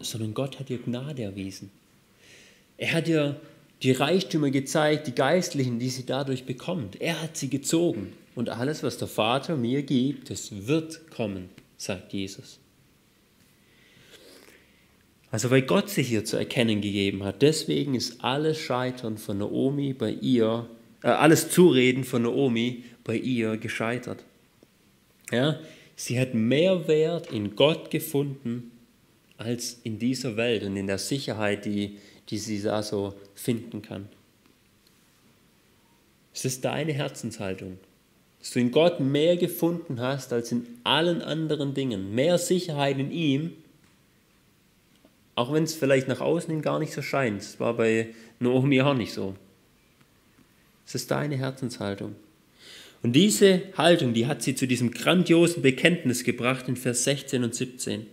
sondern 0.00 0.34
Gott 0.34 0.60
hat 0.60 0.70
ihr 0.70 0.78
Gnade 0.78 1.22
erwiesen. 1.22 1.70
Er 2.76 2.92
hat 2.92 3.08
ihr 3.08 3.40
die 3.82 3.92
Reichtümer 3.92 4.50
gezeigt, 4.50 5.06
die 5.06 5.14
Geistlichen, 5.14 5.78
die 5.78 5.90
sie 5.90 6.06
dadurch 6.06 6.44
bekommt. 6.44 7.00
Er 7.00 7.20
hat 7.20 7.36
sie 7.36 7.50
gezogen. 7.50 8.12
Und 8.34 8.48
alles, 8.48 8.82
was 8.82 8.98
der 8.98 9.08
Vater 9.08 9.56
mir 9.56 9.82
gibt, 9.82 10.30
das 10.30 10.66
wird 10.66 11.10
kommen, 11.10 11.50
sagt 11.76 12.12
Jesus. 12.12 12.58
Also 15.30 15.50
weil 15.50 15.62
Gott 15.62 15.90
sich 15.90 16.08
hier 16.08 16.24
zu 16.24 16.36
erkennen 16.36 16.80
gegeben 16.80 17.24
hat, 17.24 17.42
deswegen 17.42 17.94
ist 17.94 18.22
alles 18.22 18.58
Scheitern 18.58 19.18
von 19.18 19.38
Naomi 19.38 19.92
bei 19.92 20.10
ihr, 20.10 20.68
äh, 21.02 21.08
alles 21.08 21.50
Zureden 21.50 22.04
von 22.04 22.22
Naomi 22.22 22.84
bei 23.02 23.16
ihr 23.16 23.56
gescheitert. 23.56 24.24
Ja, 25.32 25.58
sie 25.96 26.20
hat 26.20 26.34
mehr 26.34 26.86
Wert 26.86 27.32
in 27.32 27.56
Gott 27.56 27.90
gefunden 27.90 28.70
als 29.36 29.80
in 29.82 29.98
dieser 29.98 30.36
Welt 30.36 30.62
und 30.62 30.76
in 30.76 30.86
der 30.86 30.98
Sicherheit, 30.98 31.64
die, 31.64 31.98
die 32.30 32.38
sie 32.38 32.62
da 32.62 32.82
so 32.82 33.14
finden 33.34 33.82
kann. 33.82 34.08
Es 36.32 36.44
ist 36.44 36.64
deine 36.64 36.92
Herzenshaltung, 36.92 37.78
dass 38.40 38.50
du 38.50 38.58
in 38.58 38.72
Gott 38.72 39.00
mehr 39.00 39.36
gefunden 39.36 40.00
hast 40.00 40.32
als 40.32 40.52
in 40.52 40.66
allen 40.82 41.22
anderen 41.22 41.74
Dingen, 41.74 42.14
mehr 42.14 42.38
Sicherheit 42.38 42.98
in 42.98 43.10
ihm, 43.12 43.52
auch 45.36 45.52
wenn 45.52 45.64
es 45.64 45.74
vielleicht 45.74 46.08
nach 46.08 46.20
außen 46.20 46.50
hin 46.50 46.62
gar 46.62 46.78
nicht 46.78 46.92
so 46.92 47.02
scheint. 47.02 47.42
Es 47.42 47.60
war 47.60 47.74
bei 47.74 48.14
Naomi 48.40 48.80
auch 48.80 48.94
nicht 48.94 49.12
so. 49.12 49.34
Es 50.86 50.94
ist 50.94 51.10
deine 51.10 51.36
Herzenshaltung. 51.36 52.14
Und 53.02 53.12
diese 53.12 53.62
Haltung, 53.76 54.14
die 54.14 54.26
hat 54.26 54.42
sie 54.42 54.54
zu 54.54 54.66
diesem 54.66 54.90
grandiosen 54.90 55.62
Bekenntnis 55.62 56.24
gebracht 56.24 56.68
in 56.68 56.76
Vers 56.76 57.04
16 57.04 57.44
und 57.44 57.54
17. 57.54 58.06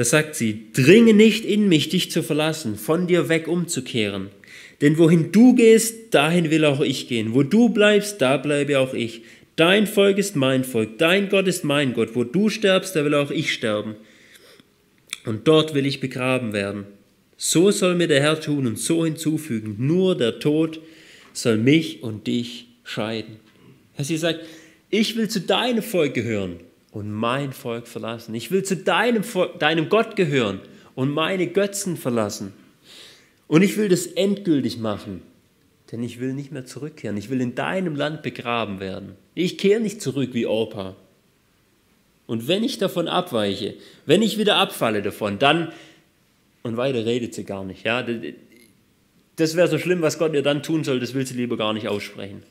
Da 0.00 0.04
sagt 0.04 0.34
sie, 0.34 0.68
dringe 0.72 1.12
nicht 1.12 1.44
in 1.44 1.68
mich, 1.68 1.90
dich 1.90 2.10
zu 2.10 2.22
verlassen, 2.22 2.76
von 2.76 3.06
dir 3.06 3.28
weg 3.28 3.46
umzukehren. 3.46 4.30
Denn 4.80 4.96
wohin 4.96 5.30
du 5.30 5.54
gehst, 5.54 6.14
dahin 6.14 6.50
will 6.50 6.64
auch 6.64 6.80
ich 6.80 7.06
gehen. 7.06 7.34
Wo 7.34 7.42
du 7.42 7.68
bleibst, 7.68 8.18
da 8.22 8.38
bleibe 8.38 8.78
auch 8.78 8.94
ich. 8.94 9.20
Dein 9.56 9.86
Volk 9.86 10.16
ist 10.16 10.36
mein 10.36 10.64
Volk, 10.64 10.96
dein 10.96 11.28
Gott 11.28 11.46
ist 11.46 11.64
mein 11.64 11.92
Gott. 11.92 12.14
Wo 12.14 12.24
du 12.24 12.48
sterbst, 12.48 12.96
da 12.96 13.04
will 13.04 13.12
auch 13.12 13.30
ich 13.30 13.52
sterben. 13.52 13.94
Und 15.26 15.46
dort 15.46 15.74
will 15.74 15.84
ich 15.84 16.00
begraben 16.00 16.54
werden. 16.54 16.86
So 17.36 17.70
soll 17.70 17.94
mir 17.94 18.08
der 18.08 18.22
Herr 18.22 18.40
tun 18.40 18.66
und 18.66 18.78
so 18.78 19.04
hinzufügen. 19.04 19.76
Nur 19.80 20.16
der 20.16 20.38
Tod 20.38 20.80
soll 21.34 21.58
mich 21.58 22.02
und 22.02 22.26
dich 22.26 22.68
scheiden. 22.84 23.36
Sie 23.98 24.16
sagt, 24.16 24.46
ich 24.88 25.14
will 25.18 25.28
zu 25.28 25.42
deinem 25.42 25.82
Volk 25.82 26.14
gehören 26.14 26.56
und 26.92 27.10
mein 27.10 27.52
Volk 27.52 27.86
verlassen. 27.86 28.34
Ich 28.34 28.50
will 28.50 28.62
zu 28.62 28.76
deinem, 28.76 29.24
Volk, 29.24 29.58
deinem 29.58 29.88
Gott 29.88 30.16
gehören 30.16 30.60
und 30.94 31.10
meine 31.10 31.46
Götzen 31.46 31.96
verlassen. 31.96 32.52
Und 33.46 33.62
ich 33.62 33.76
will 33.76 33.88
das 33.88 34.06
endgültig 34.06 34.78
machen 34.78 35.22
denn 35.90 36.02
ich 36.02 36.20
will 36.20 36.32
nicht 36.32 36.52
mehr 36.52 36.64
zurückkehren. 36.64 37.16
Ich 37.16 37.30
will 37.30 37.40
in 37.40 37.54
deinem 37.54 37.96
Land 37.96 38.22
begraben 38.22 38.80
werden. 38.80 39.16
Ich 39.34 39.58
kehre 39.58 39.80
nicht 39.80 40.00
zurück 40.00 40.30
wie 40.32 40.46
Opa. 40.46 40.96
Und 42.26 42.46
wenn 42.46 42.62
ich 42.62 42.78
davon 42.78 43.08
abweiche, 43.08 43.74
wenn 44.06 44.22
ich 44.22 44.38
wieder 44.38 44.56
abfalle 44.56 45.02
davon, 45.02 45.40
dann, 45.40 45.72
und 46.62 46.76
weiter 46.76 47.04
redet 47.04 47.34
sie 47.34 47.44
gar 47.44 47.64
nicht, 47.64 47.84
ja, 47.84 48.06
das 49.34 49.56
wäre 49.56 49.66
so 49.66 49.78
schlimm, 49.78 50.00
was 50.00 50.18
Gott 50.18 50.32
ihr 50.32 50.42
dann 50.42 50.62
tun 50.62 50.84
soll, 50.84 51.00
das 51.00 51.14
will 51.14 51.26
sie 51.26 51.34
lieber 51.34 51.56
gar 51.56 51.72
nicht 51.72 51.88
aussprechen. 51.88 52.44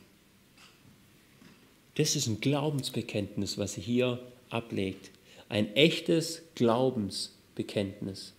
Das 2.00 2.16
ist 2.16 2.28
ein 2.28 2.40
Glaubensbekenntnis, 2.40 3.58
was 3.58 3.74
sie 3.74 3.82
hier 3.82 4.22
ablegt. 4.50 5.12
Ein 5.50 5.76
echtes 5.76 6.44
Glaubensbekenntnis. 6.56 8.32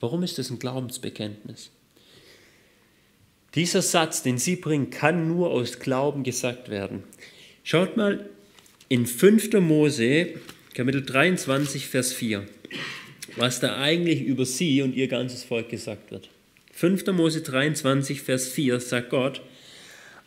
Warum 0.00 0.22
ist 0.22 0.38
das 0.38 0.48
ein 0.48 0.58
Glaubensbekenntnis? 0.58 1.70
Dieser 3.54 3.82
Satz, 3.82 4.22
den 4.22 4.38
sie 4.38 4.56
bringen, 4.56 4.88
kann 4.88 5.28
nur 5.28 5.50
aus 5.50 5.80
Glauben 5.80 6.22
gesagt 6.22 6.70
werden. 6.70 7.04
Schaut 7.62 7.98
mal 7.98 8.24
in 8.88 9.04
5. 9.04 9.52
Mose, 9.60 10.40
Kapitel 10.72 11.04
23, 11.04 11.88
Vers 11.88 12.14
4, 12.14 12.46
was 13.36 13.60
da 13.60 13.76
eigentlich 13.76 14.22
über 14.22 14.46
sie 14.46 14.80
und 14.80 14.94
ihr 14.94 15.08
ganzes 15.08 15.44
Volk 15.44 15.68
gesagt 15.68 16.10
wird. 16.10 16.30
5. 16.72 17.08
Mose 17.08 17.42
23, 17.42 18.22
Vers 18.22 18.48
4 18.48 18.80
sagt 18.80 19.10
Gott, 19.10 19.42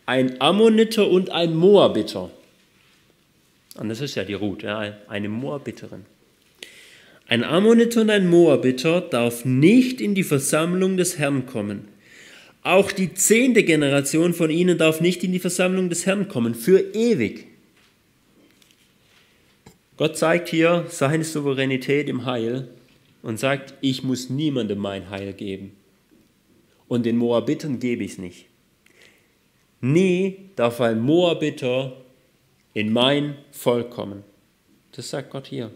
ein 0.06 0.40
Ammoniter 0.40 1.08
und 1.08 1.30
ein 1.30 1.54
Moabiter. 1.54 2.30
Und 3.78 3.88
das 3.88 4.00
ist 4.00 4.14
ja 4.14 4.24
die 4.24 4.34
Ruth, 4.34 4.64
eine 4.64 5.28
Moabiterin. 5.28 6.06
Ein 7.28 7.44
Ammoniter 7.44 8.02
und 8.02 8.10
ein 8.10 8.30
Moabiter 8.30 9.00
darf 9.00 9.44
nicht 9.44 10.00
in 10.00 10.14
die 10.14 10.22
Versammlung 10.22 10.96
des 10.96 11.18
Herrn 11.18 11.44
kommen 11.44 11.88
auch 12.66 12.90
die 12.90 13.14
zehnte 13.14 13.62
Generation 13.62 14.34
von 14.34 14.50
ihnen 14.50 14.76
darf 14.76 15.00
nicht 15.00 15.22
in 15.22 15.30
die 15.30 15.38
Versammlung 15.38 15.88
des 15.88 16.04
Herrn 16.04 16.26
kommen, 16.26 16.56
für 16.56 16.80
ewig. 16.94 17.46
Gott 19.96 20.16
zeigt 20.16 20.48
hier 20.48 20.84
seine 20.88 21.22
Souveränität 21.22 22.08
im 22.08 22.26
Heil 22.26 22.66
und 23.22 23.38
sagt, 23.38 23.74
ich 23.82 24.02
muss 24.02 24.30
niemandem 24.30 24.78
mein 24.78 25.10
Heil 25.10 25.32
geben. 25.32 25.76
Und 26.88 27.06
den 27.06 27.16
Moabitern 27.16 27.78
gebe 27.78 28.02
ich 28.02 28.12
es 28.12 28.18
nicht. 28.18 28.46
Nie 29.92 30.50
darf 30.56 30.80
ein 30.80 30.98
Moabiter 30.98 31.96
in 32.74 32.92
mein 32.92 33.38
Volk 33.52 33.90
kommen. 33.90 34.24
Das 34.90 35.10
sagt 35.10 35.30
Gott 35.30 35.46
hier. 35.46 35.70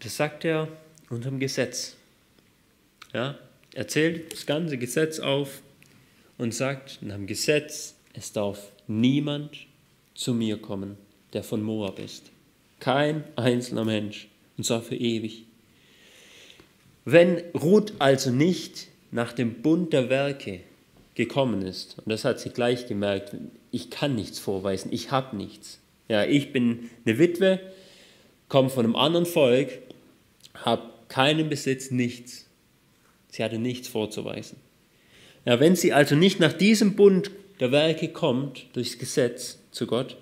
Das 0.00 0.16
sagt 0.16 0.44
er 0.44 0.66
unterm 1.10 1.38
Gesetz. 1.38 1.94
Ja, 3.12 3.38
erzählt 3.72 4.32
das 4.32 4.46
ganze 4.46 4.78
Gesetz 4.78 5.20
auf 5.20 5.62
und 6.36 6.52
sagt 6.52 6.98
nach 7.00 7.14
dem 7.14 7.28
Gesetz, 7.28 7.94
es 8.14 8.32
darf 8.32 8.72
niemand 8.88 9.68
zu 10.14 10.34
mir 10.34 10.60
kommen, 10.60 10.96
der 11.34 11.44
von 11.44 11.62
Moab 11.62 12.00
ist. 12.00 12.32
Kein 12.80 13.22
einzelner 13.36 13.84
Mensch, 13.84 14.26
und 14.56 14.64
zwar 14.64 14.82
für 14.82 14.96
ewig. 14.96 15.44
Wenn 17.04 17.38
Ruth 17.54 17.92
also 18.00 18.32
nicht 18.32 18.89
nach 19.10 19.32
dem 19.32 19.62
Bund 19.62 19.92
der 19.92 20.08
Werke 20.10 20.60
gekommen 21.14 21.62
ist, 21.62 21.98
und 21.98 22.10
das 22.10 22.24
hat 22.24 22.40
sie 22.40 22.50
gleich 22.50 22.86
gemerkt, 22.86 23.36
ich 23.70 23.90
kann 23.90 24.14
nichts 24.14 24.38
vorweisen, 24.38 24.92
ich 24.92 25.10
habe 25.10 25.36
nichts. 25.36 25.80
Ja, 26.08 26.24
ich 26.24 26.52
bin 26.52 26.90
eine 27.04 27.18
Witwe, 27.18 27.60
komme 28.48 28.70
von 28.70 28.84
einem 28.84 28.96
anderen 28.96 29.26
Volk, 29.26 29.78
habe 30.54 30.90
keinen 31.08 31.48
Besitz, 31.48 31.90
nichts. 31.90 32.46
Sie 33.28 33.44
hatte 33.44 33.58
nichts 33.58 33.88
vorzuweisen. 33.88 34.58
Ja, 35.44 35.60
wenn 35.60 35.76
sie 35.76 35.92
also 35.92 36.16
nicht 36.16 36.40
nach 36.40 36.52
diesem 36.52 36.96
Bund 36.96 37.30
der 37.60 37.72
Werke 37.72 38.08
kommt, 38.08 38.66
durchs 38.72 38.98
Gesetz 38.98 39.58
zu 39.70 39.86
Gott, 39.86 40.16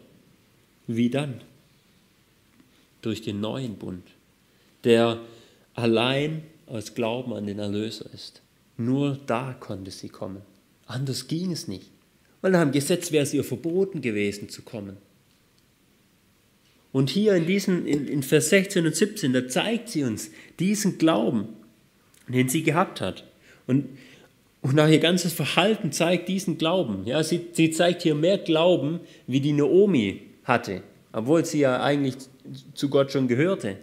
wie 0.87 1.11
dann? 1.11 1.41
Durch 3.03 3.23
den 3.23 3.41
neuen 3.41 3.77
Bund, 3.77 4.05
der 4.85 5.21
allein 5.75 6.43
aus 6.67 6.95
Glauben 6.95 7.33
an 7.33 7.47
den 7.47 7.59
Erlöser 7.59 8.07
ist. 8.13 8.43
Nur 8.79 9.19
da 9.27 9.55
konnte 9.59 9.91
sie 9.91 10.09
kommen. 10.09 10.41
Anders 10.87 11.29
ging 11.29 11.53
es 11.53 11.69
nicht. 11.69 11.91
Weil 12.41 12.53
nach 12.53 12.63
dem 12.63 12.73
Gesetz 12.73 13.13
wäre 13.13 13.25
es 13.25 13.35
ihr 13.35 13.45
verboten 13.45 14.01
gewesen 14.01 14.49
zu 14.49 14.63
kommen. 14.63 14.97
Und 16.93 17.11
hier 17.11 17.35
in, 17.35 17.47
diesen, 17.47 17.87
in, 17.87 18.07
in 18.07 18.23
Vers 18.23 18.49
16 18.51 18.87
und 18.87 18.95
17, 18.95 19.33
da 19.33 19.47
zeigt 19.47 19.91
sie 19.91 20.05
uns 20.05 20.31
diesen 20.59 20.97
Glauben, 20.97 21.49
den 22.29 22.49
sie 22.49 22.63
gehabt 22.63 23.01
hat. 23.01 23.25
Und, 23.67 23.87
und 24.63 24.79
auch 24.79 24.89
ihr 24.89 25.01
ganzes 25.01 25.33
Verhalten 25.33 25.93
zeigt 25.93 26.29
diesen 26.29 26.57
Glauben. 26.57 27.05
Ja, 27.05 27.23
sie, 27.23 27.47
sie 27.53 27.71
zeigt 27.73 28.03
hier 28.03 28.15
mehr 28.15 28.39
Glauben, 28.39 29.01
wie 29.27 29.41
die 29.41 29.53
Naomi 29.53 30.23
hatte, 30.45 30.83
obwohl 31.13 31.45
sie 31.45 31.61
ja 31.61 31.83
eigentlich 31.83 32.17
zu 32.75 32.89
Gott 32.89 33.13
schon 33.13 33.29
gehörte. 33.29 33.77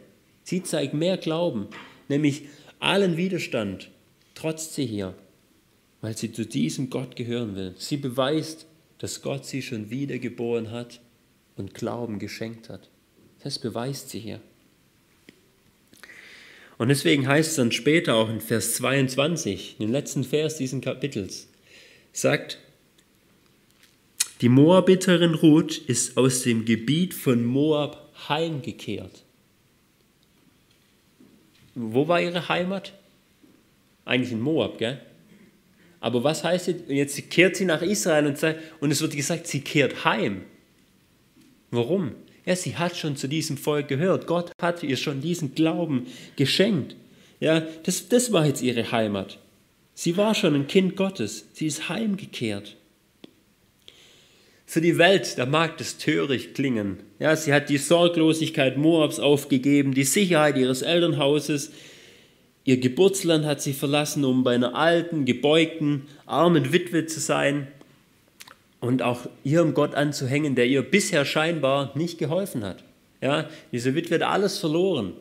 Sie 0.43 0.64
zeigt 0.64 0.93
mehr 0.93 1.18
Glauben, 1.18 1.68
nämlich 2.08 2.43
allen 2.80 3.18
Widerstand 3.18 3.89
trotzt 4.36 4.76
sie 4.76 4.86
hier, 4.86 5.16
weil 6.02 6.16
sie 6.16 6.32
zu 6.32 6.46
diesem 6.46 6.90
Gott 6.90 7.16
gehören 7.16 7.56
will. 7.56 7.74
Sie 7.78 7.98
beweist, 7.98 8.68
dass 9.00 9.22
Gott 9.22 9.46
sie 9.46 9.62
schon 9.62 9.90
wiedergeboren 9.90 10.72
hat 10.72 11.02
und 11.56 11.74
Glauben 11.74 12.20
geschenkt 12.20 12.70
hat. 12.70 12.90
Das 13.44 13.60
beweist 13.60 14.10
sie 14.10 14.20
hier. 14.20 14.42
Und 16.78 16.90
deswegen 16.90 17.28
heißt 17.28 17.52
es 17.52 17.56
dann 17.56 17.72
später 17.72 18.16
auch 18.16 18.30
in 18.30 18.42
Vers 18.42 18.76
22, 18.76 19.78
den 19.80 19.92
letzten 19.92 20.24
Vers 20.24 20.58
dieses 20.58 20.82
Kapitels, 20.82 21.48
sagt, 22.12 22.60
die 24.42 24.50
Moabiterin 24.50 25.34
Ruth 25.34 25.78
ist 25.78 26.18
aus 26.18 26.42
dem 26.42 26.66
Gebiet 26.66 27.14
von 27.14 27.46
Moab 27.46 28.12
heimgekehrt. 28.28 29.24
Wo 31.74 32.08
war 32.08 32.22
ihre 32.22 32.50
Heimat? 32.50 32.94
Eigentlich 34.06 34.32
in 34.32 34.41
Moab, 34.41 34.78
gell? 34.78 35.01
Aber 35.99 36.24
was 36.24 36.43
heißt 36.43 36.68
jetzt? 36.68 36.84
Jetzt 36.88 37.30
kehrt 37.32 37.56
sie 37.56 37.66
nach 37.66 37.82
Israel 37.82 38.28
und, 38.28 38.38
und 38.80 38.91
es 38.91 39.01
wird 39.01 39.16
gesagt, 39.16 39.47
sie 39.47 39.62
kehrt 39.62 40.06
heim. 40.06 40.43
Warum? 41.72 42.12
Ja, 42.45 42.56
sie 42.56 42.76
hat 42.78 42.95
schon 42.95 43.18
zu 43.18 43.28
diesem 43.28 43.58
Volk 43.58 43.88
gehört. 43.88 44.28
Gott 44.28 44.51
hat 44.62 44.84
ihr 44.84 44.97
schon 44.97 45.20
diesen 45.20 45.56
Glauben 45.56 46.06
geschenkt. 46.36 46.95
Ja, 47.39 47.62
das, 47.84 48.08
das 48.08 48.32
war 48.32 48.45
jetzt 48.45 48.62
ihre 48.62 48.91
Heimat. 48.91 49.39
Sie 49.95 50.16
war 50.16 50.36
schon 50.36 50.53
ein 50.53 50.68
Kind 50.68 50.95
Gottes. 50.95 51.47
Sie 51.53 51.66
ist 51.66 51.89
heimgekehrt. 51.89 52.76
Für 54.68 54.82
die 54.82 54.97
Welt, 54.97 55.38
da 55.38 55.45
mag 55.45 55.78
das 55.78 55.97
töricht 55.97 56.53
klingen. 56.53 56.99
Ja, 57.20 57.36
sie 57.36 57.53
hat 57.53 57.70
die 57.70 57.78
Sorglosigkeit 57.78 58.78
Moabs 58.78 59.20
aufgegeben, 59.20 59.93
die 59.93 60.03
Sicherheit 60.03 60.58
ihres 60.58 60.82
Elternhauses. 60.82 61.72
Ihr 62.66 62.78
Geburtsland 62.80 63.45
hat 63.45 63.61
sie 63.61 63.74
verlassen, 63.74 64.26
um 64.26 64.43
bei 64.43 64.55
einer 64.55 64.76
alten, 64.76 65.26
gebeugten, 65.26 66.07
armen 66.26 66.74
Witwe 66.74 67.05
zu 67.05 67.20
sein 67.20 67.68
und 68.80 69.03
auch 69.03 69.28
ihrem 69.43 69.76
Gott 69.76 69.93
anzuhängen, 69.93 70.55
der 70.55 70.66
ihr 70.66 70.82
bisher 70.82 71.26
scheinbar 71.26 71.91
nicht 71.95 72.18
geholfen 72.18 72.63
hat. 72.63 72.84
Ja, 73.22 73.47
diese 73.72 73.93
Witwe 73.93 74.16
hat 74.16 74.24
alles 74.24 74.57
verloren. 74.57 75.13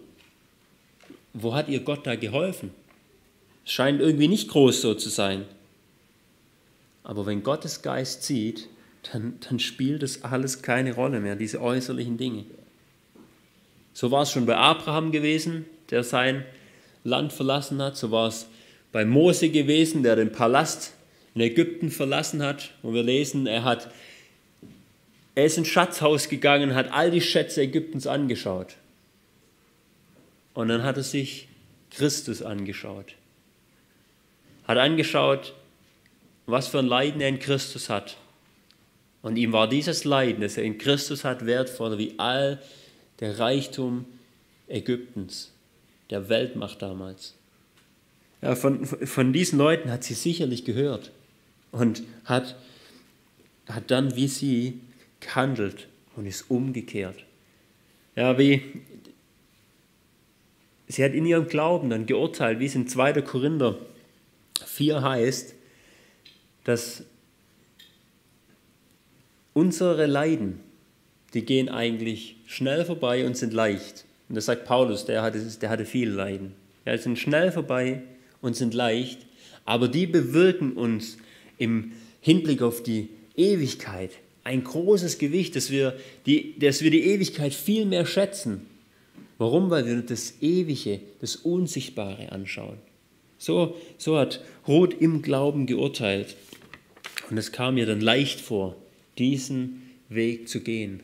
Wo 1.34 1.54
hat 1.54 1.68
ihr 1.68 1.80
Gott 1.80 2.06
da 2.06 2.16
geholfen? 2.16 2.70
Es 3.66 3.72
scheint 3.72 4.00
irgendwie 4.00 4.28
nicht 4.28 4.48
groß 4.48 4.80
so 4.80 4.94
zu 4.94 5.10
sein. 5.10 5.44
Aber 7.02 7.26
wenn 7.26 7.42
Gottes 7.42 7.82
Geist 7.82 8.22
zieht, 8.22 8.68
dann, 9.12 9.38
dann 9.46 9.58
spielt 9.58 10.02
das 10.02 10.24
alles 10.24 10.62
keine 10.62 10.94
Rolle 10.94 11.20
mehr, 11.20 11.36
diese 11.36 11.60
äußerlichen 11.60 12.16
Dinge. 12.16 12.46
So 13.92 14.10
war 14.10 14.22
es 14.22 14.30
schon 14.30 14.46
bei 14.46 14.56
Abraham 14.56 15.12
gewesen, 15.12 15.66
der 15.90 16.04
sein 16.04 16.44
verlassen 17.04 17.80
hat. 17.80 17.96
So 17.96 18.10
war 18.10 18.28
es 18.28 18.46
bei 18.92 19.04
Mose 19.04 19.50
gewesen, 19.50 20.02
der 20.02 20.16
den 20.16 20.32
Palast 20.32 20.92
in 21.34 21.40
Ägypten 21.40 21.90
verlassen 21.90 22.42
hat, 22.42 22.70
wo 22.82 22.92
wir 22.92 23.02
lesen, 23.02 23.46
er 23.46 23.64
hat 23.64 23.90
er 25.34 25.46
ist 25.46 25.58
ins 25.58 25.68
Schatzhaus 25.68 26.28
gegangen, 26.28 26.74
hat 26.74 26.92
all 26.92 27.10
die 27.10 27.20
Schätze 27.20 27.62
Ägyptens 27.62 28.06
angeschaut. 28.06 28.76
Und 30.54 30.68
dann 30.68 30.84
hat 30.84 30.96
er 30.96 31.02
sich 31.02 31.48
Christus 31.90 32.40
angeschaut. 32.42 33.14
Hat 34.66 34.78
angeschaut, 34.78 35.54
was 36.46 36.68
für 36.68 36.78
ein 36.78 36.86
Leiden 36.86 37.20
er 37.20 37.28
in 37.28 37.40
Christus 37.40 37.90
hat. 37.90 38.16
Und 39.22 39.36
ihm 39.36 39.52
war 39.52 39.68
dieses 39.68 40.04
Leiden, 40.04 40.42
das 40.42 40.56
er 40.56 40.64
in 40.64 40.78
Christus 40.78 41.24
hat, 41.24 41.46
wertvoller 41.46 41.98
wie 41.98 42.14
all 42.18 42.62
der 43.20 43.38
Reichtum 43.38 44.04
Ägyptens, 44.68 45.50
der 46.10 46.28
Weltmacht 46.28 46.82
damals. 46.82 47.34
Ja, 48.42 48.54
von, 48.56 48.84
von 48.84 49.32
diesen 49.32 49.58
Leuten 49.58 49.90
hat 49.90 50.04
sie 50.04 50.14
sicherlich 50.14 50.64
gehört 50.64 51.12
und 51.72 52.02
hat, 52.24 52.56
hat 53.66 53.90
dann 53.90 54.16
wie 54.16 54.28
sie 54.28 54.80
gehandelt 55.20 55.88
und 56.16 56.26
ist 56.26 56.50
umgekehrt. 56.50 57.24
Ja, 58.16 58.38
wie 58.38 58.62
sie 60.86 61.04
hat 61.04 61.14
in 61.14 61.26
ihrem 61.26 61.48
Glauben 61.48 61.90
dann 61.90 62.06
geurteilt, 62.06 62.60
wie 62.60 62.66
es 62.66 62.74
in 62.74 62.86
2. 62.86 63.22
Korinther 63.22 63.78
4 64.64 65.02
heißt, 65.02 65.54
dass 66.64 67.04
unsere 69.52 70.06
Leiden, 70.06 70.60
die 71.32 71.44
gehen 71.44 71.68
eigentlich 71.68 72.36
schnell 72.46 72.84
vorbei 72.84 73.26
und 73.26 73.36
sind 73.36 73.52
leicht. 73.52 74.04
Und 74.28 74.36
das 74.36 74.46
sagt 74.46 74.64
Paulus, 74.64 75.04
der 75.04 75.22
hatte, 75.22 75.40
der 75.40 75.70
hatte 75.70 75.84
viel 75.84 76.10
Leiden. 76.10 76.54
Ja, 76.84 76.96
sind 76.98 77.18
schnell 77.18 77.52
vorbei 77.52 78.02
und 78.40 78.56
sind 78.56 78.74
leicht, 78.74 79.26
aber 79.64 79.88
die 79.88 80.06
bewirken 80.06 80.72
uns 80.74 81.16
im 81.58 81.92
Hinblick 82.20 82.62
auf 82.62 82.82
die 82.82 83.10
Ewigkeit 83.36 84.10
ein 84.44 84.62
großes 84.62 85.18
Gewicht, 85.18 85.56
dass 85.56 85.70
wir 85.70 85.96
die, 86.26 86.58
dass 86.58 86.82
wir 86.82 86.90
die 86.90 87.04
Ewigkeit 87.04 87.54
viel 87.54 87.86
mehr 87.86 88.06
schätzen. 88.06 88.66
Warum? 89.38 89.70
Weil 89.70 89.86
wir 89.86 90.00
das 90.02 90.34
Ewige, 90.42 91.00
das 91.20 91.36
Unsichtbare 91.36 92.30
anschauen. 92.30 92.78
So, 93.38 93.76
so 93.98 94.18
hat 94.18 94.42
Roth 94.68 94.94
im 94.94 95.22
Glauben 95.22 95.66
geurteilt. 95.66 96.36
Und 97.30 97.38
es 97.38 97.52
kam 97.52 97.74
mir 97.74 97.86
dann 97.86 98.00
leicht 98.00 98.40
vor, 98.40 98.76
diesen 99.18 99.82
Weg 100.08 100.48
zu 100.48 100.60
gehen, 100.60 101.02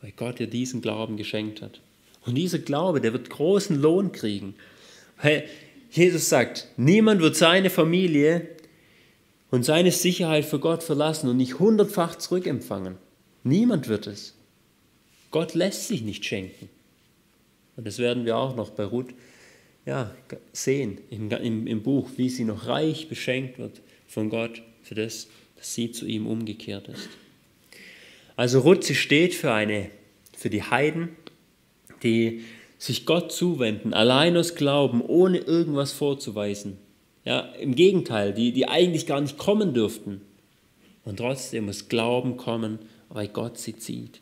weil 0.00 0.12
Gott 0.12 0.40
ihr 0.40 0.46
diesen 0.46 0.80
Glauben 0.80 1.16
geschenkt 1.16 1.62
hat. 1.62 1.80
Und 2.24 2.36
dieser 2.36 2.58
Glaube, 2.58 3.00
der 3.00 3.12
wird 3.12 3.30
großen 3.30 3.80
Lohn 3.80 4.12
kriegen. 4.12 4.54
Weil 5.20 5.44
Jesus 5.90 6.28
sagt, 6.28 6.68
niemand 6.76 7.20
wird 7.20 7.36
seine 7.36 7.70
Familie 7.70 8.48
und 9.50 9.64
seine 9.64 9.92
Sicherheit 9.92 10.44
für 10.44 10.58
Gott 10.58 10.82
verlassen 10.82 11.28
und 11.28 11.36
nicht 11.36 11.58
hundertfach 11.58 12.16
zurückempfangen. 12.16 12.96
Niemand 13.44 13.88
wird 13.88 14.06
es. 14.06 14.34
Gott 15.30 15.54
lässt 15.54 15.88
sich 15.88 16.02
nicht 16.02 16.24
schenken. 16.24 16.68
Und 17.76 17.86
das 17.86 17.98
werden 17.98 18.24
wir 18.24 18.36
auch 18.36 18.54
noch 18.54 18.70
bei 18.70 18.84
Ruth 18.84 19.14
ja, 19.84 20.14
sehen 20.52 20.98
im, 21.10 21.30
im, 21.30 21.66
im 21.66 21.82
Buch, 21.82 22.08
wie 22.16 22.28
sie 22.28 22.44
noch 22.44 22.66
reich 22.66 23.08
beschenkt 23.08 23.58
wird 23.58 23.80
von 24.06 24.30
Gott 24.30 24.62
für 24.82 24.94
das, 24.94 25.28
dass 25.56 25.74
sie 25.74 25.90
zu 25.90 26.06
ihm 26.06 26.26
umgekehrt 26.26 26.88
ist. 26.88 27.08
Also 28.36 28.60
Ruth, 28.60 28.84
sie 28.84 28.94
steht 28.94 29.34
für, 29.34 29.52
eine, 29.52 29.90
für 30.36 30.50
die 30.50 30.62
Heiden, 30.62 31.10
die 32.02 32.42
sich 32.78 33.06
Gott 33.06 33.32
zuwenden, 33.32 33.94
allein 33.94 34.36
aus 34.36 34.54
Glauben, 34.54 35.02
ohne 35.02 35.38
irgendwas 35.38 35.92
vorzuweisen. 35.92 36.78
Ja, 37.24 37.40
Im 37.60 37.76
Gegenteil, 37.76 38.32
die, 38.34 38.52
die 38.52 38.68
eigentlich 38.68 39.06
gar 39.06 39.20
nicht 39.20 39.38
kommen 39.38 39.72
dürften. 39.74 40.20
Und 41.04 41.18
trotzdem 41.18 41.66
muss 41.66 41.88
Glauben 41.88 42.36
kommen, 42.36 42.80
weil 43.08 43.28
Gott 43.28 43.58
sie 43.58 43.76
zieht. 43.76 44.20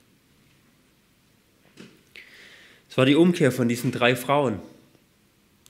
Das 2.88 2.98
war 2.98 3.06
die 3.06 3.14
Umkehr 3.14 3.52
von 3.52 3.68
diesen 3.68 3.92
drei 3.92 4.16
Frauen. 4.16 4.58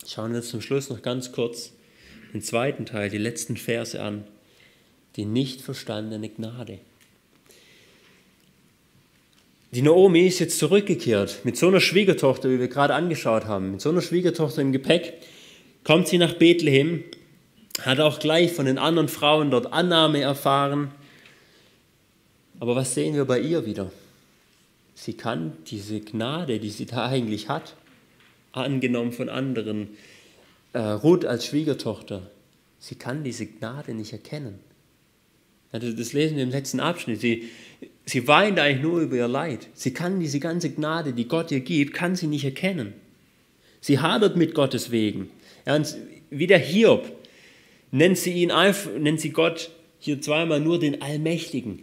Schauen 0.06 0.30
wir 0.32 0.38
uns 0.38 0.48
zum 0.48 0.60
Schluss 0.60 0.90
noch 0.90 1.02
ganz 1.02 1.30
kurz 1.30 1.72
den 2.32 2.42
zweiten 2.42 2.86
Teil, 2.86 3.10
die 3.10 3.18
letzten 3.18 3.56
Verse 3.56 4.00
an. 4.00 4.24
Die 5.16 5.24
nicht 5.24 5.60
verstandene 5.60 6.28
Gnade. 6.28 6.78
Die 9.72 9.82
Naomi 9.82 10.26
ist 10.26 10.40
jetzt 10.40 10.58
zurückgekehrt 10.58 11.40
mit 11.44 11.56
so 11.56 11.68
einer 11.68 11.80
Schwiegertochter, 11.80 12.50
wie 12.50 12.58
wir 12.58 12.68
gerade 12.68 12.94
angeschaut 12.94 13.44
haben, 13.44 13.72
mit 13.72 13.80
so 13.80 13.90
einer 13.90 14.02
Schwiegertochter 14.02 14.62
im 14.62 14.72
Gepäck, 14.72 15.14
kommt 15.84 16.08
sie 16.08 16.18
nach 16.18 16.34
Bethlehem 16.34 17.04
hat 17.82 18.00
auch 18.00 18.18
gleich 18.18 18.52
von 18.52 18.66
den 18.66 18.78
anderen 18.78 19.08
Frauen 19.08 19.50
dort 19.50 19.72
Annahme 19.72 20.20
erfahren. 20.20 20.90
Aber 22.58 22.76
was 22.76 22.94
sehen 22.94 23.14
wir 23.14 23.24
bei 23.24 23.40
ihr 23.40 23.64
wieder? 23.64 23.90
Sie 24.94 25.14
kann 25.14 25.52
diese 25.66 26.00
Gnade, 26.00 26.58
die 26.58 26.70
sie 26.70 26.86
da 26.86 27.06
eigentlich 27.06 27.48
hat, 27.48 27.74
angenommen 28.52 29.12
von 29.12 29.28
anderen, 29.28 29.88
äh, 30.72 30.78
Ruth 30.78 31.24
als 31.24 31.46
Schwiegertochter, 31.46 32.30
sie 32.78 32.96
kann 32.96 33.24
diese 33.24 33.46
Gnade 33.46 33.94
nicht 33.94 34.12
erkennen. 34.12 34.58
Das 35.72 36.12
lesen 36.12 36.36
wir 36.36 36.42
im 36.42 36.50
letzten 36.50 36.80
Abschnitt. 36.80 37.20
Sie, 37.20 37.48
sie 38.10 38.26
weint 38.28 38.58
eigentlich 38.58 38.82
nur 38.82 39.00
über 39.00 39.16
ihr 39.16 39.28
Leid. 39.28 39.68
Sie 39.74 39.92
kann 39.92 40.20
diese 40.20 40.40
ganze 40.40 40.70
Gnade, 40.70 41.12
die 41.12 41.28
Gott 41.28 41.50
ihr 41.50 41.60
gibt, 41.60 41.94
kann 41.94 42.16
sie 42.16 42.26
nicht 42.26 42.44
erkennen. 42.44 42.92
Sie 43.80 43.98
hadert 43.98 44.36
mit 44.36 44.54
Gottes 44.54 44.90
Wegen. 44.90 45.30
Ja, 45.66 45.80
wie 46.30 46.46
der 46.46 46.58
Hiob, 46.58 47.10
nennt 47.90 48.18
sie 48.18 48.32
ihn 48.32 48.52
nennt 48.98 49.20
sie 49.20 49.30
Gott 49.30 49.70
hier 49.98 50.20
zweimal 50.20 50.60
nur 50.60 50.78
den 50.78 51.02
Allmächtigen. 51.02 51.80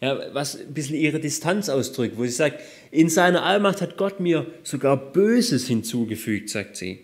Ja, 0.00 0.34
was 0.34 0.60
ein 0.60 0.74
bisschen 0.74 0.96
ihre 0.96 1.18
Distanz 1.18 1.68
ausdrückt, 1.68 2.18
wo 2.18 2.24
sie 2.24 2.30
sagt, 2.30 2.60
in 2.90 3.08
seiner 3.08 3.42
Allmacht 3.42 3.80
hat 3.80 3.96
Gott 3.96 4.20
mir 4.20 4.46
sogar 4.62 4.96
Böses 5.12 5.66
hinzugefügt, 5.66 6.50
sagt 6.50 6.76
sie. 6.76 7.00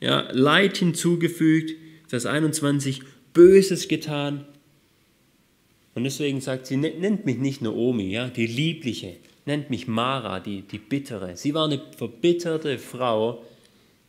Ja, 0.00 0.28
Leid 0.30 0.76
hinzugefügt, 0.76 1.74
Vers 2.08 2.26
21, 2.26 3.00
Böses 3.32 3.88
getan. 3.88 4.44
Und 5.94 6.04
deswegen 6.04 6.40
sagt 6.40 6.66
sie, 6.66 6.76
nennt 6.76 7.24
mich 7.24 7.38
nicht 7.38 7.62
Naomi, 7.62 8.10
ja, 8.10 8.28
die 8.28 8.46
Liebliche, 8.46 9.16
nennt 9.46 9.70
mich 9.70 9.86
Mara, 9.86 10.40
die, 10.40 10.62
die 10.62 10.78
Bittere. 10.78 11.36
Sie 11.36 11.54
war 11.54 11.66
eine 11.66 11.80
verbitterte 11.96 12.78
Frau, 12.78 13.44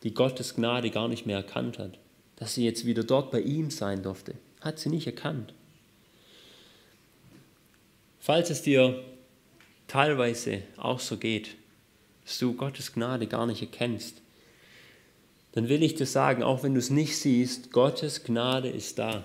die 0.02 0.12
Gottes 0.12 0.56
Gnade 0.56 0.90
gar 0.90 1.08
nicht 1.08 1.26
mehr 1.26 1.36
erkannt 1.36 1.78
hat 1.78 1.98
dass 2.36 2.54
sie 2.54 2.64
jetzt 2.64 2.84
wieder 2.84 3.02
dort 3.02 3.30
bei 3.30 3.40
ihm 3.40 3.70
sein 3.70 4.02
durfte. 4.02 4.34
Hat 4.60 4.78
sie 4.78 4.90
nicht 4.90 5.06
erkannt. 5.06 5.54
Falls 8.20 8.50
es 8.50 8.62
dir 8.62 9.02
teilweise 9.88 10.62
auch 10.76 11.00
so 11.00 11.16
geht, 11.16 11.56
dass 12.24 12.38
du 12.38 12.54
Gottes 12.54 12.92
Gnade 12.92 13.26
gar 13.26 13.46
nicht 13.46 13.62
erkennst, 13.62 14.20
dann 15.52 15.68
will 15.68 15.82
ich 15.82 15.94
dir 15.94 16.06
sagen, 16.06 16.42
auch 16.42 16.62
wenn 16.62 16.74
du 16.74 16.80
es 16.80 16.90
nicht 16.90 17.16
siehst, 17.16 17.72
Gottes 17.72 18.24
Gnade 18.24 18.68
ist 18.68 18.98
da. 18.98 19.24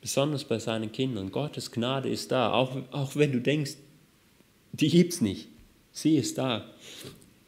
Besonders 0.00 0.44
bei 0.44 0.58
seinen 0.58 0.92
Kindern. 0.92 1.30
Gottes 1.30 1.70
Gnade 1.70 2.08
ist 2.08 2.32
da. 2.32 2.52
Auch, 2.52 2.76
auch 2.90 3.16
wenn 3.16 3.32
du 3.32 3.40
denkst, 3.40 3.76
die 4.72 4.88
gibt 4.88 5.12
es 5.12 5.20
nicht. 5.20 5.48
Sie 5.92 6.16
ist 6.16 6.38
da. 6.38 6.70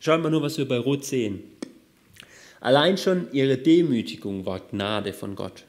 Schau 0.00 0.18
mal 0.18 0.30
nur, 0.30 0.42
was 0.42 0.58
wir 0.58 0.66
bei 0.66 0.78
Ruth 0.78 1.04
sehen. 1.04 1.44
Allein 2.60 2.98
schon 2.98 3.28
ihre 3.32 3.56
Demütigung 3.56 4.46
war 4.46 4.60
Gnade 4.60 5.12
von 5.12 5.34
Gott, 5.34 5.64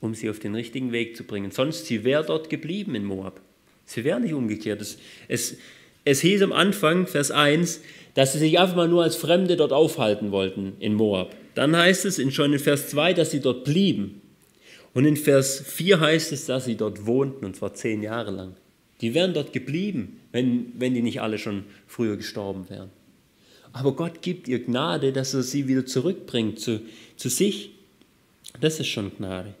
um 0.00 0.14
sie 0.14 0.28
auf 0.28 0.38
den 0.38 0.54
richtigen 0.54 0.92
Weg 0.92 1.16
zu 1.16 1.24
bringen. 1.24 1.50
Sonst 1.50 1.86
sie 1.86 2.04
wäre 2.04 2.24
dort 2.24 2.50
geblieben 2.50 2.94
in 2.94 3.04
Moab. 3.04 3.40
Sie 3.86 4.04
wäre 4.04 4.20
nicht 4.20 4.34
umgekehrt. 4.34 4.80
Es, 4.80 4.98
es, 5.28 5.56
es 6.04 6.20
hieß 6.20 6.42
am 6.42 6.52
Anfang, 6.52 7.06
Vers 7.06 7.30
1, 7.30 7.80
dass 8.14 8.32
sie 8.32 8.38
sich 8.38 8.58
einfach 8.58 8.76
mal 8.76 8.88
nur 8.88 9.02
als 9.02 9.16
Fremde 9.16 9.56
dort 9.56 9.72
aufhalten 9.72 10.30
wollten 10.30 10.74
in 10.80 10.94
Moab. 10.94 11.34
Dann 11.54 11.76
heißt 11.76 12.04
es 12.04 12.18
in, 12.18 12.32
schon 12.32 12.52
in 12.52 12.58
Vers 12.58 12.88
2, 12.88 13.12
dass 13.14 13.30
sie 13.30 13.40
dort 13.40 13.64
blieben. 13.64 14.20
Und 14.94 15.04
in 15.04 15.16
Vers 15.16 15.60
4 15.60 16.00
heißt 16.00 16.32
es, 16.32 16.46
dass 16.46 16.64
sie 16.64 16.76
dort 16.76 17.04
wohnten, 17.04 17.44
und 17.44 17.56
zwar 17.56 17.74
zehn 17.74 18.02
Jahre 18.02 18.30
lang. 18.30 18.54
Die 19.00 19.12
wären 19.12 19.34
dort 19.34 19.52
geblieben, 19.52 20.20
wenn, 20.32 20.72
wenn 20.78 20.94
die 20.94 21.02
nicht 21.02 21.20
alle 21.20 21.38
schon 21.38 21.64
früher 21.86 22.16
gestorben 22.16 22.70
wären. 22.70 22.90
Aber 23.72 23.92
Gott 23.96 24.22
gibt 24.22 24.46
ihr 24.46 24.64
Gnade, 24.64 25.12
dass 25.12 25.34
er 25.34 25.42
sie 25.42 25.66
wieder 25.66 25.84
zurückbringt 25.84 26.60
zu, 26.60 26.80
zu 27.16 27.28
sich. 27.28 27.72
Das 28.60 28.78
ist 28.78 28.86
schon 28.86 29.10
Gnade. 29.16 29.54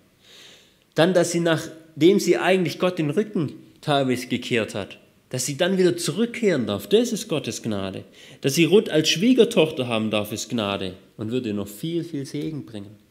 Dann, 0.94 1.14
dass 1.14 1.32
sie 1.32 1.40
nachdem 1.40 2.20
sie 2.20 2.38
eigentlich 2.38 2.78
Gott 2.78 2.98
den 2.98 3.10
Rücken 3.10 3.54
teilweise 3.80 4.28
gekehrt 4.28 4.76
hat, 4.76 4.98
dass 5.30 5.46
sie 5.46 5.56
dann 5.56 5.78
wieder 5.78 5.96
zurückkehren 5.96 6.66
darf, 6.66 6.86
das 6.86 7.12
ist 7.12 7.26
Gottes 7.26 7.60
Gnade. 7.60 8.04
Dass 8.40 8.54
sie 8.54 8.66
Ruth 8.66 8.88
als 8.88 9.08
Schwiegertochter 9.08 9.88
haben 9.88 10.12
darf, 10.12 10.30
ist 10.30 10.48
Gnade 10.48 10.94
und 11.16 11.32
würde 11.32 11.52
noch 11.52 11.66
viel, 11.66 12.04
viel 12.04 12.24
Segen 12.24 12.64
bringen. 12.64 13.03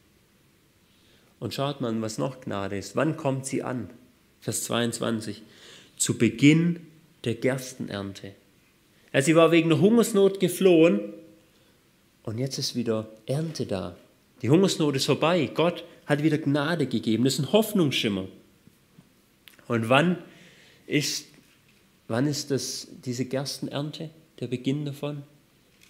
Und 1.44 1.54
schaut 1.54 1.82
mal, 1.82 2.02
was 2.02 2.18
noch 2.18 2.40
Gnade 2.40 2.78
ist. 2.78 2.96
Wann 2.96 3.18
kommt 3.18 3.46
sie 3.46 3.64
an? 3.64 3.90
Vers 4.40 4.64
22. 4.64 5.42
Zu 5.98 6.18
Beginn 6.18 6.80
der 7.26 7.36
Gerstenernte. 7.36 8.32
Ja, 9.12 9.22
sie 9.22 9.36
war 9.36 9.52
wegen 9.52 9.68
der 9.68 9.82
Hungersnot 9.82 10.40
geflohen 10.40 11.02
und 12.24 12.38
jetzt 12.38 12.60
ist 12.60 12.78
wieder 12.78 13.10
Ernte 13.26 13.66
da. 13.66 13.98
Die 14.42 14.50
Hungersnot 14.50 14.96
ist 14.96 15.06
vorbei. 15.06 15.50
Gott 15.54 15.84
hat 16.06 16.24
wieder 16.24 16.38
Gnade 16.38 16.88
gegeben. 16.88 17.26
Das 17.26 17.34
ist 17.34 17.40
ein 17.40 17.52
Hoffnungsschimmer. 17.52 18.30
Und 19.68 19.90
wann 19.90 20.20
ist, 20.88 21.28
wann 22.08 22.26
ist 22.26 22.52
das, 22.52 22.88
diese 23.04 23.26
Gerstenernte, 23.26 24.12
der 24.40 24.48
Beginn 24.48 24.86
davon? 24.86 25.24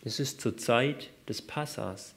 Das 0.04 0.20
ist 0.20 0.42
zur 0.42 0.58
Zeit 0.58 1.12
des 1.30 1.44
Passas. 1.44 2.16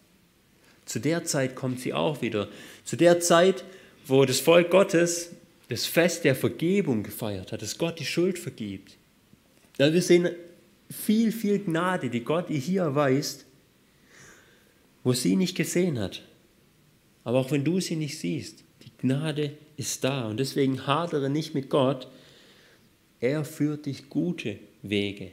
Zu 0.87 1.01
der 1.01 1.24
Zeit 1.24 1.55
kommt 1.55 1.80
sie 1.80 1.93
auch 1.93 2.22
wieder. 2.22 2.49
Zu 2.84 2.97
der 2.97 3.20
Zeit, 3.20 3.64
wo 4.07 4.24
das 4.24 4.41
Volk 4.41 4.70
Gottes 4.70 5.32
das 5.68 5.84
Fest 5.84 6.24
der 6.24 6.37
Vergebung 6.37 7.03
gefeiert 7.03 7.53
hat, 7.53 7.61
dass 7.61 7.76
Gott 7.76 7.99
die 7.99 8.05
Schuld 8.05 8.39
vergibt. 8.39 8.97
Ja, 9.78 9.93
wir 9.93 10.01
sehen 10.01 10.30
viel, 10.89 11.32
viel 11.32 11.59
Gnade, 11.59 12.09
die 12.09 12.20
Gott 12.20 12.49
ihr 12.51 12.59
hier 12.59 12.82
erweist, 12.82 13.45
wo 15.03 15.12
sie 15.12 15.37
nicht 15.37 15.57
gesehen 15.57 15.99
hat. 15.99 16.22
Aber 17.24 17.41
auch 17.41 17.51
wenn 17.51 17.64
du 17.64 17.80
sie 17.80 17.97
nicht 17.97 18.18
siehst, 18.18 18.62
die 18.84 18.93
Gnade 18.99 19.57
ist 19.76 20.05
da. 20.05 20.28
Und 20.28 20.39
deswegen 20.39 20.87
hadere 20.87 21.28
nicht 21.28 21.55
mit 21.55 21.68
Gott. 21.68 22.07
Er 23.18 23.45
führt 23.45 23.87
dich 23.87 24.09
gute 24.09 24.59
Wege. 24.82 25.32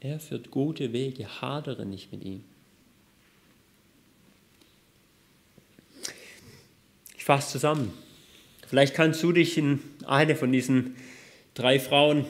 Er 0.00 0.18
führt 0.18 0.50
gute 0.50 0.94
Wege. 0.94 1.42
Hadere 1.42 1.84
nicht 1.84 2.10
mit 2.10 2.24
ihm. 2.24 2.44
Ich 7.22 7.26
fasse 7.26 7.52
zusammen. 7.52 7.92
Vielleicht 8.66 8.94
kannst 8.94 9.22
du 9.22 9.30
dich 9.30 9.56
in 9.56 9.78
eine 10.04 10.34
von 10.34 10.50
diesen 10.50 10.96
drei 11.54 11.78
Frauen 11.78 12.24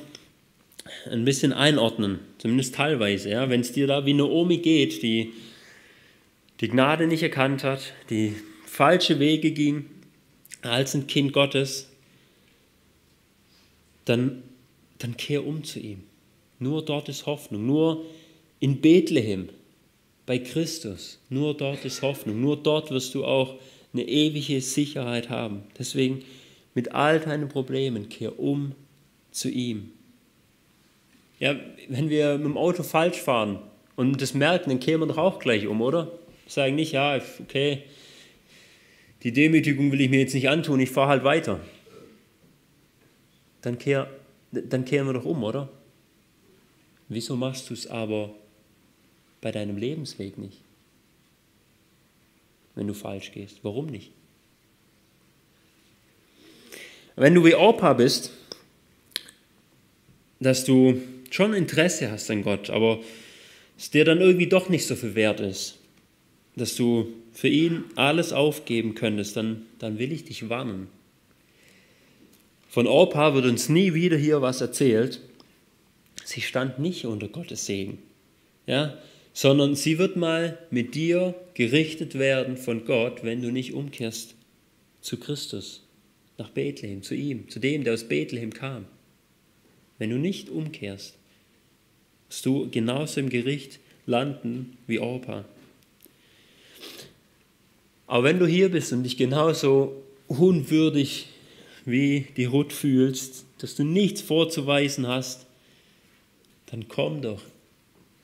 ein 1.10 1.24
bisschen 1.24 1.54
einordnen, 1.54 2.18
zumindest 2.36 2.74
teilweise. 2.74 3.30
Ja? 3.30 3.48
Wenn 3.48 3.62
es 3.62 3.72
dir 3.72 3.86
da 3.86 4.04
wie 4.04 4.12
Naomi 4.12 4.58
geht, 4.58 5.02
die 5.02 5.32
die 6.60 6.68
Gnade 6.68 7.06
nicht 7.06 7.22
erkannt 7.22 7.64
hat, 7.64 7.94
die 8.10 8.34
falsche 8.66 9.18
Wege 9.18 9.52
ging 9.52 9.86
als 10.60 10.92
ein 10.94 11.06
Kind 11.06 11.32
Gottes, 11.32 11.88
dann, 14.04 14.42
dann 14.98 15.16
kehr 15.16 15.46
um 15.46 15.64
zu 15.64 15.80
ihm. 15.80 16.04
Nur 16.58 16.84
dort 16.84 17.08
ist 17.08 17.24
Hoffnung. 17.24 17.64
Nur 17.64 18.04
in 18.60 18.82
Bethlehem, 18.82 19.48
bei 20.26 20.38
Christus, 20.38 21.18
nur 21.30 21.56
dort 21.56 21.82
ist 21.86 22.02
Hoffnung. 22.02 22.42
Nur 22.42 22.62
dort 22.62 22.90
wirst 22.90 23.14
du 23.14 23.24
auch 23.24 23.58
eine 23.92 24.08
ewige 24.08 24.60
Sicherheit 24.60 25.30
haben. 25.30 25.64
Deswegen 25.78 26.24
mit 26.74 26.92
all 26.92 27.20
deinen 27.20 27.48
Problemen 27.48 28.08
kehr 28.08 28.38
um 28.38 28.74
zu 29.30 29.50
ihm. 29.50 29.90
Ja, 31.38 31.56
wenn 31.88 32.08
wir 32.08 32.38
mit 32.38 32.46
dem 32.46 32.56
Auto 32.56 32.82
falsch 32.82 33.18
fahren 33.18 33.58
und 33.96 34.22
das 34.22 34.34
merken, 34.34 34.70
dann 34.70 34.80
kehren 34.80 35.00
wir 35.00 35.06
doch 35.06 35.18
auch 35.18 35.38
gleich 35.38 35.66
um, 35.66 35.80
oder? 35.80 36.12
Sagen 36.46 36.76
nicht, 36.76 36.92
ja, 36.92 37.20
okay, 37.40 37.82
die 39.22 39.32
Demütigung 39.32 39.92
will 39.92 40.00
ich 40.00 40.10
mir 40.10 40.20
jetzt 40.20 40.34
nicht 40.34 40.48
antun, 40.48 40.80
ich 40.80 40.90
fahre 40.90 41.08
halt 41.08 41.24
weiter. 41.24 41.60
Dann, 43.60 43.78
kehr, 43.78 44.10
dann 44.50 44.84
kehren 44.84 45.06
wir 45.06 45.14
doch 45.14 45.24
um, 45.24 45.42
oder? 45.44 45.68
Wieso 47.08 47.36
machst 47.36 47.70
du 47.70 47.74
es 47.74 47.86
aber 47.86 48.34
bei 49.40 49.52
deinem 49.52 49.76
Lebensweg 49.76 50.38
nicht? 50.38 50.60
Wenn 52.74 52.86
du 52.86 52.94
falsch 52.94 53.32
gehst. 53.32 53.60
Warum 53.62 53.86
nicht? 53.86 54.12
Wenn 57.16 57.34
du 57.34 57.44
wie 57.44 57.54
Opa 57.54 57.92
bist, 57.92 58.32
dass 60.40 60.64
du 60.64 61.00
schon 61.30 61.54
Interesse 61.54 62.10
hast 62.10 62.30
an 62.30 62.42
Gott, 62.42 62.70
aber 62.70 63.00
es 63.78 63.90
dir 63.90 64.04
dann 64.04 64.20
irgendwie 64.20 64.46
doch 64.46 64.68
nicht 64.68 64.86
so 64.86 64.96
viel 64.96 65.14
wert 65.14 65.40
ist, 65.40 65.78
dass 66.56 66.74
du 66.74 67.08
für 67.32 67.48
ihn 67.48 67.84
alles 67.96 68.32
aufgeben 68.32 68.94
könntest, 68.94 69.36
dann, 69.36 69.66
dann 69.78 69.98
will 69.98 70.12
ich 70.12 70.24
dich 70.24 70.48
warnen. 70.48 70.88
Von 72.68 72.86
Orpa 72.86 73.34
wird 73.34 73.44
uns 73.44 73.68
nie 73.68 73.94
wieder 73.94 74.16
hier 74.16 74.40
was 74.40 74.60
erzählt. 74.60 75.20
Sie 76.24 76.40
stand 76.40 76.78
nicht 76.78 77.04
unter 77.04 77.28
Gottes 77.28 77.66
Segen. 77.66 77.98
Ja, 78.66 78.96
sondern 79.32 79.74
sie 79.74 79.98
wird 79.98 80.16
mal 80.16 80.58
mit 80.70 80.94
dir 80.94 81.34
gerichtet 81.54 82.18
werden 82.18 82.56
von 82.56 82.84
Gott, 82.84 83.24
wenn 83.24 83.42
du 83.42 83.50
nicht 83.50 83.72
umkehrst 83.72 84.34
zu 85.00 85.16
Christus, 85.18 85.82
nach 86.38 86.50
Bethlehem, 86.50 87.02
zu 87.02 87.14
ihm, 87.14 87.48
zu 87.48 87.58
dem, 87.58 87.84
der 87.84 87.94
aus 87.94 88.04
Bethlehem 88.04 88.52
kam. 88.52 88.86
Wenn 89.98 90.10
du 90.10 90.16
nicht 90.16 90.48
umkehrst, 90.48 91.16
wirst 92.28 92.46
du 92.46 92.68
genauso 92.70 93.20
im 93.20 93.28
Gericht 93.28 93.78
landen 94.06 94.76
wie 94.86 94.98
Orpa. 94.98 95.44
Aber 98.06 98.24
wenn 98.24 98.38
du 98.38 98.46
hier 98.46 98.70
bist 98.70 98.92
und 98.92 99.04
dich 99.04 99.16
genauso 99.16 100.02
unwürdig 100.28 101.28
wie 101.84 102.26
die 102.36 102.44
Ruth 102.44 102.72
fühlst, 102.72 103.44
dass 103.58 103.74
du 103.74 103.84
nichts 103.84 104.20
vorzuweisen 104.20 105.06
hast, 105.06 105.46
dann 106.66 106.88
komm 106.88 107.22
doch 107.22 107.42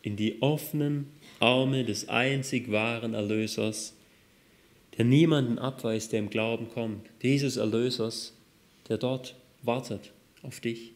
in 0.08 0.16
die 0.16 0.40
offenen 0.40 1.10
Arme 1.38 1.84
des 1.84 2.08
einzig 2.08 2.72
wahren 2.72 3.12
Erlösers, 3.12 3.94
der 4.96 5.04
niemanden 5.04 5.58
abweist, 5.58 6.12
der 6.12 6.20
im 6.20 6.30
Glauben 6.30 6.70
kommt. 6.70 7.06
Dieses 7.20 7.58
Erlösers, 7.58 8.32
der 8.88 8.96
dort 8.96 9.34
wartet 9.62 10.12
auf 10.42 10.60
dich. 10.60 10.92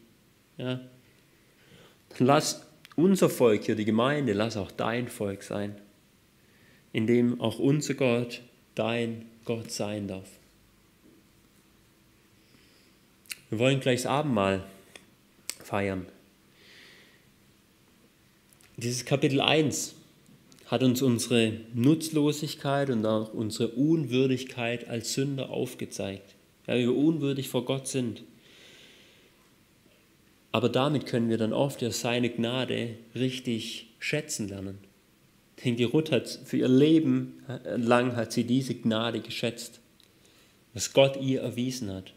Ja. 0.57 0.81
Lass 2.17 2.65
unser 2.95 3.29
Volk 3.29 3.65
hier, 3.65 3.75
die 3.75 3.85
Gemeinde, 3.85 4.33
lass 4.33 4.57
auch 4.57 4.71
dein 4.71 5.07
Volk 5.07 5.43
sein, 5.43 5.75
in 6.91 7.05
dem 7.05 7.39
auch 7.39 7.59
unser 7.59 7.93
Gott 7.93 8.41
dein 8.73 9.25
Gott 9.45 9.69
sein 9.71 10.07
darf. 10.07 10.29
Wir 13.51 13.59
wollen 13.59 13.79
gleich 13.79 14.01
das 14.01 14.11
Abendmahl 14.11 14.63
feiern. 15.63 16.07
Dieses 18.83 19.05
Kapitel 19.05 19.39
1 19.39 19.95
hat 20.65 20.83
uns 20.83 21.01
unsere 21.01 21.53
Nutzlosigkeit 21.73 22.89
und 22.89 23.05
auch 23.05 23.33
unsere 23.33 23.69
Unwürdigkeit 23.69 24.89
als 24.89 25.13
Sünder 25.13 25.51
aufgezeigt. 25.51 26.35
Wie 26.65 26.79
wir 26.79 26.93
unwürdig 26.93 27.47
vor 27.47 27.63
Gott 27.63 27.87
sind. 27.87 28.23
Aber 30.51 30.67
damit 30.67 31.05
können 31.05 31.29
wir 31.29 31.37
dann 31.37 31.53
oft 31.53 31.81
ja 31.81 31.91
seine 31.91 32.29
Gnade 32.29 32.95
richtig 33.15 33.87
schätzen 33.99 34.49
lernen. 34.49 34.79
Denn 35.63 35.77
die 35.77 35.85
Ruth 35.85 36.11
hat 36.11 36.41
für 36.43 36.57
ihr 36.57 36.67
Leben 36.67 37.41
lang 37.77 38.17
hat 38.17 38.33
sie 38.33 38.43
diese 38.43 38.75
Gnade 38.75 39.21
geschätzt, 39.21 39.79
was 40.73 40.91
Gott 40.91 41.21
ihr 41.21 41.39
erwiesen 41.39 41.89
hat. 41.89 42.11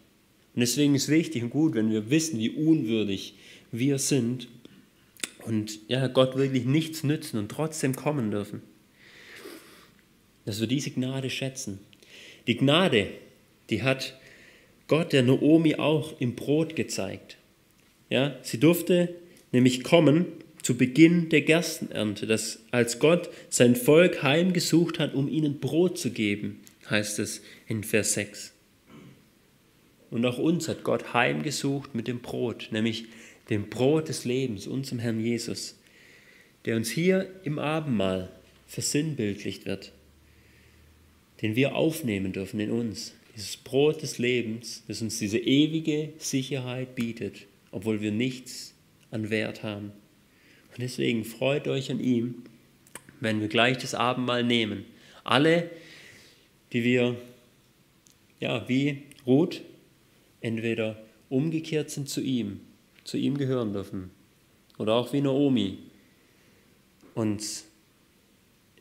Und 0.57 0.61
deswegen 0.61 0.97
ist 0.97 1.09
wichtig 1.09 1.45
und 1.45 1.51
gut, 1.51 1.75
wenn 1.75 1.93
wir 1.93 2.11
wissen, 2.11 2.41
wie 2.41 2.51
unwürdig 2.51 3.35
wir 3.71 4.01
sind 4.01 4.49
und 5.47 5.79
ja, 5.89 6.07
Gott 6.09 6.37
wirklich 6.37 6.65
nichts 6.65 7.05
nützen 7.05 7.39
und 7.39 7.51
trotzdem 7.51 7.95
kommen 7.95 8.31
dürfen. 8.31 8.63
Dass 10.45 10.61
wir 10.61 10.67
diese 10.67 10.91
Gnade 10.91 11.31
schätzen. 11.31 11.81
Die 12.47 12.57
Gnade, 12.57 13.09
die 13.71 13.83
hat 13.83 14.19
Gott 14.89 15.13
der 15.13 15.23
Naomi 15.23 15.77
auch 15.77 16.21
im 16.21 16.35
Brot 16.37 16.77
gezeigt. 16.77 17.39
Ja, 18.09 18.37
sie 18.43 18.61
durfte 18.61 19.15
nämlich 19.53 19.83
kommen 19.83 20.27
zu 20.63 20.77
Beginn 20.77 21.29
der 21.29 21.43
Gerstenernte, 21.43 22.27
dass 22.27 22.61
als 22.71 22.99
Gott 22.99 23.31
sein 23.49 23.77
Volk 23.77 24.23
heimgesucht 24.23 24.99
hat, 24.99 25.15
um 25.15 25.29
ihnen 25.29 25.61
Brot 25.61 25.99
zu 25.99 26.11
geben, 26.11 26.61
heißt 26.91 27.19
es 27.19 27.43
in 27.69 27.85
Vers 27.85 28.15
6. 28.15 28.53
Und 30.11 30.25
auch 30.25 30.39
uns 30.39 30.69
hat 30.69 30.85
Gott 30.85 31.15
heimgesucht 31.15 31.95
mit 31.95 32.09
dem 32.09 32.21
Brot, 32.21 32.69
nämlich 32.71 33.07
dem 33.51 33.69
Brot 33.69 34.09
des 34.09 34.25
Lebens, 34.25 34.67
unserem 34.67 34.99
Herrn 34.99 35.21
Jesus, 35.21 35.79
der 36.65 36.77
uns 36.77 36.91
hier 36.91 37.31
im 37.45 37.59
Abendmahl 37.59 38.31
versinnbildlicht 38.67 39.67
wird, 39.67 39.93
den 41.43 41.55
wir 41.55 41.77
aufnehmen 41.77 42.33
dürfen 42.33 42.61
in 42.61 42.71
uns. 42.71 43.15
Dieses 43.37 43.57
Brot 43.57 44.03
des 44.03 44.19
Lebens, 44.19 44.83
das 44.89 45.03
uns 45.03 45.19
diese 45.19 45.39
ewige 45.39 46.13
Sicherheit 46.19 46.95
bietet, 46.95 47.47
obwohl 47.71 48.01
wir 48.01 48.11
nichts 48.11 48.75
an 49.11 49.31
Wert 49.31 49.63
haben. 49.63 49.93
Und 50.73 50.83
deswegen 50.83 51.25
freut 51.25 51.69
euch 51.69 51.91
an 51.91 52.01
ihm, 52.01 52.43
wenn 53.21 53.41
wir 53.41 53.49
gleich 53.49 53.79
das 53.79 53.95
Abendmahl 53.95 54.43
nehmen. 54.43 54.85
Alle, 55.23 55.71
die 56.73 56.83
wir, 56.83 57.17
ja, 58.41 58.69
wie 58.69 59.03
Ruth, 59.27 59.63
entweder 60.41 61.01
umgekehrt 61.29 61.91
sind 61.91 62.09
zu 62.09 62.21
ihm 62.21 62.61
zu 63.07 63.17
ihm 63.17 63.39
gehören 63.39 63.73
dürfen. 63.73 64.11
Oder 64.79 64.95
auch 64.95 65.13
wie 65.13 65.21
Naomi 65.21 65.79
uns 67.15 67.65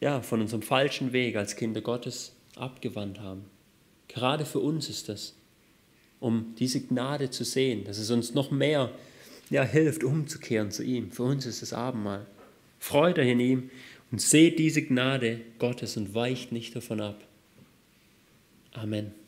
ja, 0.02 0.22
von 0.22 0.42
unserem 0.42 0.62
falschen 0.62 1.14
Weg 1.14 1.38
als 1.38 1.56
Kinder 1.56 1.82
Gottes 1.82 2.34
abgewandt 2.56 3.20
haben. 3.20 3.46
Gerade 4.08 4.46
für 4.46 4.60
uns 4.60 4.90
ist 4.90 5.10
das, 5.10 5.36
um 6.20 6.54
diese 6.60 6.82
Gnade 6.82 7.30
zu 7.30 7.44
sehen, 7.44 7.86
dass 7.86 7.98
es 7.98 8.12
uns 8.12 8.34
noch 8.34 8.52
mehr 8.52 8.92
ja, 9.50 9.64
hilft, 9.64 10.04
umzukehren 10.04 10.72
zu 10.72 10.84
ihm. 10.84 11.12
Für 11.12 11.24
uns 11.24 11.46
ist 11.46 11.62
das 11.62 11.74
Abendmahl. 11.74 12.26
Freut 12.80 13.20
euch 13.20 13.30
in 13.30 13.40
ihm 13.40 13.70
und 14.12 14.22
seht 14.22 14.60
diese 14.60 14.82
Gnade 14.82 15.42
Gottes 15.60 15.98
und 15.98 16.14
weicht 16.14 16.52
nicht 16.52 16.76
davon 16.76 17.02
ab. 17.02 17.24
Amen. 18.74 19.25